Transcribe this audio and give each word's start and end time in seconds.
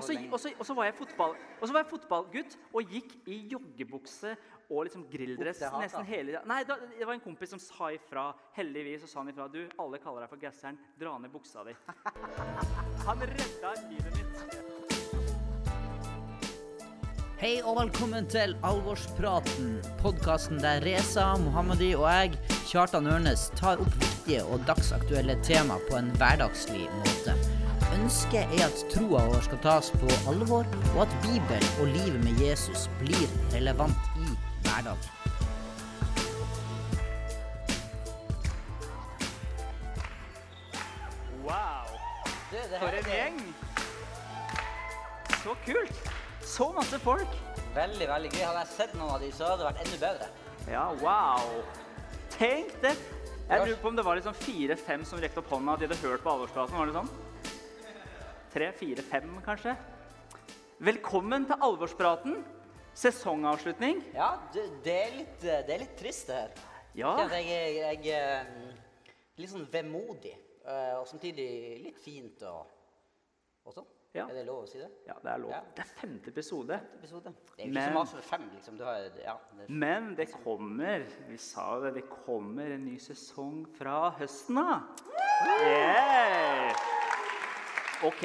og 0.00 0.06
så, 0.06 0.16
og, 0.32 0.40
så, 0.40 0.52
og 0.58 0.66
så 0.66 0.74
var 0.74 0.88
jeg 0.88 0.94
fotball, 0.94 1.34
og 1.60 1.68
så 1.68 1.74
var 1.74 1.82
jeg 1.82 1.90
fotballgutt 1.90 2.56
og 2.72 2.94
gikk 2.94 3.12
i 3.28 3.40
joggebukse 3.52 4.32
og 4.70 4.86
liksom 4.86 5.04
grilldress 5.12 5.60
nesten 5.82 6.06
hele 6.08 6.40
Nei, 6.48 6.62
da, 6.64 6.78
det 6.94 7.04
var 7.04 7.16
en 7.16 7.24
kompis 7.24 7.52
som 7.52 7.60
sa 7.60 7.90
ifra. 7.92 8.30
Heldigvis 8.56 9.02
så 9.04 9.10
sa 9.10 9.20
han 9.20 9.32
ifra. 9.32 9.48
Du, 9.50 9.60
alle 9.82 9.98
kaller 10.00 10.24
deg 10.24 10.30
for 10.30 10.40
gasseren. 10.40 10.78
Dra 11.00 11.16
ned 11.18 11.32
buksa 11.34 11.64
di. 11.66 11.74
Han 13.06 13.24
redda 13.32 13.74
livet 13.90 14.20
mitt. 14.20 14.80
Hei 17.40 17.54
og 17.64 17.78
velkommen 17.80 18.26
til 18.28 18.52
Alvorspraten, 18.68 19.78
podkasten 20.02 20.60
der 20.60 20.84
Reza 20.84 21.30
Mohammedi 21.40 21.94
og 21.96 22.04
jeg, 22.04 22.36
Kjartan 22.68 23.08
Ørnes, 23.08 23.48
tar 23.56 23.80
opp 23.80 23.96
viktige 23.96 24.44
og 24.44 24.68
dagsaktuelle 24.68 25.38
tema 25.46 25.80
på 25.88 25.96
en 25.96 26.12
hverdagslig 26.20 26.84
måte. 27.00 27.59
Ønsket 28.10 28.54
er 28.58 28.64
at 28.64 28.80
troa 28.90 29.20
vår 29.30 29.44
skal 29.46 29.58
tas 29.62 29.88
på 29.94 30.06
alvor, 30.26 30.64
og 30.96 30.96
at 31.04 31.12
Bibelen 31.22 31.68
og 31.78 31.92
livet 31.92 32.16
med 32.24 32.40
Jesus 32.42 32.88
blir 32.98 33.28
relevant 33.52 34.08
i 34.18 34.32
hverdagen. 34.64 35.04
Wow. 41.44 41.94
For 42.80 42.98
en 42.98 43.12
gjeng. 43.12 43.38
Så 45.44 45.54
kult. 45.68 46.12
Så 46.42 46.70
masse 46.80 46.98
folk. 47.06 47.40
Veldig, 47.78 48.10
veldig 48.16 48.34
gøy. 48.34 48.42
Hadde 48.42 48.66
jeg 48.66 48.72
sett 48.74 48.98
noen 48.98 49.14
av 49.20 49.22
de, 49.22 49.30
så 49.38 49.52
hadde 49.52 49.62
det 49.62 49.70
vært 49.70 49.86
enda 49.86 50.02
bedre. 50.02 50.30
Ja, 50.66 50.84
wow. 51.06 51.62
Tenk 52.34 52.74
det. 52.82 52.98
Jeg 53.46 53.68
lurer 53.68 53.82
på 53.86 53.94
om 53.94 54.02
det 54.02 54.10
var 54.10 54.18
liksom 54.18 54.34
fire-fem 54.34 55.06
som 55.06 55.22
rekte 55.22 55.44
opp 55.44 55.54
hånda 55.54 55.78
de 55.78 55.92
hadde 55.92 56.02
hørt 56.02 56.26
på 56.26 56.38
alvorsplassen. 56.40 56.82
Var 56.82 56.90
det 56.90 57.02
sånn? 57.04 57.18
Tre, 58.50 58.72
fire, 58.74 59.02
fem, 59.06 59.28
kanskje? 59.46 59.76
Velkommen 60.82 61.44
til 61.46 61.54
alvorspraten. 61.62 62.40
Sesongavslutning. 62.98 64.00
Ja, 64.10 64.32
det, 64.50 64.64
det, 64.82 64.94
er 65.04 65.12
litt, 65.14 65.44
eh, 65.44 65.60
det 65.68 65.74
er 65.76 65.82
litt 65.84 65.92
trist, 66.00 66.26
det 66.26 66.38
her. 66.40 66.64
Ja. 66.98 67.12
Jeg, 67.30 67.44
jeg, 67.46 67.76
jeg 68.02 68.16
er 68.18 68.50
litt 69.38 69.52
sånn 69.52 69.68
vemodig, 69.70 70.34
eh, 70.64 70.96
og 70.98 71.06
samtidig 71.06 71.46
litt 71.84 72.02
fint 72.02 72.42
og, 72.50 72.66
og 73.70 73.76
sånn. 73.76 73.86
Ja. 74.18 74.24
Er 74.26 74.40
det 74.40 74.42
lov 74.48 74.64
å 74.64 74.66
si 74.66 74.80
det? 74.82 74.88
Ja, 75.06 75.14
det 75.22 75.30
er 75.30 75.42
lov. 75.44 75.52
Ja. 75.54 75.60
Det 75.76 75.84
er 75.84 75.92
femte 76.00 76.32
episode. 76.34 76.80
Episode. 76.98 77.30
Det 77.54 77.54
er 77.54 77.68
jo 77.68 77.70
ikke 77.70 77.92
Men- 77.94 78.14
for 78.16 78.30
fem, 78.32 78.48
liksom. 78.56 78.80
Du 78.80 78.82
har, 78.82 79.06
ja, 79.22 79.36
det, 79.60 79.68
Men 79.70 80.16
det 80.18 80.26
kommer 80.32 81.06
Vi 81.28 81.38
sa 81.38 81.76
jo 81.76 81.84
det, 81.86 81.94
det 82.00 82.08
kommer 82.26 82.74
en 82.74 82.88
ny 82.90 82.98
sesong 82.98 83.62
fra 83.78 84.10
høsten 84.18 84.58
av. 84.58 84.90
Yeah. 85.62 86.99
Ok, 88.00 88.22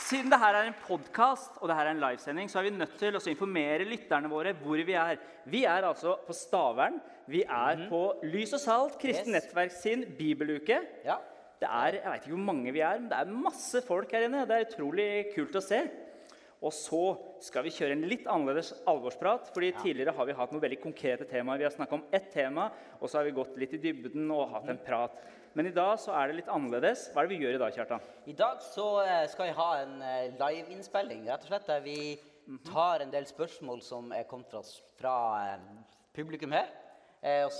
Siden 0.00 0.30
det 0.32 0.38
her 0.40 0.56
er 0.56 0.70
en 0.70 0.76
podkast 0.86 1.58
og 1.60 1.68
det 1.68 1.74
her 1.76 1.90
er 1.90 1.92
en 1.92 2.00
livesending, 2.00 2.48
så 2.48 2.62
er 2.62 2.68
vi 2.70 2.76
nødt 2.78 2.94
til 2.96 3.16
å 3.18 3.20
informere 3.28 3.84
lytterne 3.84 4.30
våre 4.32 4.54
hvor 4.56 4.80
vi 4.88 4.94
er. 4.96 5.18
Vi 5.52 5.66
er 5.68 5.84
altså 5.84 6.14
på 6.24 6.32
Stavern. 6.32 6.96
Vi 7.28 7.42
er 7.44 7.82
på 7.90 8.00
Lys 8.24 8.54
og 8.56 8.62
Salt, 8.62 8.96
Kristent 9.02 9.28
Yes. 9.28 9.34
Nettverk 9.34 9.74
sin 9.76 10.06
bibeluke. 10.16 10.80
ja. 11.04 11.18
Det 11.58 11.66
er, 11.66 11.96
Jeg 11.98 12.06
vet 12.06 12.22
ikke 12.22 12.36
hvor 12.36 12.44
mange 12.54 12.70
vi 12.72 12.80
er, 12.86 13.00
men 13.00 13.08
det 13.10 13.16
er 13.18 13.32
masse 13.34 13.80
folk 13.82 14.12
her 14.14 14.28
inne. 14.28 14.44
Det 14.46 14.54
er 14.54 14.68
utrolig 14.68 15.06
kult 15.34 15.56
å 15.58 15.60
se. 15.60 15.80
Og 16.62 16.70
så 16.72 17.00
skal 17.42 17.66
vi 17.66 17.72
kjøre 17.74 17.96
en 17.96 18.04
litt 18.06 18.28
annerledes 18.30 18.70
alvorsprat. 18.86 19.50
fordi 19.52 19.72
Tidligere 19.82 20.14
har 20.14 20.26
vi 20.26 20.36
hatt 20.38 20.54
noen 20.54 20.62
veldig 20.62 20.78
konkrete 20.84 21.26
temaer. 21.26 21.58
Vi 21.58 21.66
har 21.66 21.74
snakka 21.74 21.98
om 21.98 22.04
ett 22.14 22.30
tema, 22.32 22.70
og 23.00 23.10
så 23.10 23.18
har 23.18 23.26
vi 23.26 23.34
gått 23.34 23.58
litt 23.58 23.74
i 23.74 23.82
dybden 23.82 24.30
og 24.30 24.54
hatt 24.54 24.70
en 24.70 24.78
prat. 24.78 25.18
Men 25.56 25.66
i 25.66 25.72
dag 25.74 25.94
så 26.00 26.12
er 26.16 26.28
det 26.28 26.38
litt 26.38 26.50
annerledes. 26.52 27.06
Hva 27.12 27.22
er 27.22 27.28
det 27.28 27.36
vi 27.36 27.44
gjør 27.46 27.56
i 27.56 27.60
dag, 27.62 27.74
Kjartan? 27.74 28.04
I 28.28 28.34
dag 28.36 28.60
så 28.62 28.86
eh, 29.04 29.24
skal 29.32 29.48
vi 29.48 29.56
ha 29.56 29.68
en 29.80 29.94
eh, 30.04 30.34
liveinnspilling, 30.36 31.24
rett 31.28 31.46
og 31.46 31.52
slett, 31.52 31.68
der 31.68 31.84
vi 31.84 32.58
tar 32.68 33.04
en 33.04 33.12
del 33.12 33.26
spørsmål 33.28 33.80
som 33.84 34.12
er 34.16 34.26
kommet 34.28 34.52
fra, 34.52 34.62
fra 34.98 35.14
eh, 35.54 35.64
publikum 36.16 36.52
her. 36.56 36.68
Og 37.46 37.54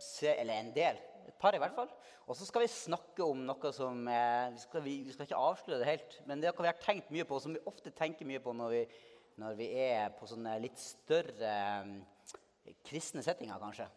se, 0.00 0.30
eller 0.30 0.56
en 0.56 0.70
del. 0.72 1.00
Et 1.28 1.34
par, 1.38 1.54
i 1.54 1.60
hvert 1.60 1.74
fall. 1.76 1.90
Og 2.24 2.38
så 2.38 2.46
skal 2.48 2.64
vi 2.64 2.70
snakke 2.72 3.26
om 3.26 3.42
noe 3.44 3.72
som 3.74 4.06
vi, 4.06 4.62
skal, 4.62 4.84
vi, 4.86 4.94
vi 5.04 5.12
skal 5.12 5.26
ikke 5.26 5.42
avsløre 5.50 5.82
det 5.82 5.90
helt, 5.90 6.16
men 6.26 6.40
det 6.40 6.48
er 6.48 6.54
noe 6.54 6.64
vi 6.64 6.70
har 6.70 6.80
tenkt 6.80 7.10
mye 7.12 7.26
på, 7.28 7.40
som 7.42 7.52
vi 7.52 7.64
ofte 7.68 7.92
tenker 7.94 8.28
mye 8.28 8.40
på 8.40 8.54
når 8.56 8.72
vi, 8.72 8.82
når 9.42 9.58
vi 9.58 9.68
er 9.82 10.14
på 10.16 10.30
sånne 10.30 10.54
litt 10.62 10.80
større 10.80 11.52
kristne 12.86 13.24
settinger, 13.26 13.60
kanskje. 13.60 13.90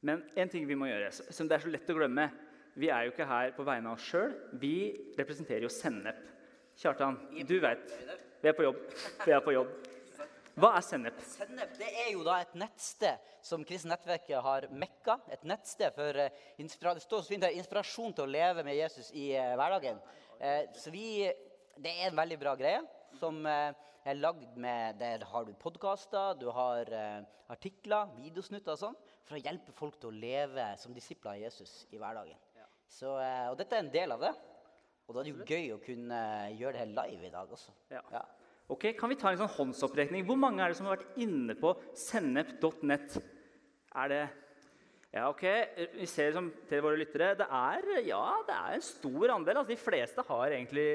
Men 0.00 0.22
en 0.38 0.48
ting 0.48 0.64
vi 0.68 0.78
må 0.78 0.88
gjøre, 0.88 1.10
som 1.12 1.48
det 1.48 1.58
er 1.58 1.64
så 1.64 1.72
lett 1.72 1.90
å 1.92 1.96
glemme 1.98 2.30
Vi 2.80 2.88
er 2.88 3.04
jo 3.04 3.12
ikke 3.12 3.26
her 3.28 3.52
på 3.52 3.66
vegne 3.66 3.90
av 3.90 3.98
oss 3.98 4.06
sjøl. 4.06 4.32
Vi 4.62 4.74
representerer 5.18 5.66
jo 5.66 5.72
Sennep. 5.72 6.20
Kjartan, 6.80 7.18
du 7.44 7.56
vet. 7.60 7.90
Vi 8.40 8.48
er 8.48 8.54
på 8.56 8.64
jobb. 8.64 8.78
Vi 9.26 9.34
er 9.34 9.42
på 9.44 9.52
jobb. 9.52 9.72
Hva 10.60 10.70
er 10.78 10.84
Sennep? 10.86 11.18
Sennep 11.26 11.74
det 11.80 11.90
er 12.04 12.08
jo 12.14 12.22
da 12.24 12.38
et 12.40 12.54
nettsted 12.58 13.20
som 13.44 13.62
Kristent 13.66 13.92
Nettverket 13.92 14.40
har 14.44 14.66
mekka. 14.72 15.18
Et 15.34 15.44
nettsted 15.48 15.92
for 15.96 16.22
eh, 16.22 16.32
det 16.56 16.70
står 17.04 17.22
så 17.22 17.28
fint 17.28 17.44
der, 17.44 17.58
inspirasjon 17.58 18.14
til 18.16 18.26
å 18.26 18.30
leve 18.30 18.64
med 18.66 18.78
Jesus 18.78 19.10
i 19.16 19.30
eh, 19.34 19.54
hverdagen. 19.58 20.00
Eh, 20.38 20.66
så 20.76 20.94
vi, 20.94 21.28
det 21.76 21.92
er 21.92 22.08
en 22.08 22.18
veldig 22.18 22.40
bra 22.40 22.56
greie 22.60 22.80
som 23.20 23.42
er 23.50 24.16
lagd 24.16 24.54
med 24.60 25.00
Der 25.00 25.24
har 25.26 25.44
du 25.44 25.50
podkaster, 25.58 26.36
du 26.38 26.46
har 26.54 26.86
artikler, 27.50 28.12
videosnutter 28.20 28.76
og 28.76 28.78
sånn, 28.78 29.00
for 29.26 29.38
å 29.38 29.42
hjelpe 29.42 29.74
folk 29.76 29.98
til 30.00 30.10
å 30.10 30.20
leve 30.22 30.66
som 30.80 30.94
disipler 30.96 31.34
av 31.34 31.42
Jesus 31.44 31.84
i 31.94 32.00
hverdagen. 32.00 32.38
Så, 32.90 33.14
eh, 33.22 33.46
og 33.50 33.56
dette 33.58 33.76
er 33.76 33.84
en 33.84 33.92
del 33.92 34.12
av 34.16 34.24
det. 34.24 34.32
Og 35.06 35.14
da 35.14 35.22
er 35.22 35.28
det 35.28 35.32
jo 35.32 35.46
gøy 35.46 35.72
å 35.74 35.80
kunne 35.82 36.18
eh, 36.46 36.56
gjøre 36.58 36.74
det 36.74 36.82
her 36.82 36.92
live 36.96 37.28
i 37.28 37.32
dag 37.32 37.52
også. 37.54 37.74
Ja. 37.90 38.02
Ja. 38.14 38.24
Ok, 38.70 38.92
Kan 38.98 39.10
vi 39.10 39.18
ta 39.18 39.32
en 39.32 39.40
sånn 39.40 39.50
håndsopprekning? 39.50 40.22
Hvor 40.26 40.38
mange 40.38 40.62
er 40.62 40.70
det 40.70 40.78
som 40.78 40.86
har 40.86 40.98
vært 40.98 41.16
inne 41.18 41.56
på 41.58 41.72
sennep.net? 41.98 43.18
Er 43.98 44.12
det 44.12 44.22
Ja, 45.10 45.24
ok. 45.26 45.42
Vi 45.96 46.06
ser 46.06 46.30
som 46.36 46.52
til 46.70 46.84
våre 46.84 46.98
lyttere. 47.00 47.32
Det 47.34 47.48
er, 47.50 47.88
ja, 48.06 48.22
det 48.46 48.54
er 48.54 48.76
en 48.76 48.84
stor 48.86 49.32
andel. 49.34 49.58
Altså, 49.58 49.72
de 49.72 49.80
fleste 49.82 50.22
har 50.28 50.54
egentlig 50.54 50.86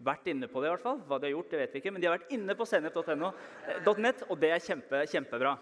vært 0.00 0.30
inne 0.32 0.48
på 0.48 0.62
det. 0.62 0.70
i 0.70 0.72
hvert 0.72 0.86
fall. 0.86 1.02
Hva 1.04 1.18
de 1.20 1.28
har 1.28 1.34
gjort, 1.34 1.50
det 1.52 1.60
vet 1.60 1.76
vi 1.76 1.82
ikke. 1.82 1.92
Men 1.92 2.00
de 2.00 2.08
har 2.08 2.16
vært 2.16 2.32
inne 2.32 2.56
på 2.56 2.66
sennep.no, 2.70 3.32
eh, 3.68 4.24
og 4.30 4.40
det 4.40 4.54
er 4.54 4.64
kjempe, 4.64 5.04
kjempebra. 5.12 5.52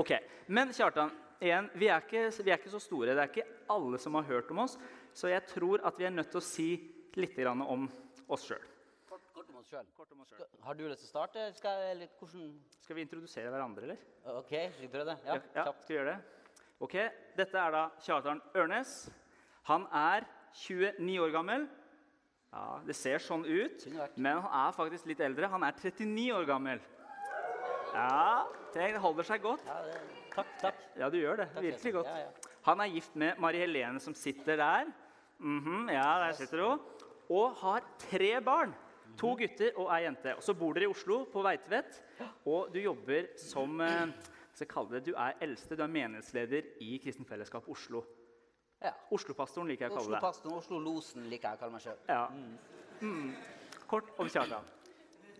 Ok, 0.00 0.12
Men 0.46 0.72
Kjartan, 0.74 1.12
igjen, 1.40 1.70
vi 1.78 1.88
er, 1.88 2.02
ikke, 2.02 2.26
vi 2.42 2.52
er 2.52 2.58
ikke 2.58 2.72
så 2.72 2.80
store. 2.82 3.14
Det 3.14 3.22
er 3.22 3.30
ikke 3.30 3.46
alle 3.70 3.98
som 4.02 4.16
har 4.18 4.26
hørt 4.28 4.50
om 4.50 4.64
oss. 4.64 4.76
Så 5.14 5.30
jeg 5.30 5.44
tror 5.46 5.84
at 5.86 5.98
vi 5.98 6.06
er 6.08 6.14
nødt 6.14 6.32
til 6.32 6.40
å 6.40 6.44
si 6.44 6.68
litt 7.14 7.36
grann 7.38 7.62
om 7.62 7.86
oss 8.34 8.46
sjøl. 8.48 8.62
Kort, 9.08 9.26
kort 9.34 9.50
om 9.52 9.60
oss 9.60 9.70
sjøl. 9.70 9.86
Har 10.64 10.78
du 10.78 10.86
lyst 10.88 11.04
til 11.04 11.10
å 11.10 11.12
starte? 11.12 11.46
Skal, 11.54 12.02
Skal 12.82 12.98
vi 12.98 13.04
introdusere 13.06 13.52
hverandre, 13.52 13.86
eller? 13.86 14.02
OK, 14.40 14.54
vi 14.80 14.90
prøve 14.90 15.12
det? 15.12 15.18
Ja, 15.28 15.38
ja 15.38 15.66
kjapt. 15.68 15.84
skal 15.84 15.94
vi 15.94 16.00
gjøre 16.00 16.14
det? 16.14 16.50
Ok, 16.82 16.96
Dette 17.38 17.60
er 17.60 17.74
da 17.76 17.84
Kjartan 18.02 18.42
Ørnes. 18.58 18.96
Han 19.70 19.86
er 19.94 20.26
29 20.64 21.20
år 21.22 21.32
gammel. 21.34 21.68
Ja, 22.54 22.80
Det 22.86 22.94
ser 22.94 23.22
sånn 23.22 23.42
ut, 23.46 23.86
men 24.14 24.38
han 24.42 24.52
er 24.68 24.74
faktisk 24.76 25.08
litt 25.10 25.22
eldre. 25.24 25.48
Han 25.50 25.64
er 25.66 25.74
39 25.74 26.28
år 26.36 26.44
gammel. 26.46 26.82
Ja, 27.94 28.44
det 28.74 29.00
holder 29.00 29.22
seg 29.28 29.42
godt. 29.42 29.62
Ja, 29.66 29.78
det, 29.86 30.00
takk, 30.34 30.46
takk. 30.60 30.74
Ja, 30.98 31.08
du 31.10 31.16
gjør 31.20 31.36
det. 31.42 31.48
Takk, 31.54 31.62
Virkelig 31.62 31.92
godt. 31.92 32.06
Ja, 32.06 32.16
ja. 32.18 32.50
Han 32.64 32.80
er 32.80 32.84
gift 32.94 33.16
med 33.16 33.38
Mari 33.38 33.58
Helene, 33.58 34.00
som 34.00 34.14
sitter 34.14 34.56
der. 34.56 34.84
Mhm, 35.38 35.88
ja, 35.90 36.06
der 36.26 36.32
sitter 36.32 36.62
hun. 36.64 36.80
Og 37.30 37.54
har 37.60 37.82
tre 37.98 38.40
barn. 38.40 38.74
To 39.18 39.30
Mhm. 39.34 39.38
gutter 39.38 39.70
og 39.78 39.90
ei 39.94 40.02
jente. 40.04 40.34
Og 40.36 40.42
så 40.42 40.54
bor 40.58 40.72
dere 40.72 40.84
i 40.84 40.86
Oslo, 40.90 41.24
på 41.32 41.42
Veitvet. 41.42 42.02
Og 42.46 42.72
du 42.74 42.78
jobber 42.80 43.26
som 43.38 43.80
eh, 43.80 44.06
skal 44.54 44.66
kalle 44.66 44.90
det, 44.90 45.04
Du 45.06 45.12
er 45.16 45.32
eldste, 45.40 45.76
du 45.76 45.82
er 45.82 45.86
menighetsleder 45.86 46.62
i 46.80 46.98
Kristen 47.04 47.24
Fellesskap 47.24 47.68
Oslo. 47.68 48.02
ja. 48.82 48.90
Oslopastoren 49.10 49.68
liker 49.68 49.86
jeg 49.88 49.92
å 49.92 49.96
kalle 49.98 50.10
det. 50.10 50.22
Oslo-pastoren, 50.22 50.56
Oslo-losen 50.58 51.28
liker 51.30 51.48
jeg 51.48 51.56
å 51.56 51.60
kalle 51.60 51.72
meg 51.72 51.80
sjøl. 51.80 51.96
Ja. 52.08 52.26
Mm. 53.00 53.34
Kort 53.88 54.10
om 54.18 54.26
Kjartan. 54.28 54.64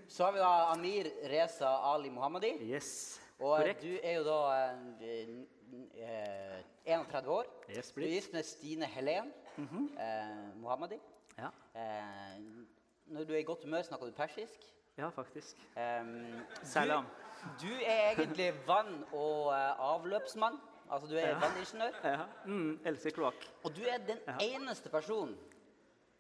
Så 0.09 0.25
har 0.25 0.33
vi 0.33 0.39
da 0.39 0.71
Amir 0.73 1.11
Reza 1.31 1.67
Ali 1.83 2.11
Mohammadi. 2.11 2.59
Yes. 2.61 3.21
Og 3.39 3.59
eh, 3.61 3.65
Korrekt. 3.65 3.83
du 3.83 3.99
er 4.03 4.13
jo 4.19 4.25
da 4.25 4.39
eh, 5.03 5.29
eh, 5.97 6.63
31 6.87 7.29
år. 7.29 7.47
Yes, 7.77 7.93
Du 7.93 8.01
er 8.01 8.07
gift 8.09 8.33
med 8.33 8.43
Stine 8.47 8.87
Helen 8.87 9.33
eh, 9.59 10.57
Mohammadi. 10.57 10.99
Ja. 11.39 11.49
Eh, 11.75 12.39
når 13.07 13.25
du 13.25 13.33
er 13.35 13.39
i 13.39 13.43
godt 13.43 13.65
humør, 13.65 13.83
snakker 13.83 14.07
du 14.07 14.13
persisk. 14.13 14.61
ja, 14.99 15.09
faktisk. 15.09 15.57
Um, 15.77 16.41
Salam. 16.63 17.05
Du, 17.61 17.67
du 17.67 17.73
er 17.87 18.11
egentlig 18.15 18.53
vann- 18.67 19.05
og 19.13 19.53
eh, 19.53 19.81
avløpsmann. 19.81 20.61
Altså 20.91 21.09
du 21.09 21.15
er 21.17 21.29
Ja. 21.29 21.39
vanningeniør. 21.41 22.01
Ja. 22.05 22.25
Mm, 22.47 22.81
Else 22.87 23.11
kloakk. 23.11 23.51
Og 23.65 23.77
du 23.77 23.83
er 23.83 23.99
den 23.99 24.19
Ja. 24.29 24.37
eneste 24.41 24.89
personen, 24.89 25.37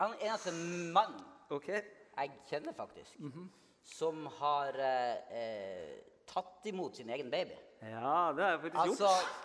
den 0.00 0.14
eneste 0.20 0.50
mann 0.92 1.14
okay. 1.50 1.80
jeg 2.18 2.30
kjenner 2.50 2.72
faktisk, 2.72 3.18
Mhm. 3.20 3.50
som 3.84 4.26
har 4.26 4.68
eh, 4.78 5.16
eh, 5.30 5.98
tatt 6.26 6.66
imot 6.70 6.96
sin 6.96 7.10
egen 7.10 7.30
baby. 7.30 7.56
Ja, 7.82 8.32
det 8.36 8.42
har 8.44 8.50
jeg 8.54 8.60
faktisk 8.60 8.80
Altså 8.84 9.08
gjort. 9.10 9.40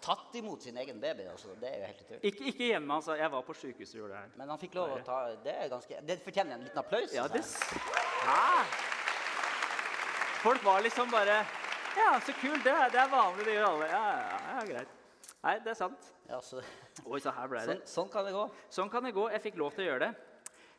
tatt 0.00 0.34
imot 0.40 0.62
sin 0.62 0.76
egen 0.76 1.00
baby. 1.00 1.26
Altså. 1.28 1.48
Det 1.60 1.68
er 1.68 1.78
jo 1.80 1.86
helt 1.90 2.00
utrolig. 2.04 2.24
Ikke, 2.32 2.44
ikke 2.52 2.64
hjemme, 2.72 2.94
altså. 2.94 3.14
Jeg 3.18 3.32
var 3.32 3.42
på 3.42 3.54
sykehuset 3.54 3.94
og 3.94 4.00
gjorde 4.00 4.12
det 4.14 4.20
her. 4.22 4.30
Men 4.40 4.48
han 4.54 4.58
fikk 4.62 4.74
lov 4.78 4.94
å 4.96 5.00
ta 5.04 5.18
Det 5.44 5.54
er 5.54 5.68
ganske, 5.72 6.00
det 6.08 6.20
fortjener 6.24 6.54
en 6.58 6.64
liten 6.68 6.78
applaus. 6.84 7.12
Ja, 7.14 7.26
det 7.28 7.44
synes 7.44 7.82
Hæ? 8.24 8.64
Folk 10.42 10.64
var 10.64 10.80
liksom 10.86 11.10
bare 11.10 11.40
Ja, 11.96 12.20
så 12.26 12.32
kult. 12.40 12.62
Det 12.64 12.74
det 12.92 13.00
er 13.00 13.08
vanlig, 13.10 13.44
det 13.46 13.54
gjør 13.58 13.66
alle. 13.72 13.86
Ja, 13.90 14.02
ja, 14.06 14.38
ja, 14.54 14.64
greit. 14.72 14.88
Nei, 15.42 15.54
det 15.64 15.70
er 15.70 15.74
sant. 15.78 16.12
ja, 16.28 16.40
så, 16.42 16.62
Oi, 17.06 17.20
så 17.20 17.30
her 17.30 17.46
ble 17.48 17.60
det. 17.66 17.66
sånn, 17.66 17.86
sånn 17.94 18.08
kan 18.12 18.24
det 18.26 18.32
gå. 18.34 18.44
Sånn 18.74 18.90
kan 18.90 19.04
det 19.06 19.12
gå. 19.14 19.28
Jeg 19.32 19.42
fikk 19.42 19.56
lov 19.60 19.74
til 19.74 19.84
å 19.84 19.88
gjøre 19.92 20.06
det. 20.08 20.10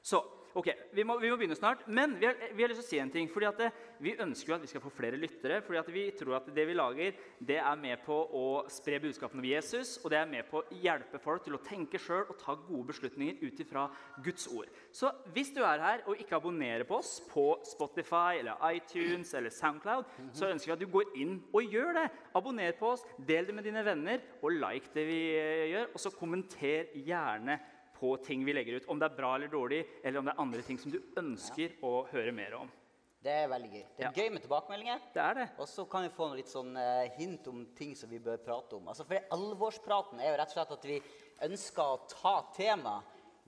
Så, 0.04 0.20
ok, 0.54 0.70
Vi 0.94 1.04
må, 1.04 1.18
vi 1.20 1.30
må 1.30 1.38
begynne 1.38 1.58
snart. 1.58 1.86
Men 1.88 2.16
vi 2.20 2.26
har, 2.26 2.36
vi 2.56 2.64
har 2.64 2.72
lyst 2.72 2.82
til 2.82 2.88
å 2.88 2.90
si 2.90 3.00
en 3.04 3.12
ting. 3.14 3.30
fordi 3.30 3.46
at 3.50 3.58
det, 3.58 3.72
Vi 4.00 4.16
ønsker 4.20 4.50
jo 4.52 4.56
at 4.56 4.62
vi 4.62 4.72
skal 4.72 4.82
få 4.82 4.90
flere 4.90 5.18
lyttere. 5.18 5.62
fordi 5.62 5.80
at 5.80 5.94
Vi 5.94 6.12
tror 6.20 6.36
at 6.36 6.56
det 6.56 6.68
vi 6.68 6.74
lager, 6.74 7.14
det 7.40 7.58
er 7.58 7.76
med 7.76 7.98
på 8.06 8.16
å 8.16 8.66
spre 8.70 9.00
budskapene 9.00 9.40
om 9.40 9.46
Jesus. 9.46 10.00
Og 10.04 10.12
det 10.12 10.20
er 10.20 10.26
med 10.26 10.50
på 10.50 10.62
å 10.62 10.82
hjelpe 10.82 11.20
folk 11.20 11.44
til 11.44 11.56
å 11.56 11.64
tenke 11.64 12.00
sjøl 12.00 12.26
og 12.30 12.38
ta 12.38 12.56
gode 12.56 12.88
beslutninger 12.88 13.42
ut 13.42 13.60
ifra 13.60 13.90
Guds 14.24 14.48
ord. 14.48 14.68
Så 14.92 15.12
hvis 15.34 15.54
du 15.54 15.62
er 15.64 15.80
her 15.80 16.04
og 16.08 16.20
ikke 16.20 16.36
abonnerer 16.36 16.84
på 16.84 16.98
oss 17.00 17.20
på 17.30 17.60
Spotify 17.64 18.40
eller 18.40 18.58
iTunes 18.74 19.34
eller 19.34 19.50
Soundcloud, 19.50 20.06
så 20.34 20.50
ønsker 20.50 20.72
vi 20.72 20.78
at 20.78 20.84
du 20.84 20.92
går 20.92 21.16
inn 21.16 21.40
og 21.54 21.64
gjør 21.64 21.94
det. 22.02 22.08
Abonner 22.36 22.76
på 22.80 22.94
oss, 22.94 23.06
del 23.18 23.48
det 23.48 23.56
med 23.56 23.64
dine 23.68 23.84
venner, 23.86 24.24
og 24.42 24.56
like 24.56 24.94
det 24.94 25.06
vi 25.08 25.20
eh, 25.38 25.68
gjør. 25.74 25.92
Og 25.94 26.00
så 26.00 26.14
kommenter 26.16 26.90
gjerne 26.94 27.60
på 28.00 28.16
ting 28.24 28.46
vi 28.46 28.54
legger 28.54 28.80
ut. 28.80 28.88
Om 28.90 29.00
det 29.00 29.10
er 29.12 29.16
bra 29.18 29.36
eller 29.36 29.48
dårlig, 29.52 29.82
eller 30.04 30.20
om 30.20 30.26
det 30.26 30.34
er 30.36 30.42
andre 30.42 30.62
ting 30.66 30.78
som 30.80 30.92
du 30.92 31.00
ønsker 31.20 31.76
å 31.84 32.06
høre 32.12 32.32
mer 32.36 32.54
om. 32.62 32.70
Det 33.22 33.32
er 33.36 33.50
veldig 33.52 33.70
gøy. 33.74 33.86
Det 33.98 34.06
er 34.06 34.08
Ja. 34.08 34.12
gøy 34.16 34.30
med 34.32 34.42
tilbakemeldinger. 34.46 35.00
Det 35.14 35.22
er 35.22 35.34
det. 35.36 35.50
Og 35.60 35.68
så 35.68 35.84
kan 35.90 36.04
vi 36.04 36.10
få 36.16 36.30
noe 36.30 36.38
litt 36.38 36.48
sånn 36.48 36.78
eh, 36.78 37.10
hint 37.18 37.48
om 37.52 37.66
ting 37.76 37.94
som 37.96 38.10
vi 38.10 38.18
bør 38.24 38.38
prate 38.38 38.78
om. 38.78 38.88
Altså, 38.88 39.04
for 39.06 39.20
Alvorspraten 39.36 40.22
er 40.22 40.32
jo 40.32 40.38
rett 40.40 40.48
og 40.48 40.56
slett 40.56 40.72
at 40.72 40.86
vi 40.88 41.02
ønsker 41.42 41.84
å 41.84 42.08
ta 42.08 42.38
tema, 42.56 43.02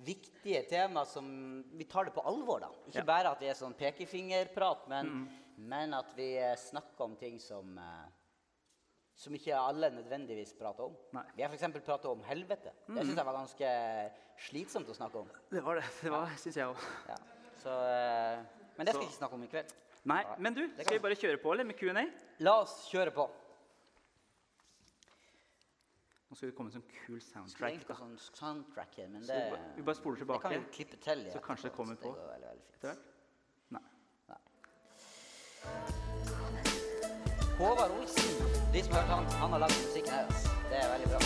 viktige 0.03 0.67
tema 0.67 1.05
som 1.05 1.63
Vi 1.77 1.85
tar 1.85 2.05
det 2.05 2.13
på 2.13 2.23
alvor, 2.25 2.59
da. 2.59 2.69
Ikke 2.87 2.95
Ja. 2.99 3.03
bare 3.03 3.31
at 3.31 3.39
det 3.39 3.49
er 3.49 3.53
sånn 3.53 3.73
pekefingerprat, 3.77 4.87
men, 4.89 5.29
men 5.57 5.93
at 5.93 6.13
vi 6.17 6.35
eh, 6.37 6.55
snakker 6.55 7.01
om 7.05 7.15
ting 7.15 7.39
som 7.39 7.77
eh, 7.77 8.09
som 9.21 9.35
ikke 9.37 9.53
alle 9.53 9.89
nødvendigvis 9.93 10.53
prater 10.57 10.87
om. 10.87 10.95
Nei. 11.13 11.23
Vi 11.37 11.43
har 11.45 11.51
f.eks. 11.53 11.67
pratet 11.85 12.07
om 12.09 12.23
helvete. 12.25 12.71
Det 12.87 13.03
syns 13.05 13.19
jeg 13.19 13.27
var 13.27 13.37
ganske 13.37 13.67
slitsomt 14.47 14.89
å 14.89 14.95
snakke 14.97 15.21
om. 15.21 15.29
Det 15.51 15.61
var 15.65 15.77
det. 15.77 15.85
Det 16.01 16.09
var, 16.13 16.31
syns 16.41 16.57
jeg 16.57 16.65
òg. 16.71 16.79
Ja. 17.11 17.17
Så, 17.61 17.69
eh, 17.69 18.41
men 18.79 18.87
det 18.87 18.95
skal 18.95 19.03
vi 19.03 19.09
ikke 19.11 19.19
snakke 19.19 19.37
om 19.37 19.43
i 19.45 19.51
kveld. 19.51 19.69
Nei, 20.09 20.23
men 20.41 20.55
du, 20.57 20.63
skal 20.79 20.95
vi 20.97 21.03
bare 21.03 21.13
kjøre 21.21 21.37
på, 21.43 21.51
eller? 21.53 21.67
Med 21.69 21.77
Q&A? 21.77 22.07
La 22.41 22.55
oss 22.63 22.79
kjøre 22.89 23.13
på. 23.13 23.27
Nå 26.31 26.37
skal 26.39 26.47
det 26.49 26.55
komme 26.57 26.71
en 26.71 26.77
sånn 26.79 26.87
kul 26.89 27.19
Det 27.19 27.25
soundtrack. 27.27 27.81
Da. 27.89 27.95
sånn 27.99 28.15
soundtrack 28.39 28.97
her, 28.97 29.07
men 29.11 29.21
det, 29.27 29.35
vi 29.35 29.51
bare- 29.51 29.71
vi 29.75 29.81
bare 29.91 29.97
spoler 29.99 30.15
det 30.17 30.23
tilbake 30.25 30.41
kan 30.47 30.51
vi 30.55 30.59
klippe 30.79 30.97
til. 31.03 31.25
ja, 31.27 31.31
så 31.35 31.39
kanskje 31.43 31.69
det 31.69 31.75
kommer 31.77 31.95
på. 31.99 32.15
Det 32.15 32.25
veldig, 32.31 32.47
veldig 32.49 32.65
fint. 32.65 32.75
Etter? 32.81 32.95
Nei. 33.69 33.85
Håvard 37.59 37.91
Olsen, 37.99 38.25
de 38.73 38.83
som 38.83 38.93
har 38.93 39.01
hørt 39.01 39.11
han, 39.11 39.25
han 39.41 39.51
har 39.51 39.59
lagd 39.59 39.73
musikk 39.85 40.07
her. 40.07 40.25
Det 40.69 40.77
er 40.79 40.87
veldig 40.91 41.07
bra. 41.11 41.19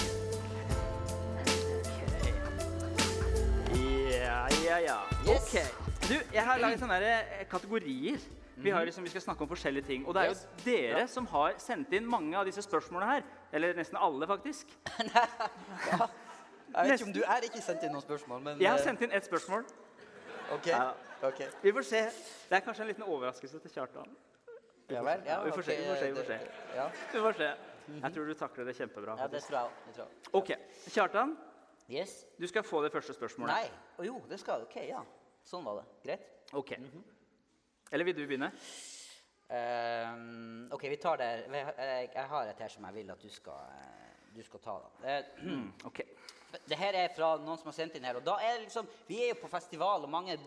Ja, 4.12 4.40
ja, 4.64 4.78
ja. 4.86 4.98
Yes. 5.28 5.38
Ok. 5.38 5.54
Du, 6.10 6.16
jeg 6.34 6.44
har 6.46 6.58
laget 6.58 6.82
sånne 6.82 6.98
eh, 7.06 7.46
kategorier. 7.50 8.18
Vi, 8.56 8.70
har 8.70 8.86
liksom, 8.88 9.04
vi 9.04 9.10
skal 9.14 9.22
snakke 9.22 9.44
om 9.46 9.50
forskjellige 9.52 9.86
ting. 9.86 10.08
Og 10.08 10.16
det 10.16 10.22
er 10.24 10.32
jo 10.32 10.36
dere 10.66 11.08
som 11.12 11.28
har 11.30 11.54
sendt 11.62 11.94
inn 11.94 12.06
mange 12.10 12.38
av 12.40 12.46
disse 12.48 12.64
spørsmålene 12.66 13.12
her. 13.12 13.26
Eller 13.54 13.78
nesten 13.78 13.98
alle, 14.02 14.28
faktisk. 14.28 14.66
Jeg 16.76 16.90
vet 16.90 17.00
ikke 17.00 17.08
om 17.08 17.14
du 17.16 17.24
er 17.24 17.46
ikke 17.46 17.62
sendt 17.64 17.84
inn 17.86 17.94
noen 17.94 18.04
spørsmål, 18.04 18.42
men 18.42 18.62
Jeg 18.62 18.72
har 18.72 18.80
eh, 18.82 18.86
sendt 18.90 19.06
inn 19.06 19.14
ett 19.14 19.28
spørsmål. 19.28 19.68
OK. 20.56 20.68
Ja. 20.72 20.88
ok. 21.22 21.46
Vi 21.62 21.74
får 21.78 21.92
se. 21.94 22.02
Det 22.50 22.58
er 22.58 22.66
kanskje 22.66 22.88
en 22.88 22.90
liten 22.96 23.06
overraskelse 23.06 23.62
til 23.64 23.72
Kjartan. 23.78 24.10
Ja 24.90 25.02
vel? 25.04 25.22
Ja, 25.26 25.40
vi 25.44 25.52
får 25.52 25.62
se, 25.66 25.76
vi 25.78 25.86
får 25.88 25.96
se, 25.96 26.12
vi 26.12 26.16
får 26.16 26.28
det- 26.28 26.40
se. 26.42 26.76
Ja. 26.76 26.90
Vi 27.14 27.20
får 27.20 27.34
se. 27.40 27.50
Jeg 28.02 28.14
tror 28.14 28.26
du 28.28 28.34
takler 28.34 28.66
det 28.66 28.76
kjempebra. 28.76 29.16
ja, 29.20 29.28
det 29.28 29.44
tror 29.44 29.60
jeg. 29.96 30.08
Ok, 30.34 30.52
Kjartan, 30.90 31.38
Yes. 31.90 32.26
du 32.40 32.48
skal 32.48 32.64
få 32.64 32.82
det 32.84 32.92
første 32.92 33.14
spørsmålet. 33.14 33.54
Nei. 33.54 33.70
Å 34.00 34.06
jo, 34.06 34.22
det 34.30 34.40
skal 34.40 34.62
OK, 34.62 34.76
ja. 34.88 35.02
Sånn 35.44 35.64
var 35.64 35.76
det. 35.82 35.86
Greit. 36.04 36.54
Ok. 36.54 36.72
Eller 37.92 38.04
vil 38.06 38.16
du 38.16 38.26
begynne? 38.28 38.52
Ehm, 39.50 40.68
OK, 40.74 40.82
vi 40.90 40.98
tar 40.98 41.18
det. 41.18 41.46
Jeg, 41.52 42.10
jeg 42.16 42.26
har 42.32 42.48
et 42.50 42.60
her 42.60 42.68
som 42.70 42.84
jeg 42.86 42.94
vil 42.96 43.12
at 43.12 43.22
du 43.22 43.30
skal, 43.30 43.60
eh, 43.70 44.16
du 44.36 44.42
skal 44.44 44.60
ta. 44.60 44.80
Da. 44.80 45.08
Eh, 45.08 45.24
Mm, 45.44 45.74
ok. 45.86 46.02
Det 46.70 46.78
her 46.78 46.94
er 46.96 47.10
fra 47.10 47.36
noen 47.38 47.58
som 47.58 47.66
har 47.68 47.74
sendt 47.74 47.96
inn 47.96 48.04
her. 48.04 48.16
og 48.16 48.24
da 48.24 48.38
er 48.40 48.54
det 48.58 48.62
liksom, 48.68 48.88
Vi 49.08 49.22
er 49.24 49.34
jo 49.34 49.42
på 49.42 49.50
festival, 49.50 50.04
og 50.04 50.10
mange 50.10 50.34
eh, 50.34 50.40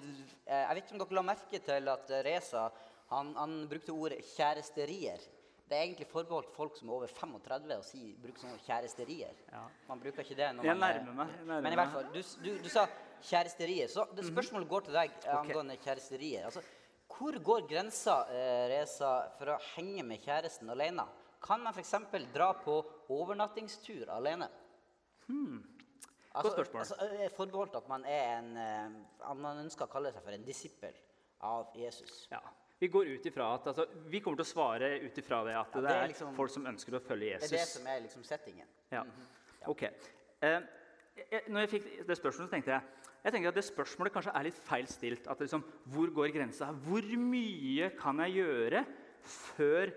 Jeg 0.46 0.74
vet 0.74 0.84
ikke 0.84 0.92
om 0.92 0.98
dere 0.98 1.14
la 1.14 1.22
merke 1.22 1.58
til 1.64 1.88
at 1.88 2.10
eh, 2.10 2.22
Reza 2.24 2.70
han, 3.08 3.34
han 3.36 3.58
brukte 3.68 3.92
ordet 3.92 4.22
'kjæresterier'. 4.34 5.26
Det 5.68 5.76
er 5.76 5.82
egentlig 5.82 6.06
forbeholdt 6.08 6.48
folk 6.56 6.76
som 6.78 6.88
er 6.88 6.94
over 6.94 7.10
35 7.12 7.74
å 7.76 7.82
si, 7.84 8.00
bruke 8.22 8.40
sånne 8.40 8.56
kjæresterier. 8.64 9.36
Ja. 9.52 9.66
Man 9.88 10.00
bruker 10.00 10.24
ikke 10.24 10.36
det 10.38 10.48
når 10.56 10.64
man 10.64 10.68
Jeg 10.68 10.78
nærmer 10.80 11.16
meg, 11.18 11.34
jeg 11.36 11.46
nærmer 11.50 11.66
Men 11.66 11.72
i 11.72 11.78
hvert 11.80 11.92
fall, 11.92 12.06
du, 12.14 12.22
du, 12.44 12.50
du 12.64 12.68
sa 12.72 12.86
kjæresterier. 13.20 13.90
Så 13.92 14.06
det 14.16 14.24
spørsmålet 14.30 14.68
går 14.68 14.86
til 14.86 14.96
deg 14.96 15.12
angående 15.12 15.40
angående 15.42 15.76
kjæresterier. 15.84 16.46
Altså, 16.48 16.62
hvor 17.18 17.38
går 17.44 17.66
grensa 17.68 18.16
eh, 18.32 18.64
Reza, 18.72 19.10
for 19.38 19.52
å 19.54 19.58
henge 19.74 20.04
med 20.06 20.22
kjæresten 20.24 20.70
alene? 20.72 21.04
Kan 21.42 21.60
man 21.64 21.74
f.eks. 21.74 21.94
dra 22.32 22.52
på 22.64 22.78
overnattingstur 23.12 24.08
alene? 24.14 24.48
Hmm. 25.26 25.60
Altså, 26.32 26.52
spørsmål. 26.52 26.80
Altså, 26.80 26.94
er 27.24 27.34
forbeholdt 27.36 27.76
at 27.76 27.88
man 27.90 28.04
er 28.08 28.38
en 28.38 28.56
eh, 28.56 28.96
at 29.20 29.36
Man 29.36 29.64
ønsker 29.64 29.88
å 29.88 29.92
kalle 29.92 30.12
seg 30.14 30.24
for 30.24 30.36
en 30.36 30.46
disippel 30.46 30.96
av 31.44 31.76
Jesus. 31.76 32.26
Ja. 32.32 32.40
Vi 32.78 32.88
går 32.88 33.06
ut 33.10 33.24
ifra 33.26 33.54
at, 33.56 33.66
altså, 33.66 33.86
vi 34.06 34.20
kommer 34.22 34.38
til 34.38 34.46
å 34.46 34.52
svare 34.52 34.90
ut 35.02 35.18
ifra 35.18 35.40
det 35.44 35.56
at 35.58 35.74
Ja, 35.74 35.80
det, 35.80 35.90
er 35.90 36.08
liksom- 36.12 36.34
folk 36.36 36.50
som 36.50 36.66
ønsker 36.66 36.94
å 36.94 37.00
følge 37.02 37.32
Jesus. 37.34 37.50
Det 37.50 37.58
er 37.58 37.64
det 37.64 37.68
som 37.68 37.86
er 37.86 38.00
liksom 38.00 38.22
settingen. 38.24 38.66
Ja. 38.92 39.02
Ok. 39.66 39.82
Eh, 39.82 40.60
når 41.48 41.66
jeg 41.66 41.70
fikk 41.70 42.06
det 42.06 42.16
spørsmålet, 42.16 42.48
så 42.48 42.50
tenkte 42.50 42.70
jeg 42.76 42.82
jeg 43.24 43.32
tenker 43.34 43.50
at 43.50 43.56
det 43.58 43.64
spørsmålet 43.66 44.14
kanskje 44.14 44.32
er 44.38 44.46
litt 44.46 44.54
feil 44.54 44.86
stilt. 44.86 45.26
At 45.26 45.40
liksom, 45.42 45.64
Hvor 45.90 46.06
går 46.14 46.32
grensa? 46.32 46.70
Hvor 46.72 47.02
mye 47.02 47.90
kan 47.98 48.16
jeg 48.18 48.38
gjøre 48.38 48.86
før 49.22 49.92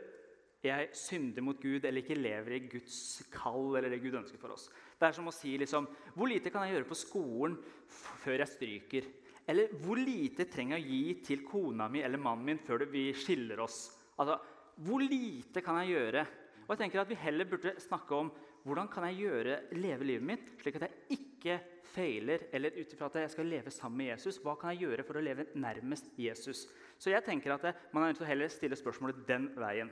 jeg 0.63 0.89
synder 0.93 1.41
mot 1.41 1.59
Gud 1.61 1.85
eller 1.85 2.01
ikke 2.01 2.17
lever 2.17 2.55
i 2.57 2.67
Guds 2.67 3.23
kall 3.31 3.77
eller 3.77 3.89
det 3.89 4.01
Gud 4.01 4.13
ønsker 4.13 4.39
for 4.41 4.49
oss? 4.49 4.69
Det 4.99 5.07
er 5.07 5.11
som 5.13 5.29
å 5.29 5.33
si 5.33 5.57
liksom, 5.57 5.87
Hvor 6.15 6.27
lite 6.27 6.51
kan 6.51 6.67
jeg 6.67 6.75
gjøre 6.75 6.89
på 6.89 6.97
skolen 6.97 7.57
før 7.87 8.39
jeg 8.39 8.47
stryker? 8.47 9.07
Eller 9.51 9.73
hvor 9.83 9.99
lite 9.99 10.45
trenger 10.47 10.79
jeg 10.79 10.85
å 10.85 10.91
gi 10.95 11.15
til 11.27 11.43
kona 11.43 11.89
mi 11.91 12.03
eller 12.05 12.21
mannen 12.21 12.47
min 12.47 12.61
før 12.63 12.85
vi 12.91 13.09
skiller 13.17 13.59
oss? 13.63 13.83
Altså, 14.15 14.39
Hvor 14.81 15.03
lite 15.03 15.61
kan 15.61 15.81
jeg 15.81 15.91
gjøre? 15.91 16.23
Og 16.63 16.71
jeg 16.71 16.79
tenker 16.85 17.01
at 17.01 17.09
Vi 17.09 17.19
heller 17.19 17.49
burde 17.49 17.75
snakke 17.83 18.15
om 18.15 18.31
hvordan 18.61 18.89
kan 18.93 19.07
jeg 19.09 19.23
gjøre, 19.25 19.55
leve 19.73 20.05
livet 20.05 20.25
mitt 20.25 20.49
slik 20.61 20.75
at 20.77 20.83
jeg 20.85 21.17
ikke 21.17 21.55
feiler, 21.95 22.43
eller 22.53 22.75
ut 22.77 22.93
ifra 22.93 23.07
at 23.09 23.17
jeg 23.23 23.31
skal 23.33 23.49
leve 23.49 23.73
sammen 23.73 24.03
med 24.03 24.11
Jesus. 24.11 24.37
Hva 24.43 24.53
kan 24.59 24.69
jeg 24.69 24.85
gjøre 24.85 25.05
for 25.07 25.17
å 25.17 25.23
leve 25.25 25.47
nærmest 25.57 26.11
Jesus? 26.21 26.67
Så 27.01 27.09
jeg 27.09 27.25
tenker 27.25 27.55
at 27.55 27.65
man 27.91 28.03
er 28.03 28.11
nødt 28.11 28.21
til 28.21 28.27
å 28.27 28.29
heller 28.29 28.53
stille 28.53 28.77
spørsmålet 28.77 29.23
den 29.27 29.49
veien. 29.57 29.89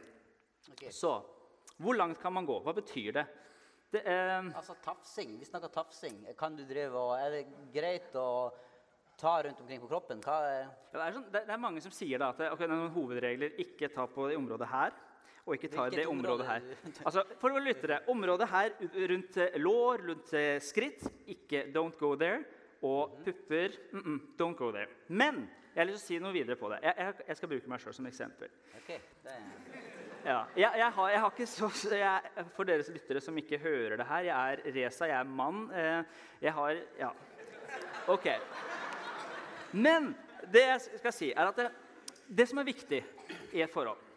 Okay. 0.75 0.93
Så 0.93 1.15
hvor 1.81 1.97
langt 1.97 2.21
kan 2.21 2.35
man 2.35 2.45
gå? 2.45 2.59
Hva 2.61 2.75
betyr 2.77 3.17
det? 3.17 3.25
det 3.95 4.03
eh, 4.05 4.51
Altså 4.53 4.77
tafsing. 4.85 5.37
Vi 5.41 5.49
snakker 5.49 5.73
tafsing. 5.73 6.21
Kan 6.37 6.57
du 6.59 6.65
drive 6.69 6.93
og 6.93 7.15
Er 7.17 7.39
det 7.39 7.43
greit 7.73 8.15
å 8.19 8.51
ta 9.19 9.35
rundt 9.43 9.59
omkring 9.61 9.81
på 9.83 9.89
kroppen? 9.91 10.21
Hva 10.23 10.37
er 10.47 10.61
Ja, 10.63 10.71
det, 10.93 11.03
er 11.05 11.13
sånn, 11.17 11.27
det, 11.33 11.43
det 11.47 11.53
er 11.53 11.61
mange 11.61 11.81
som 11.83 11.93
sier 11.93 12.21
da 12.21 12.31
at 12.33 12.39
okay, 12.47 12.65
det 12.65 12.71
er 12.71 12.79
noen 12.79 12.93
hovedregler. 12.95 13.53
Ikke 13.61 13.89
ta 13.93 14.07
på 14.09 14.29
det 14.31 14.37
området 14.39 14.69
her, 14.71 14.95
og 15.45 15.55
ikke 15.57 15.69
ta 15.73 15.85
Hvilket 15.87 15.99
det 16.01 16.07
området 16.07 16.45
område 16.45 16.47
her. 16.47 17.05
Altså, 17.05 17.23
for 17.41 17.55
å 17.57 17.61
lytte 17.63 17.87
det, 17.91 17.99
Området 18.13 18.47
her 18.51 18.73
rundt 19.11 19.37
eh, 19.43 19.59
lår, 19.61 20.03
rundt 20.09 20.33
eh, 20.37 20.57
skritt, 20.63 21.05
ikke 21.27 21.67
'don't 21.73 21.97
go 21.99 22.15
there'. 22.15 22.43
Og 22.81 23.09
Mhm. 23.11 23.23
pupper 23.25 23.69
mm 23.91 24.01
-mm, 24.01 24.19
'don't 24.39 24.55
go 24.55 24.71
there'. 24.71 24.89
Men 25.09 25.49
jeg 25.75 25.81
har 25.85 25.91
lyst 25.91 26.07
til 26.07 26.15
å 26.15 26.19
si 26.19 26.23
noe 26.23 26.33
videre 26.33 26.55
på 26.55 26.69
det. 26.69 26.79
Jeg, 26.83 26.93
jeg, 26.97 27.13
jeg 27.27 27.37
skal 27.37 27.49
bruke 27.49 27.67
meg 27.69 27.79
sjøl 27.79 27.93
som 27.93 28.05
eksempel. 28.05 28.47
OK. 28.77 28.87
Det 29.23 29.31
er, 29.31 29.41
Ja, 30.25 30.43
jeg, 30.55 30.71
jeg, 30.77 30.91
har, 30.91 31.09
jeg 31.09 31.19
har 31.19 31.29
ikke 31.31 31.45
så, 31.47 31.69
så 31.69 31.95
jeg, 31.95 32.21
For 32.55 32.63
dere 32.63 32.83
lyttere 32.83 33.21
som 33.21 33.37
ikke 33.37 33.57
hører 33.57 33.95
det 33.97 34.05
her, 34.05 34.19
jeg 34.19 34.51
er 34.53 34.73
Reza, 34.75 35.05
jeg 35.05 35.19
er 35.19 35.23
mann. 35.23 35.71
Eh, 35.71 36.03
jeg 36.41 36.53
har 36.53 36.75
Ja. 36.99 37.09
OK. 38.07 38.27
Men 39.73 40.13
det 40.51 40.65
jeg 40.65 40.99
skal 41.01 41.13
si, 41.13 41.31
er 41.31 41.49
at 41.49 41.59
det, 41.59 41.69
det 42.25 42.47
som 42.49 42.61
er 42.61 42.69
viktig 42.69 43.01
i 43.53 43.61
et 43.61 43.73
forhold 43.73 44.07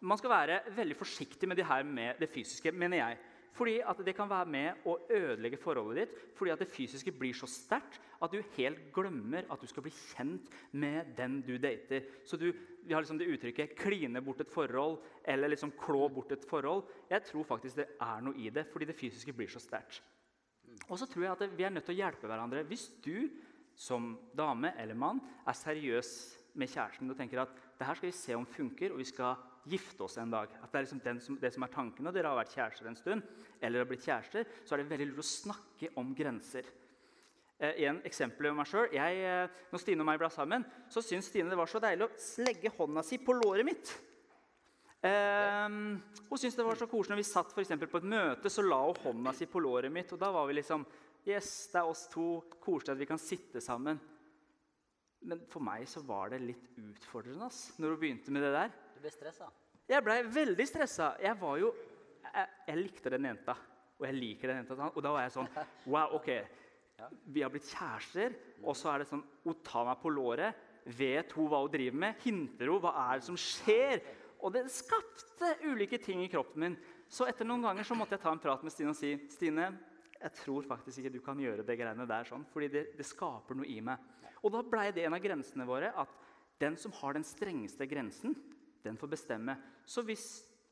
Man 0.00 0.18
skal 0.20 0.30
være 0.30 0.60
veldig 0.76 0.96
forsiktig 0.98 1.48
med 1.48 1.56
det 1.56 1.66
her 1.66 1.82
med 1.82 2.20
det 2.20 2.28
fysiske, 2.30 2.70
mener 2.72 3.00
jeg. 3.00 3.18
Fordi 3.56 3.78
at 3.80 4.00
det 4.04 4.12
kan 4.16 4.28
være 4.28 4.48
med 4.52 4.84
å 4.84 4.98
ødelegge 5.08 5.56
forholdet 5.56 6.02
ditt. 6.02 6.18
Fordi 6.36 6.52
at 6.52 6.60
det 6.60 6.68
fysiske 6.68 7.14
blir 7.16 7.32
så 7.34 7.48
sterkt 7.48 7.96
at 8.20 8.32
du 8.32 8.42
helt 8.56 8.82
glemmer 8.94 9.48
at 9.52 9.60
du 9.60 9.68
skal 9.68 9.86
bli 9.86 9.92
kjent 9.94 10.50
med 10.76 11.14
den 11.16 11.40
du 11.46 11.56
dater. 11.60 12.04
Så 12.28 12.36
du, 12.36 12.52
Vi 12.86 12.94
har 12.94 13.02
liksom 13.02 13.18
det 13.18 13.26
uttrykket 13.26 13.74
'kline 13.74 14.20
bort 14.22 14.40
et 14.40 14.52
forhold' 14.52 15.00
eller 15.24 15.48
liksom 15.48 15.72
'klå 15.72 16.08
bort 16.08 16.32
et 16.32 16.46
forhold'. 16.46 16.86
Jeg 17.10 17.22
tror 17.24 17.42
faktisk 17.42 17.76
det 17.76 17.88
er 18.00 18.20
noe 18.20 18.36
i 18.36 18.50
det, 18.50 18.66
fordi 18.70 18.84
det 18.84 18.94
fysiske 18.94 19.32
blir 19.32 19.48
så 19.48 19.58
sterkt. 19.58 20.02
Og 20.88 20.98
så 20.98 21.06
tror 21.06 21.22
jeg 21.22 21.32
at 21.32 21.58
vi 21.58 21.64
er 21.64 21.70
nødt 21.70 21.84
til 21.84 21.94
å 21.94 21.98
hjelpe 21.98 22.28
hverandre. 22.28 22.62
Hvis 22.62 22.92
du 23.04 23.28
som 23.76 24.14
dame 24.34 24.72
eller 24.80 24.96
mann 24.98 25.20
er 25.46 25.56
seriøs 25.56 26.12
med 26.56 26.70
kjæresten 26.72 27.12
og 27.12 27.18
tenker 27.18 27.42
at 27.42 27.52
det 27.76 27.86
her 27.86 27.98
skal 27.98 28.08
vi 28.08 28.16
se 28.16 28.36
om 28.36 28.46
funker, 28.48 28.94
og 28.94 29.02
vi 29.02 29.08
skal 29.08 29.36
gifte 29.68 30.06
oss 30.06 30.16
en 30.22 30.32
dag. 30.32 30.48
At 30.62 30.72
Det 30.72 30.78
er 30.78 30.86
liksom 30.86 31.20
som, 31.20 31.38
det 31.40 31.52
som 31.52 31.62
er 31.62 31.74
tanken 31.74 32.06
og 32.06 32.14
dere 32.14 32.30
har 32.32 32.38
vært 32.38 32.54
kjærester 32.54 32.88
en 32.88 32.96
stund, 32.96 33.22
eller 33.60 33.82
har 33.82 33.88
blitt 33.90 34.06
kjærester, 34.06 34.46
så 34.64 34.74
er 34.74 34.82
det 34.82 34.90
veldig 34.90 35.08
lurt 35.10 35.24
å 35.24 35.28
snakke 35.28 35.92
om 35.96 36.14
grenser. 36.14 36.64
Eh, 37.58 37.84
en 37.88 38.00
eksempel 38.04 38.50
om 38.50 38.58
meg 38.60 38.68
selv. 38.68 38.92
Eh, 38.92 39.48
når 39.72 39.80
Stine 39.80 40.04
og 40.04 40.08
meg 40.08 40.20
ble 40.20 40.30
sammen, 40.32 40.64
så 40.88 41.02
syntes 41.02 41.30
Stine 41.32 41.50
det 41.50 41.58
var 41.58 41.70
så 41.70 41.80
deilig 41.82 42.06
å 42.06 42.44
legge 42.44 42.72
hånda 42.78 43.04
si 43.04 43.18
på 43.18 43.36
låret 43.36 43.66
mitt. 43.66 43.92
Eh, 45.04 45.68
hun 45.68 46.38
syntes 46.38 46.56
det 46.56 46.66
var 46.66 46.78
så 46.80 46.88
koselig 46.90 47.14
når 47.14 47.22
vi 47.22 47.28
satt 47.28 47.52
for 47.52 47.86
på 47.86 48.00
et 48.00 48.10
møte, 48.12 48.52
så 48.52 48.64
la 48.64 48.80
hun 48.86 49.02
hånda 49.04 49.34
si 49.36 49.48
på 49.48 49.60
låret 49.60 49.92
mitt. 49.92 50.12
Og 50.12 50.20
da 50.20 50.30
var 50.32 50.46
vi 50.46 50.60
liksom 50.60 50.86
Yes, 51.26 51.66
det 51.72 51.80
er 51.80 51.88
oss 51.90 52.04
to. 52.12 52.38
Koselig 52.62 52.94
at 52.94 53.00
vi 53.00 53.08
kan 53.10 53.20
sitte 53.20 53.62
sammen. 53.62 53.98
Men 55.26 55.40
for 55.50 55.64
meg 55.64 55.86
så 55.90 56.02
var 56.06 56.30
det 56.30 56.42
litt 56.44 56.66
utfordrende 56.78 57.48
ass, 57.48 57.72
når 57.80 57.94
hun 57.94 58.02
begynte 58.02 58.34
med 58.34 58.44
det 58.46 58.52
der. 58.54 58.74
Du 58.94 59.00
ble 59.02 59.10
stressa? 59.10 59.48
Jeg 59.90 60.04
blei 60.06 60.20
veldig 60.22 60.66
stressa. 60.68 61.14
Jeg 61.22 61.38
var 61.40 61.58
jo 61.62 61.72
jeg, 62.26 62.46
jeg, 62.68 62.78
likte 62.78 63.10
den 63.14 63.26
jenta, 63.30 63.56
og 63.98 64.06
jeg 64.06 64.16
liker 64.16 64.52
den 64.52 64.60
jenta. 64.62 64.90
Og 64.92 65.02
da 65.02 65.12
var 65.14 65.26
jeg 65.26 65.34
sånn 65.34 65.50
Wow, 65.92 66.14
OK. 66.20 66.30
Vi 67.34 67.42
har 67.44 67.52
blitt 67.52 67.68
kjærester, 67.68 68.36
og 68.62 68.78
så 68.78 68.92
er 68.92 69.02
det 69.02 69.10
sånn 69.10 69.24
Hun 69.44 69.58
tar 69.66 69.88
meg 69.90 69.98
på 70.02 70.12
låret. 70.14 70.62
Vet 70.86 71.34
hun 71.34 71.50
hva 71.50 71.64
hun 71.64 71.72
driver 71.72 71.98
med? 72.06 72.22
Hinter 72.22 72.70
hun? 72.70 72.80
Hva 72.84 72.94
er 73.08 73.18
det 73.18 73.26
som 73.26 73.38
skjer? 73.40 74.04
Og 74.46 74.54
det 74.54 74.66
skapte 74.70 75.56
ulike 75.66 75.98
ting 76.02 76.22
i 76.22 76.30
kroppen 76.30 76.62
min. 76.62 76.78
Så 77.10 77.26
etter 77.26 77.46
noen 77.46 77.66
ganger 77.66 77.86
så 77.86 77.98
måtte 77.98 78.14
jeg 78.14 78.22
ta 78.22 78.30
en 78.34 78.42
prat 78.42 78.62
med 78.62 78.74
Stine 78.74 78.92
og 78.94 78.98
si 78.98 79.14
Stine, 79.32 79.72
jeg 80.20 80.32
tror 80.40 80.66
faktisk 80.66 81.00
ikke 81.00 81.12
du 81.14 81.20
kan 81.24 81.40
gjøre 81.40 81.64
det 81.66 81.76
greiene 81.78 82.06
der 82.08 82.28
sånn, 82.28 82.46
fordi 82.52 82.70
det, 82.72 82.84
det 82.98 83.06
skaper 83.06 83.58
noe 83.58 83.68
i 83.68 83.78
meg. 83.84 84.00
Og 84.44 84.52
da 84.54 84.62
blei 84.66 84.88
det 84.94 85.06
en 85.06 85.16
av 85.16 85.22
grensene 85.22 85.66
våre 85.68 85.92
at 85.98 86.12
den 86.60 86.76
som 86.80 86.94
har 87.00 87.16
den 87.16 87.26
strengeste 87.26 87.88
grensen, 87.88 88.36
den 88.84 88.96
får 89.00 89.12
bestemme. 89.12 89.56
Så 89.84 90.04
hvis 90.06 90.26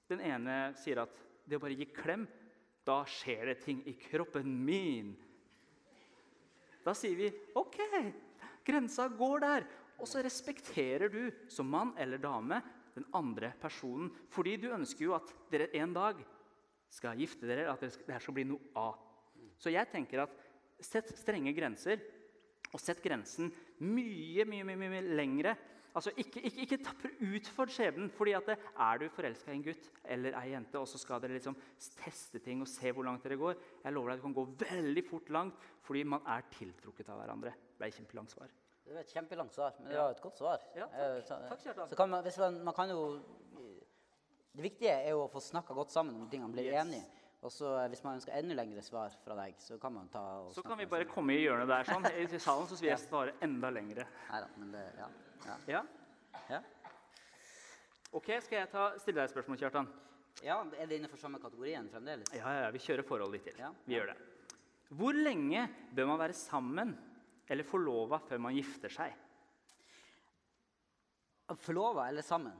den 0.09 0.23
ene 0.25 0.73
sier 0.81 1.03
at 1.05 1.17
det 1.45 1.59
å 1.59 1.65
bare 1.65 1.77
gi 1.77 1.89
klem, 1.93 2.27
da 2.85 3.03
skjer 3.09 3.51
det 3.51 3.59
ting 3.65 3.81
i 3.89 3.97
kroppen 3.97 4.51
min. 4.65 5.15
Da 6.85 6.93
sier 6.97 7.17
vi 7.17 7.31
OK, 7.57 7.81
grensa 8.65 9.09
går 9.09 9.45
der. 9.45 9.67
Og 10.01 10.09
så 10.11 10.23
respekterer 10.25 11.13
du 11.13 11.23
som 11.53 11.69
mann 11.71 11.95
eller 12.01 12.21
dame 12.21 12.61
den 12.95 13.07
andre 13.17 13.53
personen. 13.61 14.11
Fordi 14.33 14.57
du 14.61 14.71
ønsker 14.75 15.07
jo 15.07 15.17
at 15.17 15.33
dere 15.53 15.71
en 15.81 15.95
dag 15.97 16.21
skal 16.93 17.19
gifte 17.19 17.49
dere, 17.49 17.71
at 17.73 17.83
det 17.83 18.13
her 18.13 18.23
skal 18.23 18.37
bli 18.37 18.47
noe 18.49 18.73
av. 18.79 18.99
Så 19.58 19.70
jeg 19.73 19.88
tenker 19.92 20.23
at 20.25 20.30
sett 20.80 21.08
strenge 21.16 21.52
grenser, 21.56 22.00
og 22.75 22.80
sett 22.82 23.00
grensen 23.04 23.52
mye, 23.80 24.44
mye, 24.44 24.64
mye, 24.66 24.76
mye 24.90 25.02
lengre. 25.14 25.54
Altså, 25.94 26.11
Ikke, 26.18 26.40
ikke, 26.42 26.64
ikke 26.75 27.52
for 27.54 27.70
skjebnen. 27.70 28.08
fordi 28.11 28.32
at 28.34 28.46
det, 28.46 28.56
Er 28.76 28.99
du 28.99 29.08
forelska 29.08 29.52
i 29.52 29.54
en 29.54 29.62
gutt 29.62 29.84
eller 30.04 30.34
ei 30.40 30.50
jente, 30.50 30.75
og 30.80 30.88
så 30.90 30.99
skal 30.99 31.20
dere 31.23 31.37
liksom 31.38 31.54
teste 32.02 32.40
ting 32.42 32.61
og 32.61 32.66
se 32.68 32.90
hvor 32.90 33.04
langt 33.06 33.23
dere 33.23 33.37
går, 33.38 33.54
jeg 33.84 33.92
lover 33.94 34.11
deg 34.11 34.18
at 34.18 34.18
det 34.18 34.26
kan 34.26 34.34
gå 34.34 34.44
veldig 34.64 35.04
fort 35.06 35.30
langt 35.30 35.54
fordi 35.87 36.02
man 36.04 36.20
er 36.26 36.42
tiltrukket 36.50 37.08
av 37.14 37.20
hverandre. 37.23 37.52
Det 37.54 37.78
ble 37.78 37.87
et 37.87 37.94
kjempelangt 37.94 38.30
svar. 38.34 38.49
Det 38.84 38.92
var 38.92 39.00
et 39.00 39.14
kjempelangt 39.14 39.54
svar, 39.54 39.73
men 39.78 39.88
det 39.92 39.96
var 39.99 40.11
et 40.11 40.20
godt 40.20 40.37
svar. 40.37 40.58
Ja, 40.75 40.87
takk. 40.88 40.99
Eh, 40.99 41.23
så- 41.23 41.49
Takk, 41.49 41.62
Kjartan. 41.62 41.96
Kan 41.96 42.11
man, 42.11 42.25
man, 42.38 42.64
man 42.64 42.75
kan 42.75 42.88
jo 42.88 43.20
Det 44.54 44.62
viktige 44.62 44.90
er 44.90 45.11
jo 45.11 45.25
å 45.25 45.30
få 45.30 45.40
snakka 45.42 45.75
godt 45.75 45.90
sammen 45.90 46.14
om 46.14 46.28
tingene, 46.30 46.52
bli 46.52 46.62
Yes. 46.66 46.84
enige. 46.87 47.04
Og 47.45 47.53
så 47.53 47.75
eh, 47.83 47.89
Hvis 47.93 48.03
man 48.05 48.17
ønsker 48.19 48.37
enda 48.39 48.57
lengre 48.57 48.83
svar 48.85 49.13
fra 49.25 49.37
deg, 49.43 49.59
så 49.61 49.77
kan 49.81 49.93
man 49.93 50.09
ta 50.13 50.23
Så 50.55 50.65
kan 50.65 50.79
vi 50.81 50.87
bare 50.91 51.07
komme 51.09 51.37
i 51.37 51.43
hjørnet 51.43 51.69
der 51.69 51.89
sånn, 51.91 52.09
i 52.09 52.41
salen, 52.41 52.69
så 52.71 52.79
vil 52.81 52.91
jeg 52.91 53.03
svare 53.05 53.35
enda 53.45 53.71
lengre. 53.75 54.07
Neida, 54.31 54.49
men 54.57 54.73
det, 54.73 54.85
ja, 54.99 55.11
ja. 55.45 55.59
Ja? 55.77 55.83
Ja. 56.51 56.63
Ok, 58.15 58.31
Skal 58.47 58.63
jeg 58.63 58.71
ta, 58.73 58.89
stille 59.03 59.21
deg 59.21 59.29
et 59.29 59.35
spørsmål, 59.35 59.61
Kjartan? 59.61 59.91
ja, 60.43 60.57
Er 60.79 60.89
det 60.89 60.99
innenfor 60.99 61.21
samme 61.21 61.39
kategorien 61.43 61.89
fremdeles? 61.93 62.31
Ja, 62.35 62.47
ja, 62.49 62.65
ja, 62.67 62.71
Vi 62.75 62.81
kjører 62.83 63.07
forholdet 63.07 63.39
litt 63.39 63.49
til. 63.51 63.61
Ja. 63.61 63.73
Vi 63.87 63.99
gjør 63.99 64.13
det. 64.13 64.17
Hvor 64.95 65.17
lenge 65.17 65.67
bør 65.95 66.09
man 66.13 66.21
være 66.21 66.37
sammen 66.39 66.95
eller 67.51 67.67
forlova 67.67 68.19
før 68.25 68.41
man 68.41 68.57
gifter 68.57 68.93
seg? 68.93 69.13
Forlova 71.61 72.09
eller 72.09 72.25
sammen? 72.25 72.57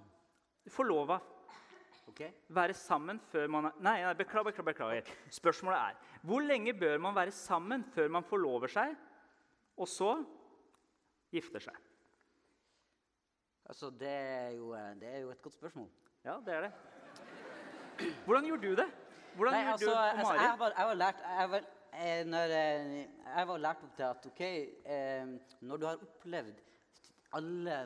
Forlova. 0.71 1.19
Ok? 2.15 2.23
Være 2.55 2.75
sammen 2.79 3.19
før 3.33 3.49
man 3.51 3.67
er 3.67 3.79
Nei, 3.83 3.97
nei 4.05 4.13
beklager, 4.15 4.53
beklager, 4.53 4.71
beklager. 4.71 5.09
Spørsmålet 5.35 5.79
er 5.81 6.13
hvor 6.23 6.45
lenge 6.47 6.75
bør 6.79 7.01
man 7.03 7.17
være 7.17 7.35
sammen 7.35 7.83
før 7.95 8.09
man 8.09 8.25
forlover 8.25 8.71
seg, 8.71 8.95
og 9.77 9.89
så 9.91 10.13
gifter 11.35 11.65
seg? 11.67 11.81
Altså, 13.67 13.91
det 13.91 14.09
er, 14.13 14.51
jo, 14.55 14.71
eh, 14.79 14.93
det 15.01 15.09
er 15.11 15.19
jo 15.25 15.31
et 15.31 15.43
godt 15.43 15.55
spørsmål. 15.55 15.89
Ja, 16.25 16.37
det 16.47 16.55
er 16.55 16.61
det. 16.61 16.73
Hvordan 18.25 18.45
gjorde 18.45 18.63
du 18.63 18.77
det? 18.77 18.87
Hvordan 19.35 19.53
Nei, 19.53 19.61
gjorde 19.63 19.73
altså, 19.73 19.91
du 19.91 19.97
og 19.97 20.09
altså, 20.09 20.33
Mari? 20.33 20.45
jeg, 20.45 20.59
var, 20.59 20.73
jeg 20.79 20.87
var 20.87 20.95
lært 20.95 21.23
jeg 21.39 21.51
var, 21.51 21.65
eh, 21.95 22.27
når, 22.27 22.55
eh, 22.59 23.07
jeg 23.37 23.49
var 23.49 23.65
lært 23.67 23.83
opp 23.83 23.97
til 23.97 24.03
at 24.03 24.27
ok, 24.31 24.43
når 25.61 25.77
du 25.77 25.87
har 25.87 26.07
opplevd 26.07 26.63
alle 27.35 27.79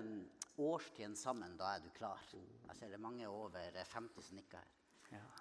årstidene 0.58 1.16
sammen, 1.16 1.56
da 1.58 1.74
er 1.76 1.84
du 1.84 1.88
klar. 1.94 2.20
Jeg 2.32 2.76
ser 2.76 2.90
det 2.90 2.98
er 2.98 3.04
mange 3.04 3.28
over 3.30 3.58
eh, 3.72 3.86
50 3.94 4.28
som 4.28 4.38
nikker 4.38 4.58
her. 4.58 4.74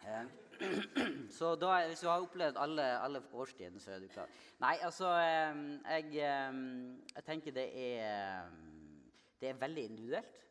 Eh, 0.08 0.26
så 1.38 1.54
da, 1.60 1.74
hvis 1.90 2.02
du 2.04 2.08
har 2.08 2.24
opplevd 2.24 2.60
alle, 2.62 2.86
alle 3.04 3.22
årstidene, 3.34 3.82
så 3.84 3.96
er 3.96 4.04
du 4.04 4.08
klar. 4.12 4.30
Nei, 4.64 4.76
altså 4.86 5.12
eh, 5.20 5.62
jeg, 5.98 6.12
eh, 6.24 6.60
jeg 7.16 7.26
tenker 7.28 7.56
det 7.56 7.68
er, 7.84 8.52
det 9.42 9.52
er 9.52 9.64
veldig 9.64 9.88
individuelt. 9.92 10.44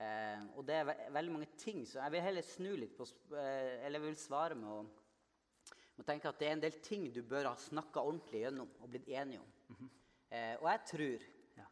Eh, 0.00 0.44
og 0.56 0.64
det 0.64 0.78
er 0.78 0.86
ve 0.88 0.94
veldig 1.12 1.32
mange 1.32 1.50
ting, 1.60 1.82
så 1.88 2.00
jeg 2.00 2.12
vil 2.14 2.22
heller 2.24 2.46
snu 2.46 2.70
litt 2.72 2.94
på 2.96 3.04
eh, 3.36 3.82
Eller 3.84 3.98
jeg 3.98 4.06
vil 4.06 4.16
svare 4.16 4.56
med 4.56 4.70
å, 4.72 4.78
med 4.86 6.00
å 6.00 6.06
tenke 6.08 6.30
at 6.30 6.38
det 6.40 6.48
er 6.48 6.54
en 6.56 6.62
del 6.62 6.78
ting 6.80 7.10
du 7.12 7.20
bør 7.28 7.50
ha 7.50 7.56
snakka 7.60 8.00
ordentlig 8.08 8.40
gjennom 8.46 8.70
og 8.80 8.88
blitt 8.94 9.10
enige 9.12 9.42
om. 9.42 9.50
eh, 10.30 10.54
og 10.56 10.70
jeg 10.70 10.86
tror 10.92 11.26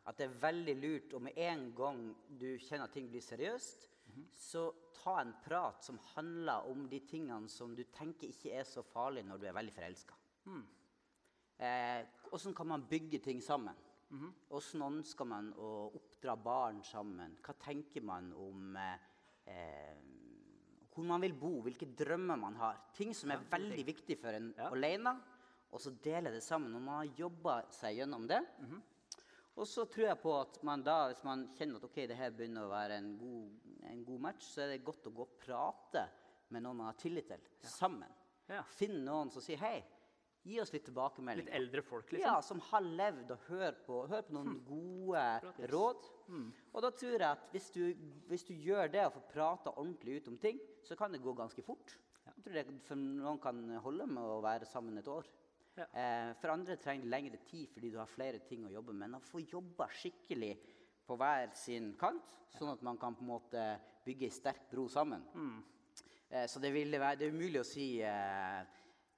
at 0.08 0.16
det 0.16 0.24
er 0.28 0.38
veldig 0.40 0.74
lurt, 0.80 1.14
om 1.18 1.26
med 1.28 1.36
en 1.44 1.66
gang 1.76 1.98
du 2.40 2.46
kjenner 2.58 2.86
at 2.88 2.94
ting 2.96 3.08
blir 3.12 3.20
seriøst, 3.24 3.84
så 4.34 4.62
ta 4.96 5.18
en 5.20 5.34
prat 5.44 5.84
som 5.84 5.98
handler 6.14 6.66
om 6.70 6.86
de 6.90 6.98
tingene 7.06 7.48
som 7.52 7.74
du 7.76 7.84
tenker 7.94 8.30
ikke 8.32 8.54
er 8.58 8.64
så 8.66 8.82
farlige 8.82 9.28
når 9.28 9.38
du 9.42 9.46
er 9.50 9.56
veldig 9.58 9.74
forelska. 9.76 10.16
Eh, 11.58 12.06
Hvordan 12.30 12.54
kan 12.54 12.66
man 12.70 12.86
bygge 12.88 13.18
ting 13.24 13.42
sammen? 13.42 13.76
Hvordan 14.48 14.82
ønsker 14.88 15.28
man 15.28 15.52
å 15.60 15.90
oppdra 15.94 16.34
barn 16.40 16.80
sammen? 16.82 17.36
Hva 17.44 17.54
tenker 17.60 18.02
man 18.02 18.32
om 18.32 18.76
eh, 18.80 19.08
eh, 19.52 19.96
hvor 20.94 21.04
man 21.06 21.20
vil 21.22 21.34
bo, 21.38 21.50
hvilke 21.62 21.86
drømmer 21.94 22.40
man 22.40 22.56
har? 22.58 22.80
Ting 22.96 23.12
som 23.14 23.30
er 23.30 23.44
veldig 23.52 23.84
viktig 23.86 24.16
for 24.18 24.34
en 24.34 24.54
Ja. 24.56 24.70
alene, 24.72 25.12
og 25.70 25.80
så 25.80 25.92
dele 26.02 26.30
det 26.32 26.42
sammen. 26.42 26.72
Når 26.72 26.80
man 26.80 26.96
har 27.06 27.14
jobba 27.18 27.58
seg 27.70 27.98
gjennom 28.00 28.26
det. 28.26 28.40
Og 29.58 29.66
så 29.66 29.84
tror 29.90 30.06
jeg 30.06 30.20
på 30.22 30.32
at 30.38 30.60
man 30.66 30.84
da, 30.86 31.08
hvis 31.10 31.24
man 31.26 31.48
kjenner 31.58 31.80
at 31.80 31.86
ok, 31.88 32.00
det 32.06 32.16
her 32.18 32.34
begynner 32.34 32.66
å 32.66 32.70
være 32.70 32.98
en 33.00 33.12
god, 33.18 33.68
en 33.90 34.02
god 34.06 34.24
match, 34.28 34.46
så 34.52 34.62
er 34.64 34.74
det 34.74 34.84
godt 34.86 35.08
å 35.10 35.14
gå 35.16 35.24
og 35.24 35.38
prate 35.42 36.04
med 36.54 36.62
noen 36.64 36.78
man 36.78 36.90
har 36.92 36.98
tillit 37.00 37.28
til, 37.32 37.48
sammen. 37.66 38.10
Ja. 38.48 38.62
Finn 38.78 39.00
noen 39.04 39.32
som 39.34 39.42
sier 39.44 39.58
hei, 39.60 39.80
gi 40.46 40.60
oss 40.62 40.70
litt 40.72 40.86
tilbakemelding. 40.88 41.48
Litt 41.48 41.56
eldre 41.58 41.82
folk, 41.84 42.12
liksom? 42.14 42.24
Ja, 42.24 42.38
som 42.44 42.62
har 42.70 42.86
levd 42.86 43.32
og 43.34 43.48
hørt 43.48 43.82
på, 43.84 43.98
hør 44.08 44.22
på 44.28 44.36
noen 44.36 44.60
gode 44.68 45.24
råd. 45.72 46.06
Og 46.72 46.84
da 46.84 46.92
tror 46.94 47.16
jeg 47.16 47.28
at 47.28 47.50
hvis 47.52 47.68
du, 47.74 47.82
hvis 48.30 48.46
du 48.48 48.54
gjør 48.54 48.92
det 48.94 49.04
og 49.08 49.16
får 49.18 49.26
prata 49.32 49.74
ordentlig 49.74 50.20
ut 50.20 50.30
om 50.32 50.38
ting, 50.40 50.62
så 50.86 50.96
kan 50.96 51.12
det 51.12 51.24
gå 51.24 51.34
ganske 51.36 51.64
fort. 51.66 51.98
Jeg 52.28 52.44
tror 52.44 52.56
det 52.60 52.64
for 52.86 53.00
noen 53.00 53.42
kan 53.42 53.60
holde 53.82 54.06
med 54.06 54.22
å 54.22 54.40
være 54.44 54.68
sammen 54.68 55.00
et 55.00 55.10
år. 55.10 55.26
Ja. 55.78 55.86
Eh, 55.92 56.32
for 56.40 56.52
andre 56.52 56.76
trenger 56.80 57.06
det 57.06 57.12
lengre 57.12 57.40
tid 57.46 57.70
fordi 57.72 57.92
du 57.94 57.98
har 58.00 58.10
flere 58.10 58.42
ting 58.48 58.66
å 58.66 58.72
jobbe 58.72 58.94
med. 58.94 59.06
Men 59.06 59.20
å 59.20 59.24
få 59.24 59.42
jobba 59.44 59.88
skikkelig 59.94 60.52
på 61.08 61.16
hver 61.16 61.54
sin 61.56 61.94
kant, 62.00 62.34
sånn 62.56 62.74
at 62.74 62.82
man 62.84 62.98
kan 63.00 63.16
på 63.16 63.24
en 63.24 63.32
måte 63.32 63.64
bygge 64.04 64.28
ei 64.28 64.34
sterk 64.34 64.66
bro 64.70 64.88
sammen. 64.92 65.24
Eh, 66.28 66.44
så 66.50 66.60
det, 66.60 66.72
ville 66.74 67.00
være, 67.00 67.20
det 67.20 67.28
er 67.28 67.36
umulig 67.36 67.62
å 67.62 67.66
si, 67.66 67.86
eh, 68.04 68.60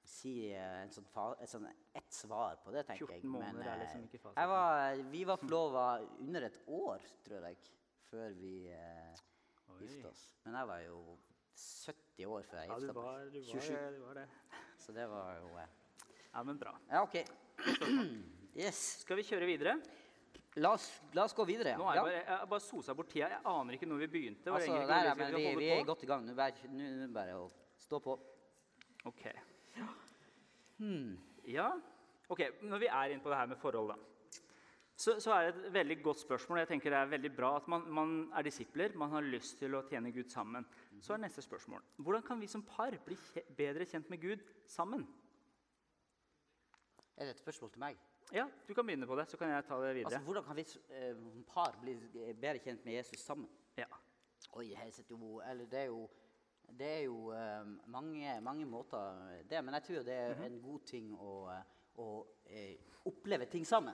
si 0.07 0.35
eh, 0.53 0.77
en 0.85 0.93
sånn 0.95 1.09
fa, 1.11 1.25
et 1.43 1.51
sånn 1.51 1.67
ett 1.67 2.15
svar 2.15 2.61
på 2.63 2.71
det, 2.75 2.85
tenker 2.87 3.17
jeg. 3.17 3.25
14 3.25 3.33
måneder 3.33 3.67
er 3.67 3.75
eh, 3.75 3.83
liksom 3.83 4.31
jeg 4.37 4.53
var, 4.53 5.03
vi 5.11 5.25
var 5.27 5.41
forlova 5.41 5.87
under 6.23 6.47
et 6.47 6.61
år, 6.71 7.03
tror 7.25 7.49
jeg, 7.49 7.59
før 8.07 8.39
vi 8.39 8.55
eh, 8.71 9.21
gifta 9.81 10.13
oss. 10.13 10.23
Men 10.45 10.61
jeg 10.61 10.71
var 10.71 10.87
jo 10.87 11.01
70 11.61 12.31
år 12.37 12.47
før 12.47 12.63
jeg 12.63 12.71
gifta 12.71 12.95
ja, 12.95 13.11
meg. 13.11 13.35
du 13.35 13.43
27. 13.51 13.75
var, 13.75 13.91
du 13.91 14.01
var 14.05 14.21
det. 14.21 14.27
Så 14.81 14.95
det 14.95 15.09
var 15.11 15.35
jo 15.41 15.51
eh, 15.59 15.77
Ja, 16.31 16.43
men 16.43 16.59
bra. 16.59 16.75
Ja, 16.89 17.03
OK. 17.03 17.21
Yes. 18.51 18.79
Skal 19.05 19.15
vi 19.15 19.23
kjøre 19.23 19.47
videre? 19.47 19.77
La 20.59 20.73
oss, 20.75 20.89
la 21.15 21.23
oss 21.23 21.31
gå 21.31 21.45
videre. 21.47 21.77
Nå 21.79 21.85
er 21.87 21.95
ja. 21.95 22.01
jeg 22.01 22.03
bare, 22.03 22.17
jeg 22.17 22.37
har 22.41 22.49
bare 22.51 22.63
sosa 22.65 22.95
bort 22.99 23.07
tida. 23.13 23.29
Jeg 23.31 23.39
aner 23.47 23.77
ikke 23.77 23.87
når 23.87 24.01
vi 24.01 24.09
begynte. 24.11 24.51
Altså, 24.51 24.73
nei, 24.73 24.81
vi 24.81 24.89
nei, 24.91 25.13
men 25.21 25.37
vi, 25.37 25.45
vi 25.61 25.69
er 25.71 25.85
godt 25.87 26.03
i 26.03 26.09
gang. 26.09 26.25
Nå 26.27 26.35
bare, 26.35 26.71
nå, 26.73 26.89
nå 26.99 27.07
bare 27.15 27.37
å 27.39 27.45
stå 27.79 28.01
på. 28.03 28.17
Ok. 29.07 29.23
Ja, 31.55 31.69
ok. 32.27 32.43
Når 32.67 32.83
vi 32.83 32.91
er 32.91 33.13
inne 33.13 33.23
på 33.23 33.31
det 33.31 33.39
her 33.39 33.47
med 33.53 33.61
forhold, 33.61 33.93
da, 33.93 34.11
så, 35.01 35.15
så 35.23 35.31
er 35.33 35.47
det 35.47 35.53
et 35.53 35.73
veldig 35.73 35.97
godt 36.03 36.21
spørsmål. 36.21 36.59
Jeg 36.61 36.73
tenker 36.75 36.93
Det 36.93 36.99
er 36.99 37.15
veldig 37.15 37.31
bra 37.33 37.55
at 37.57 37.71
man, 37.71 37.87
man 37.89 38.11
er 38.37 38.45
disipler, 38.45 38.93
man 38.99 39.15
har 39.15 39.25
lyst 39.25 39.57
til 39.63 39.73
å 39.73 39.85
tjene 39.87 40.11
Gud 40.13 40.29
sammen. 40.29 40.67
Så 41.01 41.15
er 41.15 41.23
neste 41.23 41.41
spørsmål 41.41 41.81
hvordan 42.03 42.27
kan 42.27 42.41
vi 42.41 42.51
som 42.51 42.61
par 42.67 42.93
bli 43.05 43.17
bedre 43.57 43.87
kjent 43.89 44.11
med 44.11 44.21
Gud 44.21 44.43
sammen? 44.69 45.07
Er 47.21 47.25
det 47.25 47.35
et 47.35 47.39
spørsmål 47.39 47.69
til 47.71 47.79
meg? 47.79 47.97
Ja, 48.33 48.47
Du 48.67 48.73
kan 48.73 48.85
begynne 48.85 49.05
på 49.05 49.15
det, 49.15 49.27
så 49.29 49.37
kan 49.37 49.49
jeg 49.51 49.65
ta 49.67 49.75
det 49.77 49.95
videre. 49.95 50.05
Altså, 50.09 50.19
Hvordan 50.25 50.43
kan 50.43 50.55
vi 50.55 50.65
eh, 50.89 51.15
par 51.53 51.75
bli 51.81 51.91
eh, 51.93 52.33
bedre 52.33 52.57
kjent 52.63 52.85
med 52.85 52.93
Jesus 52.93 53.19
sammen? 53.19 53.49
Ja. 53.77 53.85
Oi, 54.57 54.73
her 54.73 54.89
sitter 54.89 55.15
jo 55.19 55.41
Eller 55.49 55.65
det 55.69 55.79
er 55.79 55.85
jo, 55.91 56.09
det 56.79 56.87
er 56.87 57.03
jo 57.03 57.31
eh, 57.31 57.67
mange, 57.85 58.41
mange 58.41 58.65
måter 58.65 59.21
det, 59.49 59.61
men 59.63 59.73
jeg 59.77 59.83
tror 59.83 60.03
det 60.07 60.15
er 60.15 60.43
en 60.47 60.57
god 60.63 60.79
ting 60.89 61.13
å, 61.13 61.35
eh, 61.53 61.77
å 62.01 62.07
eh, 62.49 62.97
oppleve 63.05 63.45
ting 63.45 63.67
sammen. 63.67 63.93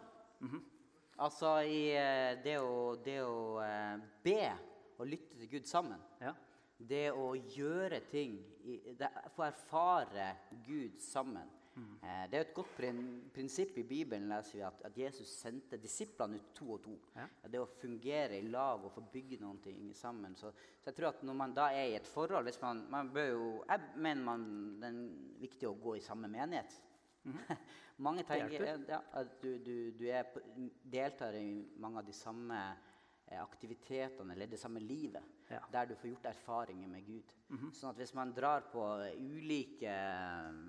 Altså 1.20 1.58
i 1.68 1.84
eh, 1.98 2.40
det 2.44 2.60
å, 2.64 2.96
det 2.96 3.20
å 3.26 3.60
eh, 3.60 4.00
be 4.24 4.40
og 4.98 5.08
lytte 5.08 5.36
til 5.38 5.50
Gud 5.58 5.68
sammen. 5.68 6.00
ja. 6.22 6.32
Det 6.78 7.08
å 7.12 7.32
gjøre 7.34 8.04
ting 8.06 8.36
det, 9.00 9.08
Få 9.34 9.48
erfare 9.48 10.28
Gud 10.64 11.00
sammen. 11.02 11.50
Eh, 11.78 12.24
det 12.32 12.38
er 12.38 12.46
et 12.46 12.54
godt 12.56 12.72
prin, 12.78 13.02
prinsipp 13.34 13.78
i 13.78 13.86
Bibelen 13.86 14.30
leser 14.32 14.58
vi 14.58 14.64
at, 14.66 14.82
at 14.90 14.98
Jesus 14.98 15.30
sendte 15.44 15.78
disiplene 15.82 16.40
ut 16.40 16.50
to 16.58 16.72
og 16.74 16.82
to. 16.86 16.96
Ja. 17.16 17.28
Det 17.54 17.62
å 17.62 17.70
fungere 17.70 18.40
i 18.40 18.48
lag 18.50 18.86
og 18.86 18.94
få 18.96 19.04
bygge 19.14 19.40
noen 19.44 19.60
ting 19.64 19.92
sammen. 19.98 20.36
Så, 20.40 20.52
så 20.82 20.90
jeg 20.90 20.98
tror 20.98 21.12
at 21.12 21.24
når 21.28 21.38
man 21.38 21.54
da 21.58 21.70
er 21.76 21.92
i 21.92 22.00
et 22.00 22.10
forhold 22.10 22.50
hvis 22.50 22.62
man, 22.64 22.86
man 22.94 23.14
bør 23.14 23.30
jo, 23.34 23.52
Jeg 23.70 23.94
mener 23.96 24.24
man, 24.26 24.48
det 24.82 24.90
er 24.90 25.00
viktig 25.44 25.70
å 25.70 25.78
gå 25.82 25.98
i 25.98 26.06
samme 26.06 26.32
menighet. 26.32 26.80
Mange 28.06 28.24
tenker 28.24 28.68
ja, 28.88 29.02
at 29.20 29.40
du, 29.42 29.58
du, 29.60 29.76
du 29.98 30.04
er 30.14 30.28
deltar 30.86 31.34
i 31.34 31.66
mange 31.82 32.00
av 32.00 32.06
de 32.06 32.14
samme 32.14 32.60
eh, 33.26 33.40
aktivitetene 33.42 34.36
eller 34.36 34.52
det 34.52 34.60
samme 34.62 34.80
livet. 34.80 35.26
Ja. 35.50 35.64
Der 35.74 35.90
du 35.90 35.96
får 35.98 36.12
gjort 36.12 36.30
erfaringer 36.30 36.92
med 36.92 37.08
Gud. 37.08 37.34
Sånn 37.74 37.90
at 37.90 37.98
hvis 37.98 38.14
man 38.14 38.36
drar 38.38 38.68
på 38.70 38.86
ulike 39.18 39.90
eh, 39.90 40.62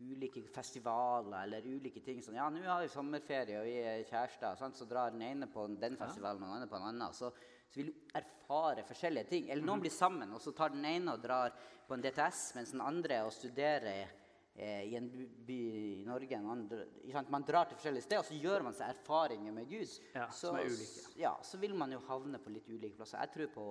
ulike 0.00 0.42
festivaler 0.54 1.42
eller 1.42 1.64
ulike 1.66 2.00
ting 2.04 2.20
sånn, 2.22 2.36
Ja, 2.38 2.48
nå 2.52 2.60
har 2.62 2.82
vi 2.84 2.90
sommerferie, 2.92 3.58
og 3.58 3.66
vi 3.66 3.76
er 3.82 4.04
kjærester. 4.06 4.54
Sant? 4.60 4.76
Så 4.78 4.86
drar 4.88 5.10
den 5.10 5.22
ene 5.26 5.48
på 5.50 5.64
den 5.80 5.96
festivalen 5.98 6.42
og 6.42 6.48
den 6.48 6.56
andre 6.60 6.68
på 6.70 6.76
en 6.78 6.86
annen. 6.92 7.12
Så, 7.16 7.32
så 7.68 7.80
vil 7.80 7.90
du 7.90 8.14
erfare 8.14 8.84
forskjellige 8.86 9.28
ting. 9.32 9.50
Eller 9.50 9.66
noen 9.66 9.82
blir 9.82 9.90
sammen, 9.94 10.30
og 10.32 10.40
så 10.44 10.52
tar 10.54 10.70
den 10.76 10.84
ene 10.86 11.16
og 11.16 11.22
drar 11.24 11.50
på 11.88 11.96
en 11.96 12.04
DTS, 12.04 12.54
mens 12.54 12.70
den 12.76 12.84
andre 12.84 13.22
og 13.26 13.32
studerer 13.32 14.06
eh, 14.54 14.84
i 14.86 14.94
en 14.98 15.08
by- 15.48 15.58
i 16.02 16.04
Norge. 16.06 16.36
En 16.38 16.50
andre? 16.54 16.86
Man 17.32 17.42
drar 17.48 17.64
til 17.70 17.78
forskjellige 17.80 18.06
steder, 18.06 18.22
og 18.22 18.30
så 18.30 18.38
gjør 18.38 18.62
man 18.68 18.74
seg 18.78 18.94
erfaringer 18.94 19.52
med 19.56 19.68
Gud. 19.70 19.98
Ja, 20.14 20.28
så, 20.30 20.52
som 20.52 20.56
er 20.60 20.68
ulike. 20.70 21.06
Ja, 21.20 21.34
så 21.42 21.58
vil 21.58 21.74
man 21.74 21.90
jo 21.96 21.98
havne 22.06 22.38
på 22.38 22.54
litt 22.54 22.68
ulike 22.70 22.94
plasser. 23.00 23.18
Jeg 23.24 23.34
tror 23.34 23.54
på 23.56 23.68